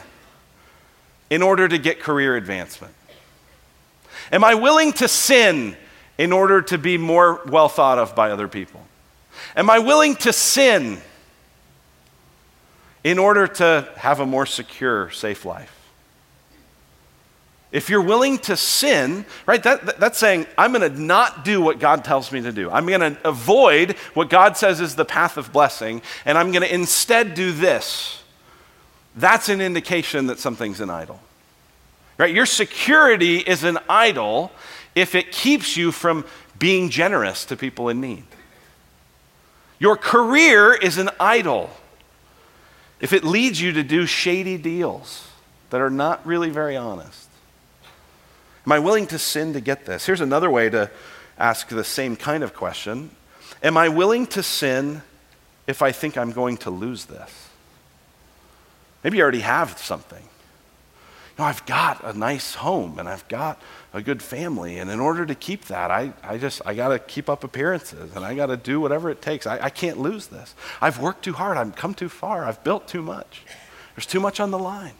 in 1.29 1.41
order 1.41 1.69
to 1.69 1.77
get 1.77 2.01
career 2.01 2.35
advancement? 2.35 2.93
Am 4.29 4.43
I 4.43 4.55
willing 4.55 4.91
to 4.91 5.07
sin 5.07 5.77
in 6.17 6.33
order 6.33 6.61
to 6.63 6.77
be 6.77 6.97
more 6.97 7.39
well 7.45 7.69
thought 7.69 7.97
of 7.97 8.13
by 8.13 8.31
other 8.31 8.49
people? 8.49 8.85
Am 9.55 9.69
I 9.69 9.79
willing 9.79 10.17
to 10.17 10.33
sin 10.33 10.97
in 13.05 13.17
order 13.17 13.47
to 13.47 13.87
have 13.95 14.19
a 14.19 14.25
more 14.25 14.45
secure, 14.45 15.09
safe 15.11 15.45
life? 15.45 15.74
If 17.75 17.89
you're 17.89 18.01
willing 18.01 18.37
to 18.39 18.55
sin, 18.55 19.25
right, 19.45 19.61
that, 19.63 19.85
that, 19.85 19.99
that's 19.99 20.17
saying, 20.17 20.47
I'm 20.57 20.71
going 20.71 20.89
to 20.89 20.97
not 20.97 21.43
do 21.43 21.59
what 21.59 21.77
God 21.77 22.05
tells 22.05 22.31
me 22.31 22.39
to 22.39 22.53
do. 22.53 22.71
I'm 22.71 22.85
going 22.85 23.01
to 23.01 23.27
avoid 23.27 23.97
what 24.13 24.29
God 24.29 24.55
says 24.55 24.79
is 24.79 24.95
the 24.95 25.03
path 25.03 25.35
of 25.35 25.51
blessing, 25.51 26.01
and 26.23 26.37
I'm 26.37 26.53
going 26.53 26.61
to 26.61 26.73
instead 26.73 27.33
do 27.33 27.51
this. 27.51 28.23
That's 29.17 29.49
an 29.49 29.59
indication 29.59 30.27
that 30.27 30.39
something's 30.39 30.79
an 30.79 30.89
idol. 30.89 31.19
Right? 32.17 32.33
Your 32.33 32.45
security 32.45 33.39
is 33.39 33.65
an 33.65 33.77
idol 33.89 34.53
if 34.95 35.13
it 35.13 35.33
keeps 35.33 35.75
you 35.75 35.91
from 35.91 36.23
being 36.57 36.89
generous 36.89 37.43
to 37.43 37.57
people 37.57 37.89
in 37.89 37.99
need. 37.99 38.23
Your 39.79 39.97
career 39.97 40.73
is 40.73 40.97
an 40.97 41.09
idol 41.19 41.71
if 43.01 43.11
it 43.11 43.25
leads 43.25 43.59
you 43.59 43.73
to 43.73 43.83
do 43.83 44.05
shady 44.05 44.57
deals 44.57 45.27
that 45.71 45.81
are 45.81 45.89
not 45.89 46.25
really 46.25 46.49
very 46.49 46.77
honest. 46.77 47.24
Am 48.65 48.71
I 48.71 48.79
willing 48.79 49.07
to 49.07 49.19
sin 49.19 49.53
to 49.53 49.61
get 49.61 49.85
this? 49.85 50.05
Here's 50.05 50.21
another 50.21 50.49
way 50.49 50.69
to 50.69 50.89
ask 51.37 51.67
the 51.67 51.83
same 51.83 52.15
kind 52.15 52.43
of 52.43 52.53
question 52.53 53.11
Am 53.61 53.77
I 53.77 53.89
willing 53.89 54.27
to 54.27 54.43
sin 54.43 55.01
if 55.67 55.81
I 55.81 55.91
think 55.91 56.17
I'm 56.17 56.31
going 56.31 56.57
to 56.57 56.69
lose 56.69 57.05
this? 57.05 57.49
Maybe 59.03 59.17
you 59.17 59.23
already 59.23 59.41
have 59.41 59.77
something. 59.77 60.21
You 60.21 61.43
know, 61.43 61.45
I've 61.45 61.65
got 61.65 62.03
a 62.03 62.17
nice 62.17 62.55
home 62.55 62.97
and 62.97 63.07
I've 63.07 63.27
got 63.27 63.61
a 63.93 64.01
good 64.01 64.21
family. 64.21 64.79
And 64.79 64.89
in 64.89 64.99
order 64.99 65.25
to 65.25 65.35
keep 65.35 65.65
that, 65.65 65.91
I, 65.91 66.13
I 66.23 66.37
just, 66.37 66.61
I 66.65 66.73
got 66.73 66.89
to 66.89 66.99
keep 66.99 67.29
up 67.29 67.43
appearances 67.43 68.15
and 68.15 68.25
I 68.25 68.35
got 68.35 68.47
to 68.47 68.57
do 68.57 68.79
whatever 68.79 69.09
it 69.09 69.21
takes. 69.21 69.45
I, 69.45 69.65
I 69.65 69.69
can't 69.69 69.99
lose 69.99 70.27
this. 70.27 70.55
I've 70.81 70.99
worked 70.99 71.23
too 71.23 71.33
hard. 71.33 71.57
I've 71.57 71.75
come 71.75 71.93
too 71.93 72.09
far. 72.09 72.45
I've 72.45 72.63
built 72.63 72.87
too 72.87 73.01
much. 73.01 73.43
There's 73.95 74.05
too 74.05 74.19
much 74.19 74.39
on 74.39 74.49
the 74.51 74.59
line. 74.59 74.93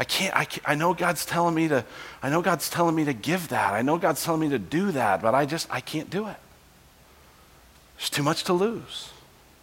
I 0.00 0.04
can't, 0.04 0.34
I 0.34 0.46
can't, 0.46 0.66
I 0.66 0.74
know 0.76 0.94
God's 0.94 1.26
telling 1.26 1.54
me 1.54 1.68
to, 1.68 1.84
I 2.22 2.30
know 2.30 2.40
God's 2.40 2.70
telling 2.70 2.94
me 2.94 3.04
to 3.04 3.12
give 3.12 3.48
that. 3.48 3.74
I 3.74 3.82
know 3.82 3.98
God's 3.98 4.24
telling 4.24 4.40
me 4.40 4.48
to 4.48 4.58
do 4.58 4.92
that, 4.92 5.20
but 5.20 5.34
I 5.34 5.44
just, 5.44 5.68
I 5.70 5.82
can't 5.82 6.08
do 6.08 6.26
it. 6.26 6.36
There's 7.98 8.08
too 8.08 8.22
much 8.22 8.44
to 8.44 8.54
lose. 8.54 9.10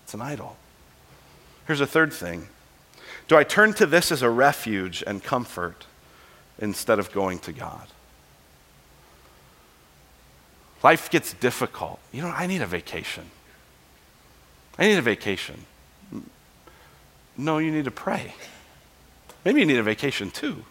It's 0.03 0.13
an 0.13 0.21
idol. 0.21 0.55
Here's 1.65 1.81
a 1.81 1.87
third 1.87 2.13
thing. 2.13 2.49
Do 3.27 3.35
I 3.35 3.43
turn 3.43 3.73
to 3.73 3.87
this 3.87 4.11
as 4.11 4.21
a 4.21 4.29
refuge 4.29 5.03
and 5.07 5.23
comfort 5.23 5.87
instead 6.59 6.99
of 6.99 7.11
going 7.11 7.39
to 7.39 7.51
God? 7.51 7.87
Life 10.83 11.09
gets 11.09 11.33
difficult. 11.33 11.97
You 12.11 12.21
know, 12.21 12.29
I 12.29 12.45
need 12.45 12.61
a 12.61 12.67
vacation. 12.67 13.25
I 14.77 14.85
need 14.85 14.99
a 14.99 15.01
vacation. 15.01 15.65
No, 17.35 17.57
you 17.57 17.71
need 17.71 17.85
to 17.85 17.91
pray. 17.91 18.35
Maybe 19.47 19.61
you 19.61 19.65
need 19.65 19.77
a 19.77 19.83
vacation 19.83 20.29
too. 20.29 20.65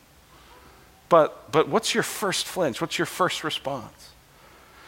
But, 1.09 1.51
but 1.51 1.67
what's 1.67 1.95
your 1.95 2.03
first 2.03 2.45
flinch? 2.45 2.79
What's 2.79 2.99
your 2.99 3.07
first 3.07 3.43
response? 3.43 4.11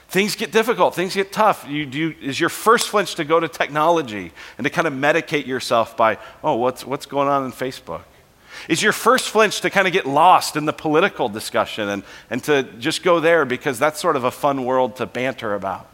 Things 0.09 0.37
get 0.37 0.53
difficult, 0.53 0.95
things 0.95 1.15
get 1.15 1.33
tough. 1.33 1.65
You, 1.67 1.85
you, 1.85 2.15
is 2.21 2.39
your 2.39 2.51
first 2.51 2.91
flinch 2.91 3.15
to 3.15 3.25
go 3.25 3.41
to 3.41 3.49
technology 3.49 4.33
and 4.59 4.67
to 4.67 4.71
kind 4.71 4.87
of 4.87 4.93
medicate 4.93 5.47
yourself 5.47 5.97
by, 5.97 6.19
oh, 6.45 6.57
what's, 6.57 6.85
what's 6.85 7.07
going 7.07 7.29
on 7.29 7.47
in 7.47 7.51
Facebook? 7.51 8.03
Is 8.69 8.83
your 8.83 8.93
first 8.93 9.31
flinch 9.31 9.63
to 9.63 9.71
kind 9.71 9.87
of 9.87 9.95
get 9.95 10.05
lost 10.05 10.55
in 10.55 10.67
the 10.67 10.75
political 10.75 11.31
discussion 11.31 11.89
and, 11.89 12.03
and 12.29 12.45
to 12.45 12.65
just 12.79 13.03
go 13.03 13.21
there 13.21 13.47
because 13.47 13.79
that's 13.79 13.99
sort 13.99 14.17
of 14.17 14.25
a 14.25 14.31
fun 14.31 14.67
world 14.67 14.97
to 14.97 15.07
banter 15.07 15.55
about? 15.55 15.89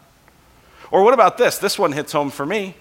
Or 0.90 1.04
what 1.04 1.14
about 1.14 1.38
this? 1.38 1.58
This 1.58 1.78
one 1.78 1.92
hits 1.92 2.10
home 2.10 2.32
for 2.32 2.44
me. 2.44 2.74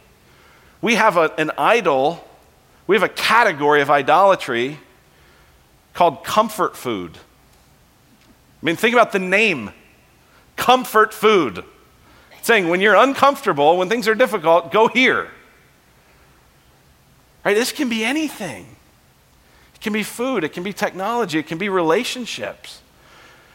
We 0.82 0.96
have 0.96 1.18
a, 1.18 1.32
an 1.38 1.52
idol, 1.56 2.28
we 2.88 2.96
have 2.96 3.04
a 3.04 3.10
category 3.10 3.84
of 3.84 3.92
idolatry 3.92 4.80
called 5.94 6.24
comfort 6.24 6.76
food. 6.76 7.18
I 7.18 8.66
mean, 8.66 8.76
think 8.76 8.94
about 8.94 9.12
the 9.12 9.20
name 9.20 9.72
comfort 10.56 11.14
food. 11.14 11.64
saying 12.42 12.68
when 12.68 12.82
you're 12.82 12.96
uncomfortable, 12.96 13.78
when 13.78 13.88
things 13.88 14.08
are 14.08 14.16
difficult, 14.16 14.72
go 14.72 14.88
here. 14.88 15.30
Right? 17.46 17.56
This 17.56 17.72
can 17.72 17.90
be 17.90 18.04
anything. 18.04 18.66
It 19.76 19.82
can 19.82 19.94
be 19.94 20.04
food, 20.04 20.44
it 20.44 20.50
can 20.50 20.64
be 20.64 20.74
technology, 20.74 21.40
it 21.40 21.48
can 21.48 21.58
be 21.58 21.70
relationships. 21.70 22.82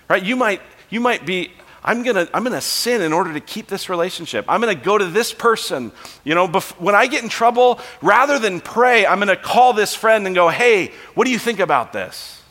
Right? 0.09 0.23
You 0.23 0.37
might 0.37 0.61
you 0.91 1.01
might 1.01 1.27
be 1.27 1.53
I'm 1.89 2.03
going 2.03 2.17
to 2.17 2.29
I'm 2.37 2.45
going 2.45 2.53
to 2.53 2.61
sin 2.61 3.01
in 3.01 3.15
order 3.15 3.33
to 3.33 3.41
keep 3.41 3.67
this 3.67 3.89
relationship. 3.89 4.45
I'm 4.47 4.61
going 4.61 4.77
to 4.77 4.85
go 4.85 4.99
to 4.99 5.07
this 5.07 5.33
person. 5.33 5.91
You 6.23 6.35
know, 6.35 6.47
bef- 6.47 6.79
when 6.79 6.95
I 6.95 7.07
get 7.07 7.23
in 7.23 7.31
trouble, 7.31 7.81
rather 8.03 8.39
than 8.39 8.61
pray, 8.61 9.07
I'm 9.07 9.17
going 9.17 9.29
to 9.29 9.37
call 9.37 9.73
this 9.73 9.95
friend 9.95 10.27
and 10.27 10.35
go, 10.35 10.51
"Hey, 10.51 10.93
what 11.15 11.25
do 11.25 11.31
you 11.31 11.39
think 11.39 11.61
about 11.61 11.95
this?" 11.95 12.43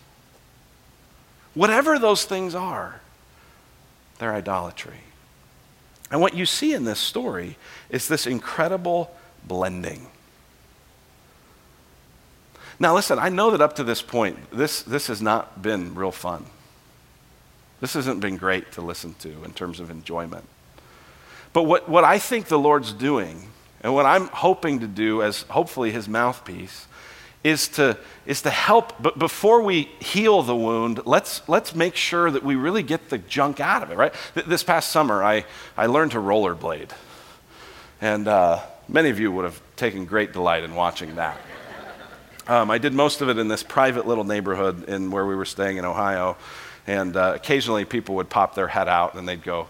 Whatever 1.54 2.00
those 2.00 2.26
things 2.26 2.56
are, 2.56 3.00
they're 4.18 4.34
idolatry. 4.34 5.02
And 6.10 6.20
what 6.20 6.34
you 6.34 6.48
see 6.48 6.74
in 6.74 6.86
this 6.86 7.00
story 7.00 7.58
is 7.92 8.08
this 8.08 8.26
incredible 8.26 9.16
blending. 9.46 10.08
Now, 12.80 12.96
listen, 12.96 13.20
I 13.20 13.30
know 13.30 13.52
that 13.52 13.62
up 13.62 13.76
to 13.76 13.84
this 13.84 14.02
point, 14.02 14.38
this, 14.52 14.82
this 14.82 15.08
has 15.08 15.22
not 15.22 15.62
been 15.62 15.94
real 15.94 16.12
fun. 16.12 16.46
This 17.80 17.94
hasn't 17.94 18.20
been 18.22 18.38
great 18.38 18.72
to 18.74 18.82
listen 18.82 19.16
to 19.20 19.44
in 19.44 19.54
terms 19.54 19.80
of 19.80 19.92
enjoyment. 19.92 20.46
But 21.54 21.64
what, 21.64 21.88
what 21.88 22.04
I 22.04 22.20
think 22.20 22.48
the 22.48 22.60
Lord's 22.60 22.94
doing, 22.94 23.50
and 23.82 23.94
what 23.94 24.06
I'm 24.06 24.28
hoping 24.28 24.80
to 24.80 24.88
do 24.88 25.22
as 25.22 25.44
hopefully 25.44 25.92
his 25.92 26.08
mouthpiece, 26.08 26.88
is 27.44 27.68
to, 27.70 27.98
is 28.26 28.42
to 28.42 28.50
help, 28.50 29.02
but 29.02 29.18
before 29.18 29.62
we 29.62 29.84
heal 30.00 30.42
the 30.42 30.56
wound, 30.56 31.06
let's, 31.06 31.48
let's 31.48 31.74
make 31.74 31.96
sure 31.96 32.30
that 32.30 32.44
we 32.44 32.56
really 32.56 32.84
get 32.84 33.10
the 33.10 33.18
junk 33.18 33.60
out 33.60 33.84
of 33.84 33.92
it, 33.92 33.98
right? 33.98 34.14
This 34.34 34.64
past 34.64 34.90
summer, 34.90 35.24
I, 35.24 35.46
I 35.78 35.86
learned 35.86 36.12
to 36.12 36.18
rollerblade. 36.18 36.90
And 38.02 38.28
uh, 38.28 38.62
many 38.90 39.10
of 39.10 39.20
you 39.20 39.32
would 39.32 39.46
have 39.46 39.62
taken 39.76 40.06
great 40.06 40.34
delight 40.34 40.64
in 40.64 40.76
watching 40.76 41.16
that. 41.16 41.40
Um, 42.48 42.72
I 42.72 42.78
did 42.78 42.94
most 42.94 43.22
of 43.22 43.30
it 43.30 43.38
in 43.38 43.48
this 43.48 43.64
private 43.64 44.08
little 44.08 44.24
neighborhood 44.24 44.88
in 44.90 45.12
where 45.12 45.26
we 45.26 45.36
were 45.36 45.46
staying 45.46 45.78
in 45.78 45.86
Ohio. 45.86 46.38
And 46.88 47.16
uh, 47.18 47.34
occasionally 47.36 47.86
people 47.86 48.16
would 48.16 48.30
pop 48.30 48.56
their 48.56 48.70
head 48.70 48.88
out 48.88 49.14
and 49.16 49.28
they'd 49.28 49.44
go, 49.44 49.68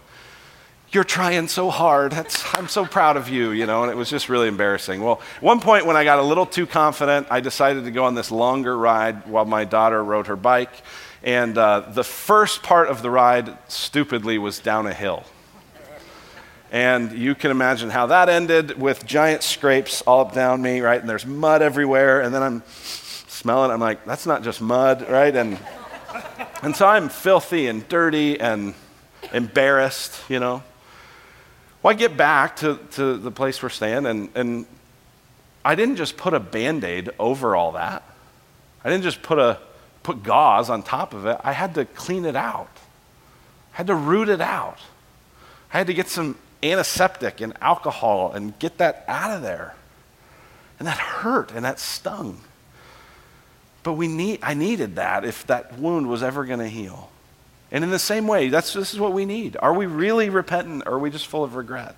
You're 0.90 1.04
trying 1.04 1.48
so 1.48 1.68
hard. 1.68 2.12
That's, 2.12 2.44
I'm 2.54 2.68
so 2.68 2.86
proud 2.86 3.16
of 3.16 3.28
you, 3.28 3.50
you 3.50 3.66
know, 3.66 3.82
and 3.82 3.90
it 3.90 3.96
was 3.96 4.08
just 4.08 4.28
really 4.28 4.48
embarrassing. 4.48 5.02
Well, 5.02 5.20
one 5.40 5.60
point 5.60 5.84
when 5.84 5.96
I 5.96 6.04
got 6.04 6.20
a 6.20 6.22
little 6.22 6.46
too 6.46 6.66
confident, 6.66 7.26
I 7.30 7.40
decided 7.40 7.84
to 7.84 7.90
go 7.90 8.04
on 8.04 8.14
this 8.14 8.30
longer 8.30 8.78
ride 8.78 9.26
while 9.26 9.44
my 9.44 9.64
daughter 9.64 10.02
rode 10.02 10.28
her 10.28 10.36
bike. 10.36 10.70
And 11.24 11.58
uh, 11.58 11.80
the 11.90 12.04
first 12.04 12.62
part 12.62 12.88
of 12.88 13.02
the 13.02 13.10
ride, 13.10 13.58
stupidly, 13.68 14.38
was 14.38 14.60
down 14.60 14.86
a 14.86 14.94
hill. 14.94 15.24
And 16.70 17.12
you 17.12 17.34
can 17.34 17.50
imagine 17.50 17.88
how 17.88 18.06
that 18.06 18.28
ended 18.28 18.78
with 18.78 19.06
giant 19.06 19.42
scrapes 19.42 20.02
all 20.02 20.20
up 20.20 20.34
down 20.34 20.60
me, 20.60 20.80
right? 20.80 21.00
And 21.00 21.08
there's 21.08 21.24
mud 21.24 21.62
everywhere. 21.62 22.20
And 22.20 22.34
then 22.34 22.42
I'm 22.42 22.62
smelling, 22.68 23.70
I'm 23.70 23.80
like, 23.80 24.04
that's 24.04 24.26
not 24.26 24.42
just 24.42 24.60
mud, 24.60 25.08
right? 25.08 25.34
And 25.34 25.58
and 26.62 26.74
so 26.74 26.86
I'm 26.86 27.08
filthy 27.08 27.66
and 27.66 27.88
dirty 27.88 28.40
and 28.40 28.74
embarrassed, 29.32 30.20
you 30.28 30.40
know. 30.40 30.62
Well, 31.82 31.94
I 31.94 31.96
get 31.96 32.16
back 32.16 32.56
to, 32.56 32.78
to 32.92 33.16
the 33.16 33.30
place 33.30 33.62
we're 33.62 33.68
staying, 33.68 34.06
and, 34.06 34.28
and 34.34 34.66
I 35.64 35.74
didn't 35.74 35.96
just 35.96 36.16
put 36.16 36.34
a 36.34 36.40
band 36.40 36.82
aid 36.82 37.10
over 37.18 37.54
all 37.54 37.72
that. 37.72 38.02
I 38.82 38.90
didn't 38.90 39.04
just 39.04 39.22
put, 39.22 39.38
a, 39.38 39.58
put 40.02 40.22
gauze 40.22 40.70
on 40.70 40.82
top 40.82 41.14
of 41.14 41.26
it. 41.26 41.38
I 41.44 41.52
had 41.52 41.74
to 41.76 41.84
clean 41.84 42.24
it 42.24 42.36
out, 42.36 42.76
I 43.74 43.76
had 43.78 43.86
to 43.86 43.94
root 43.94 44.28
it 44.28 44.40
out. 44.40 44.78
I 45.72 45.78
had 45.78 45.86
to 45.88 45.94
get 45.94 46.08
some 46.08 46.36
antiseptic 46.62 47.40
and 47.42 47.52
alcohol 47.60 48.32
and 48.32 48.58
get 48.58 48.78
that 48.78 49.04
out 49.06 49.30
of 49.36 49.42
there. 49.42 49.74
And 50.78 50.88
that 50.88 50.96
hurt 50.96 51.52
and 51.52 51.64
that 51.64 51.78
stung. 51.78 52.40
But 53.88 53.94
we 53.94 54.06
need, 54.06 54.40
I 54.42 54.52
needed 54.52 54.96
that 54.96 55.24
if 55.24 55.46
that 55.46 55.78
wound 55.78 56.10
was 56.10 56.22
ever 56.22 56.44
going 56.44 56.58
to 56.58 56.68
heal. 56.68 57.08
And 57.70 57.82
in 57.82 57.88
the 57.88 57.98
same 57.98 58.26
way, 58.26 58.50
that's, 58.50 58.74
this 58.74 58.92
is 58.92 59.00
what 59.00 59.14
we 59.14 59.24
need. 59.24 59.56
Are 59.62 59.72
we 59.72 59.86
really 59.86 60.28
repentant 60.28 60.82
or 60.84 60.96
are 60.96 60.98
we 60.98 61.08
just 61.08 61.26
full 61.26 61.42
of 61.42 61.54
regret? 61.54 61.96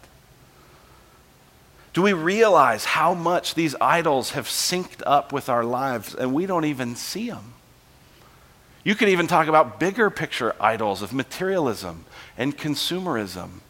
Do 1.93 2.03
we 2.03 2.13
realize 2.13 2.85
how 2.85 3.13
much 3.13 3.57
these 3.57 3.75
idols 3.81 4.31
have 4.31 4.47
synced 4.47 5.03
up 5.05 5.33
with 5.33 5.49
our 5.49 5.65
lives 5.65 6.15
and 6.15 6.33
we 6.33 6.47
don't 6.47 6.65
even 6.65 6.95
see 6.95 7.29
them? 7.29 7.55
You 8.85 8.95
could 8.95 9.09
even 9.09 9.27
talk 9.27 9.49
about 9.49 9.81
bigger 9.81 10.11
picture 10.11 10.55
idols 10.61 11.03
of 11.03 11.13
materialism 11.13 12.05
and 12.39 12.57
consumerism 12.57 13.63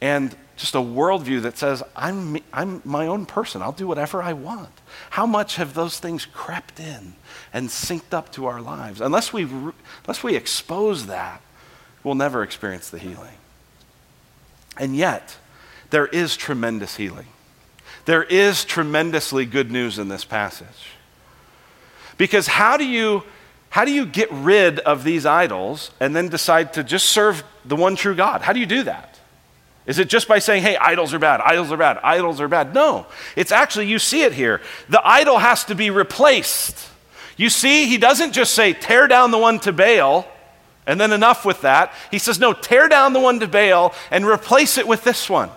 and 0.00 0.34
just 0.56 0.74
a 0.74 0.78
worldview 0.78 1.42
that 1.42 1.58
says, 1.58 1.82
I'm, 1.96 2.38
I'm 2.52 2.82
my 2.84 3.06
own 3.06 3.26
person, 3.26 3.62
I'll 3.62 3.72
do 3.72 3.86
whatever 3.86 4.22
I 4.22 4.32
want. 4.32 4.70
How 5.10 5.26
much 5.26 5.56
have 5.56 5.74
those 5.74 5.98
things 5.98 6.26
crept 6.26 6.78
in 6.78 7.14
and 7.52 7.68
synced 7.68 8.12
up 8.12 8.32
to 8.32 8.46
our 8.46 8.60
lives? 8.60 9.00
Unless 9.00 9.32
we, 9.32 9.42
unless 9.44 10.22
we 10.22 10.36
expose 10.36 11.06
that, 11.06 11.40
we'll 12.04 12.14
never 12.14 12.42
experience 12.42 12.90
the 12.90 12.98
healing. 12.98 13.36
And 14.78 14.96
yet, 14.96 15.36
there 15.90 16.06
is 16.06 16.36
tremendous 16.36 16.96
healing. 16.96 17.26
There 18.04 18.22
is 18.24 18.64
tremendously 18.64 19.46
good 19.46 19.70
news 19.70 19.98
in 19.98 20.08
this 20.08 20.24
passage. 20.24 20.96
Because 22.16 22.46
how 22.46 22.76
do 22.76 22.84
you 22.84 23.22
how 23.70 23.86
do 23.86 23.90
you 23.90 24.04
get 24.04 24.30
rid 24.30 24.80
of 24.80 25.02
these 25.02 25.24
idols 25.24 25.92
and 25.98 26.14
then 26.14 26.28
decide 26.28 26.74
to 26.74 26.84
just 26.84 27.08
serve 27.08 27.42
the 27.64 27.74
one 27.74 27.96
true 27.96 28.14
God? 28.14 28.42
How 28.42 28.52
do 28.52 28.60
you 28.60 28.66
do 28.66 28.82
that? 28.82 29.11
Is 29.84 29.98
it 29.98 30.08
just 30.08 30.28
by 30.28 30.38
saying, 30.38 30.62
hey, 30.62 30.76
idols 30.76 31.12
are 31.12 31.18
bad, 31.18 31.40
idols 31.40 31.72
are 31.72 31.76
bad, 31.76 31.98
idols 32.04 32.40
are 32.40 32.48
bad? 32.48 32.72
No. 32.72 33.06
It's 33.34 33.50
actually, 33.50 33.88
you 33.88 33.98
see 33.98 34.22
it 34.22 34.32
here. 34.32 34.60
The 34.88 35.04
idol 35.04 35.38
has 35.38 35.64
to 35.64 35.74
be 35.74 35.90
replaced. 35.90 36.88
You 37.36 37.50
see, 37.50 37.86
he 37.86 37.98
doesn't 37.98 38.32
just 38.32 38.54
say, 38.54 38.74
tear 38.74 39.08
down 39.08 39.32
the 39.32 39.38
one 39.38 39.58
to 39.60 39.72
Baal, 39.72 40.26
and 40.86 41.00
then 41.00 41.12
enough 41.12 41.44
with 41.44 41.62
that. 41.62 41.92
He 42.10 42.18
says, 42.18 42.38
no, 42.38 42.52
tear 42.52 42.88
down 42.88 43.12
the 43.12 43.20
one 43.20 43.40
to 43.40 43.48
Baal 43.48 43.92
and 44.10 44.24
replace 44.24 44.78
it 44.78 44.86
with 44.86 45.02
this 45.02 45.28
one. 45.28 45.50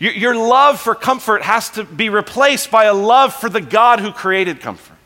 Your, 0.00 0.12
your 0.12 0.34
love 0.34 0.80
for 0.80 0.94
comfort 0.94 1.42
has 1.42 1.70
to 1.70 1.84
be 1.84 2.08
replaced 2.08 2.70
by 2.70 2.84
a 2.84 2.94
love 2.94 3.34
for 3.34 3.48
the 3.48 3.60
God 3.60 4.00
who 4.00 4.12
created 4.12 4.60
comfort. 4.60 4.97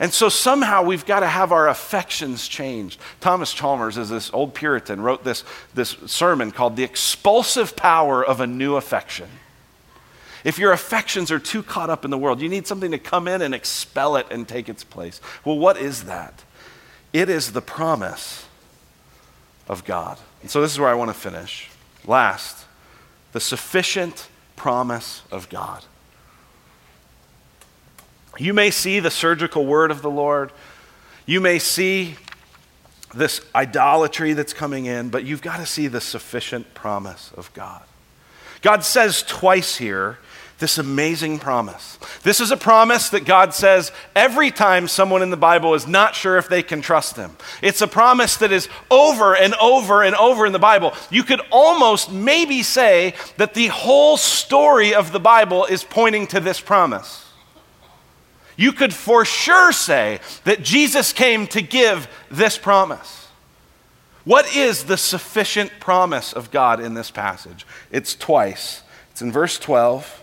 And 0.00 0.12
so 0.12 0.28
somehow 0.28 0.82
we've 0.82 1.06
got 1.06 1.20
to 1.20 1.28
have 1.28 1.52
our 1.52 1.68
affections 1.68 2.48
changed. 2.48 3.00
Thomas 3.20 3.52
Chalmers, 3.52 3.96
as 3.96 4.10
this 4.10 4.32
old 4.32 4.54
Puritan, 4.54 5.00
wrote 5.00 5.24
this, 5.24 5.44
this 5.74 5.96
sermon 6.06 6.50
called 6.50 6.76
The 6.76 6.82
Expulsive 6.82 7.76
Power 7.76 8.24
of 8.24 8.40
a 8.40 8.46
New 8.46 8.76
Affection. 8.76 9.28
If 10.42 10.58
your 10.58 10.72
affections 10.72 11.30
are 11.30 11.38
too 11.38 11.62
caught 11.62 11.90
up 11.90 12.04
in 12.04 12.10
the 12.10 12.18
world, 12.18 12.42
you 12.42 12.48
need 12.48 12.66
something 12.66 12.90
to 12.90 12.98
come 12.98 13.28
in 13.28 13.40
and 13.40 13.54
expel 13.54 14.16
it 14.16 14.26
and 14.30 14.46
take 14.46 14.68
its 14.68 14.84
place. 14.84 15.20
Well, 15.44 15.58
what 15.58 15.78
is 15.78 16.04
that? 16.04 16.44
It 17.12 17.30
is 17.30 17.52
the 17.52 17.62
promise 17.62 18.46
of 19.68 19.84
God. 19.84 20.18
And 20.42 20.50
so 20.50 20.60
this 20.60 20.72
is 20.72 20.78
where 20.78 20.90
I 20.90 20.94
want 20.94 21.10
to 21.10 21.14
finish. 21.14 21.70
Last, 22.06 22.66
the 23.32 23.40
sufficient 23.40 24.28
promise 24.56 25.22
of 25.30 25.48
God. 25.48 25.84
You 28.38 28.52
may 28.52 28.70
see 28.70 29.00
the 29.00 29.10
surgical 29.10 29.64
word 29.64 29.90
of 29.90 30.02
the 30.02 30.10
Lord. 30.10 30.52
You 31.26 31.40
may 31.40 31.58
see 31.58 32.16
this 33.14 33.40
idolatry 33.54 34.32
that's 34.32 34.52
coming 34.52 34.86
in, 34.86 35.08
but 35.08 35.24
you've 35.24 35.42
got 35.42 35.58
to 35.58 35.66
see 35.66 35.86
the 35.86 36.00
sufficient 36.00 36.74
promise 36.74 37.30
of 37.36 37.52
God. 37.54 37.82
God 38.60 38.84
says 38.84 39.22
twice 39.22 39.76
here 39.76 40.18
this 40.58 40.78
amazing 40.78 41.38
promise. 41.38 41.98
This 42.22 42.40
is 42.40 42.50
a 42.50 42.56
promise 42.56 43.10
that 43.10 43.24
God 43.24 43.52
says 43.52 43.92
every 44.14 44.50
time 44.50 44.88
someone 44.88 45.22
in 45.22 45.30
the 45.30 45.36
Bible 45.36 45.74
is 45.74 45.86
not 45.86 46.14
sure 46.14 46.38
if 46.38 46.48
they 46.48 46.62
can 46.62 46.80
trust 46.80 47.16
Him. 47.16 47.36
It's 47.60 47.82
a 47.82 47.88
promise 47.88 48.36
that 48.36 48.52
is 48.52 48.68
over 48.90 49.36
and 49.36 49.54
over 49.56 50.02
and 50.02 50.14
over 50.14 50.46
in 50.46 50.52
the 50.52 50.58
Bible. 50.58 50.94
You 51.10 51.24
could 51.24 51.40
almost 51.50 52.10
maybe 52.10 52.62
say 52.62 53.14
that 53.36 53.54
the 53.54 53.66
whole 53.66 54.16
story 54.16 54.94
of 54.94 55.12
the 55.12 55.20
Bible 55.20 55.64
is 55.66 55.84
pointing 55.84 56.26
to 56.28 56.40
this 56.40 56.60
promise. 56.60 57.23
You 58.56 58.72
could 58.72 58.94
for 58.94 59.24
sure 59.24 59.72
say 59.72 60.20
that 60.44 60.62
Jesus 60.62 61.12
came 61.12 61.46
to 61.48 61.62
give 61.62 62.08
this 62.30 62.56
promise. 62.56 63.28
What 64.24 64.54
is 64.56 64.84
the 64.84 64.96
sufficient 64.96 65.72
promise 65.80 66.32
of 66.32 66.50
God 66.50 66.80
in 66.80 66.94
this 66.94 67.10
passage? 67.10 67.66
It's 67.90 68.14
twice. 68.14 68.82
It's 69.10 69.22
in 69.22 69.30
verse 69.30 69.58
12, 69.58 70.22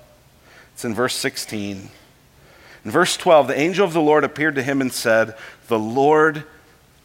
it's 0.74 0.84
in 0.84 0.94
verse 0.94 1.16
16. 1.16 1.90
In 2.84 2.92
verse 2.92 3.16
12, 3.16 3.48
the 3.48 3.60
angel 3.60 3.86
of 3.86 3.94
the 3.94 4.02
Lord 4.02 4.24
appeared 4.24 4.56
to 4.56 4.64
him 4.64 4.82
and 4.82 4.92
said, 4.92 5.36
The 5.68 5.80
Lord 5.80 6.44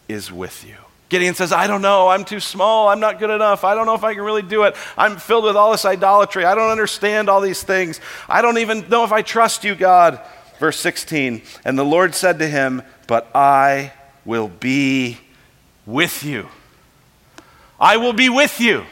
is 0.08 0.32
with 0.32 0.66
you. 0.66 0.76
Gideon 1.08 1.34
says, 1.34 1.52
I 1.52 1.68
don't 1.68 1.82
know. 1.82 2.08
I'm 2.08 2.24
too 2.24 2.40
small. 2.40 2.88
I'm 2.88 2.98
not 2.98 3.20
good 3.20 3.30
enough. 3.30 3.62
I 3.62 3.74
don't 3.74 3.86
know 3.86 3.94
if 3.94 4.02
I 4.02 4.14
can 4.14 4.24
really 4.24 4.42
do 4.42 4.64
it. 4.64 4.74
I'm 4.98 5.16
filled 5.18 5.44
with 5.44 5.54
all 5.54 5.70
this 5.70 5.84
idolatry. 5.84 6.44
I 6.44 6.54
don't 6.56 6.70
understand 6.70 7.28
all 7.28 7.40
these 7.40 7.62
things. 7.62 8.00
I 8.28 8.42
don't 8.42 8.58
even 8.58 8.88
know 8.88 9.04
if 9.04 9.12
I 9.12 9.22
trust 9.22 9.62
you, 9.62 9.76
God. 9.76 10.20
Verse 10.58 10.78
16, 10.80 11.42
and 11.64 11.78
the 11.78 11.84
Lord 11.84 12.14
said 12.14 12.38
to 12.38 12.48
him, 12.48 12.82
But 13.06 13.30
I 13.34 13.92
will 14.24 14.48
be 14.48 15.18
with 15.84 16.24
you. 16.24 16.48
I 17.78 17.98
will 17.98 18.14
be 18.14 18.28
with 18.28 18.60
you. 18.60 18.84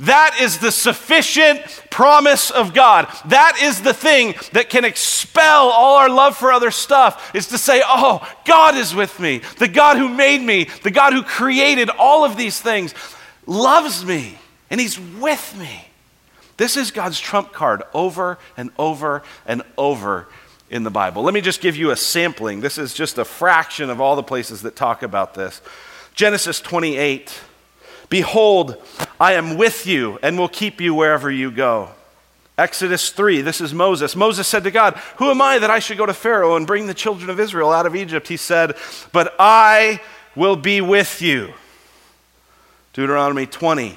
That 0.00 0.38
is 0.40 0.58
the 0.58 0.72
sufficient 0.72 1.60
promise 1.90 2.50
of 2.50 2.72
God. 2.72 3.06
That 3.26 3.58
is 3.62 3.82
the 3.82 3.92
thing 3.92 4.34
that 4.52 4.70
can 4.70 4.84
expel 4.84 5.68
all 5.68 5.96
our 5.96 6.08
love 6.08 6.36
for 6.36 6.52
other 6.52 6.70
stuff, 6.70 7.34
is 7.34 7.48
to 7.48 7.58
say, 7.58 7.82
Oh, 7.84 8.26
God 8.46 8.76
is 8.76 8.94
with 8.94 9.20
me. 9.20 9.42
The 9.58 9.68
God 9.68 9.98
who 9.98 10.08
made 10.08 10.40
me, 10.40 10.68
the 10.82 10.90
God 10.90 11.12
who 11.12 11.22
created 11.22 11.90
all 11.90 12.24
of 12.24 12.36
these 12.36 12.58
things, 12.60 12.94
loves 13.46 14.04
me, 14.04 14.38
and 14.70 14.80
He's 14.80 14.98
with 14.98 15.56
me. 15.58 15.86
This 16.56 16.76
is 16.76 16.90
God's 16.90 17.20
trump 17.20 17.52
card 17.52 17.82
over 17.94 18.38
and 18.56 18.70
over 18.78 19.22
and 19.46 19.62
over 19.78 20.28
in 20.70 20.84
the 20.84 20.90
Bible. 20.90 21.22
Let 21.22 21.34
me 21.34 21.40
just 21.40 21.60
give 21.60 21.76
you 21.76 21.90
a 21.90 21.96
sampling. 21.96 22.60
This 22.60 22.78
is 22.78 22.94
just 22.94 23.18
a 23.18 23.24
fraction 23.24 23.90
of 23.90 24.00
all 24.00 24.16
the 24.16 24.22
places 24.22 24.62
that 24.62 24.76
talk 24.76 25.02
about 25.02 25.34
this. 25.34 25.60
Genesis 26.14 26.60
28 26.60 27.40
Behold, 28.08 28.74
I 29.20 29.34
am 29.34 29.56
with 29.56 29.86
you 29.86 30.18
and 30.20 30.36
will 30.36 30.48
keep 30.48 30.80
you 30.80 30.94
wherever 30.94 31.30
you 31.30 31.52
go. 31.52 31.90
Exodus 32.58 33.10
3, 33.10 33.40
this 33.40 33.60
is 33.60 33.72
Moses. 33.72 34.16
Moses 34.16 34.48
said 34.48 34.64
to 34.64 34.72
God, 34.72 34.94
Who 35.18 35.30
am 35.30 35.40
I 35.40 35.60
that 35.60 35.70
I 35.70 35.78
should 35.78 35.96
go 35.96 36.06
to 36.06 36.12
Pharaoh 36.12 36.56
and 36.56 36.66
bring 36.66 36.88
the 36.88 36.92
children 36.92 37.30
of 37.30 37.38
Israel 37.38 37.70
out 37.70 37.86
of 37.86 37.94
Egypt? 37.94 38.26
He 38.26 38.36
said, 38.36 38.74
But 39.12 39.34
I 39.38 40.00
will 40.34 40.56
be 40.56 40.80
with 40.80 41.22
you. 41.22 41.54
Deuteronomy 42.92 43.46
20. 43.46 43.96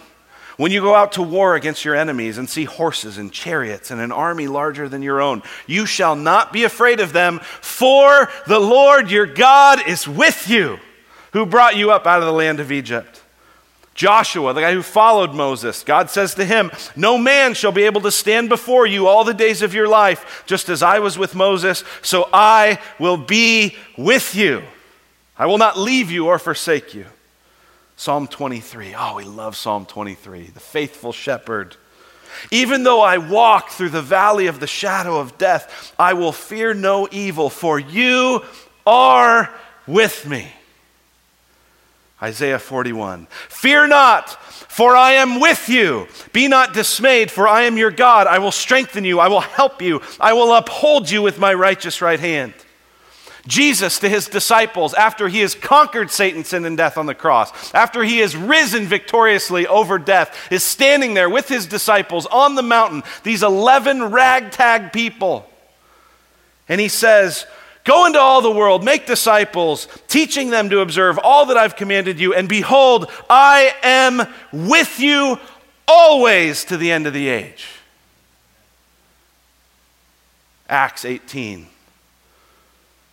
When 0.57 0.71
you 0.71 0.81
go 0.81 0.93
out 0.93 1.13
to 1.13 1.23
war 1.23 1.55
against 1.55 1.83
your 1.83 1.95
enemies 1.95 2.37
and 2.37 2.49
see 2.49 2.65
horses 2.65 3.17
and 3.17 3.31
chariots 3.31 3.89
and 3.89 3.99
an 3.99 4.11
army 4.11 4.47
larger 4.47 4.87
than 4.87 5.01
your 5.01 5.21
own, 5.21 5.41
you 5.65 5.85
shall 5.85 6.15
not 6.15 6.53
be 6.53 6.63
afraid 6.63 6.99
of 6.99 7.13
them, 7.13 7.39
for 7.39 8.29
the 8.47 8.59
Lord 8.59 9.09
your 9.09 9.25
God 9.25 9.87
is 9.87 10.07
with 10.07 10.47
you, 10.47 10.79
who 11.31 11.45
brought 11.45 11.75
you 11.75 11.91
up 11.91 12.05
out 12.05 12.19
of 12.19 12.25
the 12.25 12.31
land 12.31 12.59
of 12.59 12.71
Egypt. 12.71 13.23
Joshua, 13.95 14.53
the 14.53 14.61
guy 14.61 14.73
who 14.73 14.81
followed 14.81 15.33
Moses, 15.33 15.83
God 15.83 16.09
says 16.09 16.33
to 16.35 16.45
him, 16.45 16.71
No 16.95 17.17
man 17.17 17.53
shall 17.53 17.71
be 17.71 17.83
able 17.83 18.01
to 18.01 18.11
stand 18.11 18.49
before 18.49 18.87
you 18.87 19.07
all 19.07 19.23
the 19.23 19.33
days 19.33 19.61
of 19.61 19.73
your 19.73 19.87
life, 19.87 20.43
just 20.47 20.67
as 20.69 20.81
I 20.81 20.99
was 20.99 21.17
with 21.17 21.35
Moses, 21.35 21.83
so 22.01 22.27
I 22.33 22.79
will 22.97 23.17
be 23.17 23.75
with 23.97 24.33
you. 24.33 24.63
I 25.37 25.45
will 25.45 25.59
not 25.59 25.77
leave 25.77 26.09
you 26.09 26.27
or 26.27 26.39
forsake 26.39 26.93
you. 26.93 27.05
Psalm 27.95 28.27
23. 28.27 28.95
Oh, 28.97 29.15
we 29.15 29.23
love 29.23 29.55
Psalm 29.55 29.85
23. 29.85 30.47
The 30.47 30.59
faithful 30.59 31.11
shepherd. 31.11 31.77
Even 32.51 32.83
though 32.83 33.01
I 33.01 33.19
walk 33.19 33.69
through 33.69 33.89
the 33.89 34.01
valley 34.01 34.47
of 34.47 34.59
the 34.59 34.67
shadow 34.67 35.19
of 35.19 35.37
death, 35.37 35.93
I 35.99 36.13
will 36.13 36.31
fear 36.31 36.73
no 36.73 37.07
evil, 37.11 37.49
for 37.49 37.79
you 37.79 38.43
are 38.85 39.53
with 39.85 40.27
me. 40.27 40.51
Isaiah 42.21 42.59
41. 42.59 43.27
Fear 43.49 43.87
not, 43.87 44.29
for 44.41 44.95
I 44.95 45.13
am 45.13 45.39
with 45.41 45.67
you. 45.67 46.07
Be 46.31 46.47
not 46.47 46.73
dismayed, 46.73 47.29
for 47.29 47.47
I 47.47 47.63
am 47.63 47.77
your 47.77 47.91
God. 47.91 48.27
I 48.27 48.39
will 48.39 48.51
strengthen 48.51 49.03
you. 49.03 49.19
I 49.19 49.27
will 49.27 49.41
help 49.41 49.81
you. 49.81 50.01
I 50.19 50.33
will 50.33 50.53
uphold 50.53 51.09
you 51.09 51.21
with 51.21 51.37
my 51.37 51.53
righteous 51.53 52.01
right 52.01 52.19
hand. 52.19 52.53
Jesus 53.45 53.99
to 53.99 54.09
his 54.09 54.27
disciples, 54.27 54.93
after 54.93 55.27
he 55.27 55.41
has 55.41 55.53
conquered 55.53 56.09
Satan, 56.09 56.45
sin, 56.45 56.63
and 56.63 56.77
death 56.77 56.97
on 56.97 57.07
the 57.07 57.15
cross, 57.15 57.73
after 57.73 58.03
he 58.03 58.19
has 58.19 58.37
risen 58.37 58.85
victoriously 58.85 59.67
over 59.67 59.97
death, 59.97 60.51
is 60.51 60.63
standing 60.63 61.13
there 61.13 61.29
with 61.29 61.49
his 61.49 61.65
disciples 61.65 62.25
on 62.27 62.55
the 62.55 62.61
mountain, 62.61 63.03
these 63.23 63.43
11 63.43 64.11
ragtag 64.11 64.93
people. 64.93 65.49
And 66.69 66.79
he 66.79 66.87
says, 66.87 67.45
Go 67.83 68.05
into 68.05 68.19
all 68.19 68.41
the 68.41 68.51
world, 68.51 68.85
make 68.85 69.05
disciples, 69.05 69.89
teaching 70.07 70.49
them 70.49 70.69
to 70.69 70.79
observe 70.79 71.19
all 71.19 71.47
that 71.47 71.57
I've 71.57 71.75
commanded 71.75 72.19
you, 72.19 72.33
and 72.33 72.47
behold, 72.47 73.11
I 73.29 73.75
am 73.83 74.25
with 74.53 75.01
you 75.01 75.37
always 75.85 76.63
to 76.65 76.77
the 76.77 76.91
end 76.91 77.07
of 77.07 77.13
the 77.13 77.27
age. 77.27 77.67
Acts 80.69 81.03
18. 81.03 81.67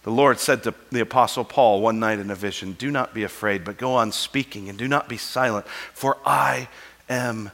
The 0.03 0.11
Lord 0.11 0.39
said 0.39 0.63
to 0.63 0.75
the 0.91 1.01
Apostle 1.01 1.45
Paul 1.45 1.83
one 1.83 2.01
night 2.01 2.19
in 2.19 2.31
a 2.31 2.35
vision, 2.35 2.73
Do 2.73 2.91
not 2.91 3.13
be 3.13 3.23
afraid, 3.23 3.65
but 3.65 3.77
go 3.77 3.95
on 3.95 4.13
speaking 4.13 4.69
and 4.69 4.79
do 4.79 4.89
not 4.89 5.09
be 5.09 5.19
silent, 5.19 5.67
for 5.93 6.17
I 6.25 6.69
am 7.09 7.51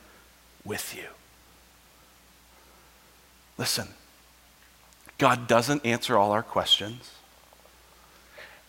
with 0.65 0.95
you. 0.97 1.05
Listen, 3.59 3.89
God 5.19 5.49
doesn't 5.49 5.85
answer 5.85 6.17
all 6.17 6.31
our 6.31 6.43
questions, 6.43 7.11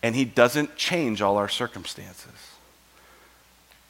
and 0.02 0.16
He 0.16 0.26
doesn't 0.26 0.76
change 0.76 1.22
all 1.22 1.38
our 1.38 1.50
circumstances, 1.50 2.56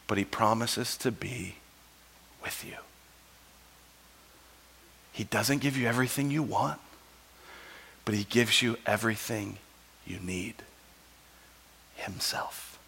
but 0.06 0.18
He 0.18 0.26
promises 0.26 0.98
to 0.98 1.12
be 1.12 1.56
with 2.44 2.66
you. 2.66 2.78
He 5.14 5.24
doesn't 5.24 5.60
give 5.60 5.78
you 5.78 5.88
everything 5.88 6.30
you 6.30 6.44
want, 6.44 6.80
but 8.04 8.16
He 8.16 8.26
gives 8.26 8.62
you 8.62 8.78
everything 8.86 9.60
you 10.08 10.20
need 10.20 10.56
Himself. 11.96 12.80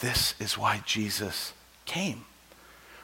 This 0.00 0.34
is 0.40 0.56
why 0.56 0.82
Jesus 0.84 1.52
came. 1.84 2.24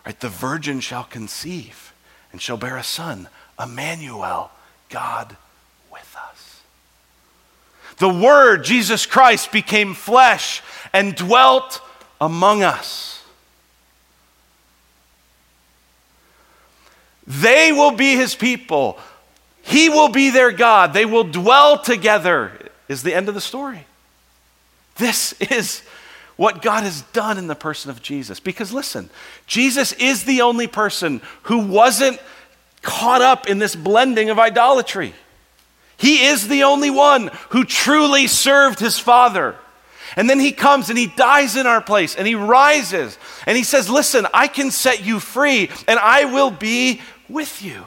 Right? 0.05 0.19
The 0.19 0.29
virgin 0.29 0.81
shall 0.81 1.05
conceive 1.05 1.93
and 2.33 2.41
shall 2.41 2.57
bear 2.57 2.77
a 2.77 2.83
son, 2.83 3.29
Emmanuel, 3.63 4.51
God 4.89 5.37
with 5.93 6.17
us. 6.31 6.61
The 7.99 8.09
Word, 8.09 8.65
Jesus 8.65 9.07
Christ, 9.07 9.53
became 9.53 9.95
flesh 9.95 10.63
and 10.93 11.15
dwelt 11.15 11.81
among 12.21 12.63
us. 12.63 13.17
They 17.27 17.73
will 17.73 17.91
be 17.91 18.15
his 18.15 18.35
people. 18.35 18.99
He 19.67 19.89
will 19.89 20.09
be 20.09 20.31
their 20.31 20.53
God. 20.53 20.93
They 20.93 21.05
will 21.05 21.25
dwell 21.25 21.77
together, 21.77 22.53
is 22.89 23.03
the 23.03 23.13
end 23.13 23.29
of 23.29 23.35
the 23.35 23.41
story. 23.41 23.85
This 24.97 25.33
is 25.41 25.83
what 26.37 26.63
God 26.63 26.85
has 26.85 27.03
done 27.13 27.37
in 27.37 27.49
the 27.49 27.57
person 27.57 27.91
of 27.91 28.01
Jesus. 28.01 28.39
Because 28.39 28.73
listen, 28.73 29.11
Jesus 29.49 29.93
is 29.95 30.23
the 30.23 30.43
only 30.43 30.69
person 30.69 31.21
who 31.43 31.67
wasn't 31.67 32.21
caught 32.83 33.23
up 33.23 33.49
in 33.49 33.59
this 33.59 33.75
blending 33.75 34.31
of 34.31 34.39
idolatry. 34.39 35.15
He 35.97 36.27
is 36.27 36.47
the 36.47 36.63
only 36.63 36.91
one 36.91 37.33
who 37.49 37.65
truly 37.65 38.29
served 38.29 38.79
his 38.79 39.01
Father. 39.01 39.57
And 40.15 40.31
then 40.31 40.39
he 40.39 40.53
comes 40.53 40.91
and 40.91 40.99
he 40.99 41.09
dies 41.09 41.57
in 41.57 41.67
our 41.67 41.81
place 41.81 42.15
and 42.15 42.25
he 42.25 42.37
rises 42.37 43.19
and 43.47 43.57
he 43.57 43.65
says, 43.65 43.91
Listen, 43.91 44.29
I 44.33 44.47
can 44.47 44.71
set 44.71 45.05
you 45.05 45.19
free 45.19 45.71
and 45.89 45.99
I 45.99 46.27
will 46.27 46.53
be 46.53 47.01
with 47.29 47.63
you. 47.63 47.85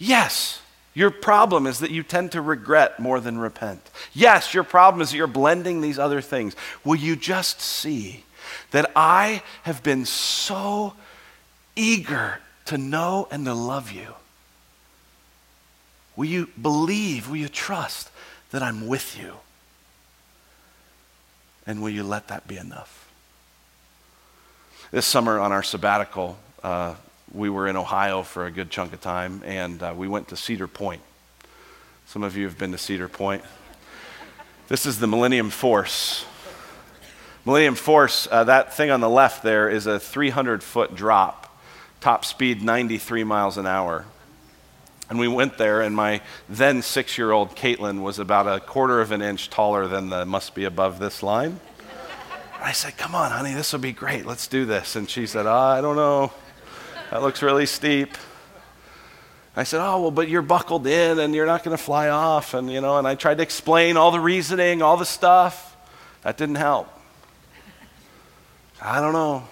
Yes, 0.00 0.62
your 0.94 1.10
problem 1.10 1.66
is 1.66 1.80
that 1.80 1.90
you 1.90 2.02
tend 2.02 2.32
to 2.32 2.40
regret 2.40 2.98
more 2.98 3.20
than 3.20 3.38
repent. 3.38 3.90
Yes, 4.14 4.54
your 4.54 4.64
problem 4.64 5.02
is 5.02 5.10
that 5.10 5.16
you're 5.18 5.26
blending 5.26 5.82
these 5.82 5.98
other 5.98 6.22
things. 6.22 6.56
Will 6.84 6.96
you 6.96 7.14
just 7.14 7.60
see 7.60 8.24
that 8.70 8.90
I 8.96 9.42
have 9.64 9.82
been 9.82 10.06
so 10.06 10.94
eager 11.76 12.40
to 12.64 12.78
know 12.78 13.28
and 13.30 13.44
to 13.44 13.52
love 13.52 13.92
you? 13.92 14.14
Will 16.16 16.24
you 16.24 16.48
believe, 16.60 17.28
will 17.28 17.36
you 17.36 17.48
trust 17.48 18.10
that 18.50 18.62
I'm 18.62 18.86
with 18.86 19.20
you? 19.20 19.34
And 21.66 21.82
will 21.82 21.90
you 21.90 22.04
let 22.04 22.28
that 22.28 22.48
be 22.48 22.56
enough? 22.56 23.12
This 24.90 25.06
summer 25.06 25.38
on 25.38 25.52
our 25.52 25.62
sabbatical, 25.62 26.38
uh, 26.64 26.94
we 27.32 27.48
were 27.48 27.68
in 27.68 27.76
Ohio 27.76 28.22
for 28.22 28.46
a 28.46 28.50
good 28.50 28.70
chunk 28.70 28.92
of 28.92 29.00
time, 29.00 29.42
and 29.44 29.82
uh, 29.82 29.94
we 29.96 30.08
went 30.08 30.28
to 30.28 30.36
Cedar 30.36 30.66
Point. 30.66 31.02
Some 32.06 32.22
of 32.22 32.36
you 32.36 32.44
have 32.44 32.58
been 32.58 32.72
to 32.72 32.78
Cedar 32.78 33.08
Point. 33.08 33.44
This 34.68 34.86
is 34.86 34.98
the 34.98 35.06
Millennium 35.06 35.50
Force. 35.50 36.24
Millennium 37.44 37.74
Force, 37.74 38.28
uh, 38.30 38.44
that 38.44 38.74
thing 38.74 38.90
on 38.90 39.00
the 39.00 39.08
left 39.08 39.42
there 39.42 39.68
is 39.68 39.86
a 39.86 39.98
300 39.98 40.62
foot 40.62 40.94
drop, 40.94 41.56
top 42.00 42.24
speed 42.24 42.62
93 42.62 43.24
miles 43.24 43.56
an 43.56 43.66
hour. 43.66 44.06
And 45.08 45.18
we 45.18 45.26
went 45.26 45.58
there, 45.58 45.80
and 45.80 45.96
my 45.96 46.20
then 46.48 46.82
six 46.82 47.18
year 47.18 47.32
old 47.32 47.56
Caitlin 47.56 48.02
was 48.02 48.18
about 48.18 48.46
a 48.46 48.60
quarter 48.60 49.00
of 49.00 49.10
an 49.10 49.22
inch 49.22 49.50
taller 49.50 49.88
than 49.88 50.08
the 50.08 50.24
must 50.24 50.54
be 50.54 50.64
above 50.64 50.98
this 50.98 51.22
line. 51.22 51.58
And 52.54 52.64
I 52.64 52.72
said, 52.72 52.96
Come 52.96 53.14
on, 53.14 53.30
honey, 53.30 53.54
this 53.54 53.72
will 53.72 53.80
be 53.80 53.92
great. 53.92 54.26
Let's 54.26 54.46
do 54.46 54.66
this. 54.66 54.94
And 54.94 55.08
she 55.08 55.26
said, 55.26 55.46
oh, 55.46 55.52
I 55.52 55.80
don't 55.80 55.96
know. 55.96 56.32
That 57.10 57.22
looks 57.22 57.42
really 57.42 57.66
steep. 57.66 58.16
I 59.56 59.64
said, 59.64 59.84
Oh, 59.84 60.00
well, 60.02 60.10
but 60.10 60.28
you're 60.28 60.42
buckled 60.42 60.86
in 60.86 61.18
and 61.18 61.34
you're 61.34 61.46
not 61.46 61.64
going 61.64 61.76
to 61.76 61.82
fly 61.82 62.08
off. 62.08 62.54
And, 62.54 62.70
you 62.70 62.80
know, 62.80 62.98
and 62.98 63.06
I 63.06 63.16
tried 63.16 63.38
to 63.38 63.42
explain 63.42 63.96
all 63.96 64.10
the 64.10 64.20
reasoning, 64.20 64.80
all 64.80 64.96
the 64.96 65.04
stuff. 65.04 65.76
That 66.22 66.36
didn't 66.36 66.56
help. 66.56 66.88
I 68.80 69.00
don't 69.00 69.12
know. 69.12 69.44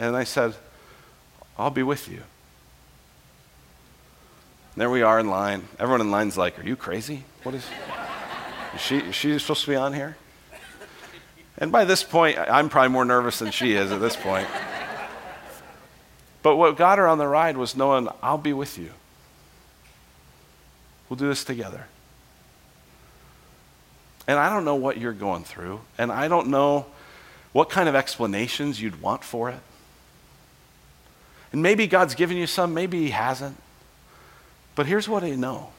And 0.00 0.16
I 0.16 0.24
said, 0.24 0.54
I'll 1.58 1.70
be 1.70 1.82
with 1.82 2.08
you. 2.08 2.22
There 4.76 4.88
we 4.88 5.02
are 5.02 5.20
in 5.20 5.28
line. 5.28 5.68
Everyone 5.78 6.00
in 6.00 6.10
line's 6.10 6.38
like, 6.38 6.58
Are 6.58 6.66
you 6.66 6.76
crazy? 6.76 7.24
What 7.42 7.54
is, 7.54 7.66
is 8.74 8.80
she, 8.80 8.98
is 8.98 9.14
she 9.14 9.38
supposed 9.38 9.64
to 9.64 9.70
be 9.70 9.76
on 9.76 9.92
here? 9.92 10.16
And 11.58 11.70
by 11.70 11.84
this 11.84 12.02
point, 12.02 12.38
I'm 12.38 12.70
probably 12.70 12.88
more 12.88 13.04
nervous 13.04 13.38
than 13.38 13.50
she 13.50 13.74
is 13.74 13.92
at 13.92 14.00
this 14.00 14.16
point. 14.16 14.48
But 16.42 16.56
what 16.56 16.76
got 16.76 16.98
her 16.98 17.06
on 17.06 17.18
the 17.18 17.28
ride 17.28 17.56
was 17.56 17.76
knowing, 17.76 18.08
I'll 18.22 18.38
be 18.38 18.52
with 18.52 18.76
you. 18.78 18.90
We'll 21.08 21.16
do 21.16 21.28
this 21.28 21.44
together. 21.44 21.86
And 24.26 24.38
I 24.38 24.48
don't 24.48 24.64
know 24.64 24.76
what 24.76 24.98
you're 24.98 25.12
going 25.12 25.44
through, 25.44 25.80
and 25.98 26.10
I 26.10 26.28
don't 26.28 26.48
know 26.48 26.86
what 27.52 27.70
kind 27.70 27.88
of 27.88 27.94
explanations 27.94 28.80
you'd 28.80 29.02
want 29.02 29.24
for 29.24 29.50
it. 29.50 29.60
And 31.52 31.62
maybe 31.62 31.86
God's 31.86 32.14
given 32.14 32.36
you 32.36 32.46
some, 32.46 32.72
maybe 32.72 33.02
He 33.02 33.10
hasn't. 33.10 33.56
But 34.74 34.86
here's 34.86 35.08
what 35.08 35.22
I 35.22 35.30
know 35.30 35.70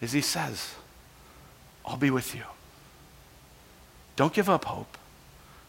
is 0.00 0.12
He 0.12 0.22
says, 0.22 0.74
I'll 1.84 1.96
be 1.96 2.10
with 2.10 2.34
you. 2.34 2.42
Don't 4.16 4.32
give 4.32 4.48
up 4.48 4.64
hope. 4.64 4.96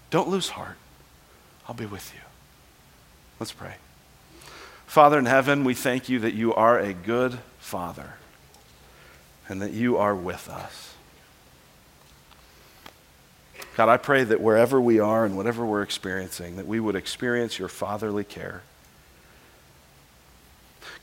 Don't 0.09 0.30
lose 0.30 0.49
heart. 0.49 0.78
I'll 1.67 1.75
be 1.75 1.86
with 1.86 2.13
you. 2.15 2.26
Let's 3.39 3.51
pray. 3.51 3.75
Father 4.88 5.19
in 5.19 5.25
heaven, 5.25 5.63
we 5.63 5.73
thank 5.73 6.09
you 6.09 6.19
that 6.19 6.33
you 6.33 6.53
are 6.55 6.79
a 6.79 6.93
good 6.93 7.39
Father 7.59 8.13
and 9.47 9.61
that 9.61 9.71
you 9.71 9.97
are 9.97 10.15
with 10.15 10.49
us. 10.49 10.95
God, 13.75 13.89
I 13.89 13.97
pray 13.97 14.23
that 14.23 14.41
wherever 14.41 14.81
we 14.81 14.99
are 14.99 15.23
and 15.23 15.38
whatever 15.38 15.63
we're 15.63 15.83
experiencing, 15.83 16.55
that 16.55 16.65
we 16.65 16.79
would 16.79 16.95
experience 16.95 17.59
your 17.59 17.67
fatherly 17.67 18.23
care. 18.23 18.63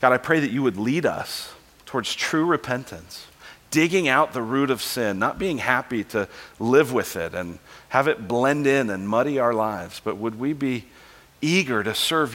God, 0.01 0.11
I 0.11 0.17
pray 0.17 0.41
that 0.41 0.51
you 0.51 0.61
would 0.61 0.75
lead 0.75 1.05
us 1.05 1.53
towards 1.85 2.13
true 2.13 2.45
repentance, 2.45 3.27
digging 3.71 4.09
out 4.09 4.33
the 4.33 4.41
root 4.41 4.69
of 4.69 4.81
sin, 4.81 5.19
not 5.19 5.39
being 5.39 5.59
happy 5.59 6.03
to 6.03 6.27
live 6.59 6.91
with 6.91 7.15
it 7.15 7.33
and 7.33 7.59
have 7.89 8.09
it 8.09 8.27
blend 8.27 8.67
in 8.67 8.89
and 8.89 9.07
muddy 9.07 9.39
our 9.39 9.53
lives, 9.53 10.01
but 10.03 10.17
would 10.17 10.37
we 10.37 10.51
be 10.51 10.85
eager 11.45 11.83
to 11.83 11.93
serve 11.93 12.33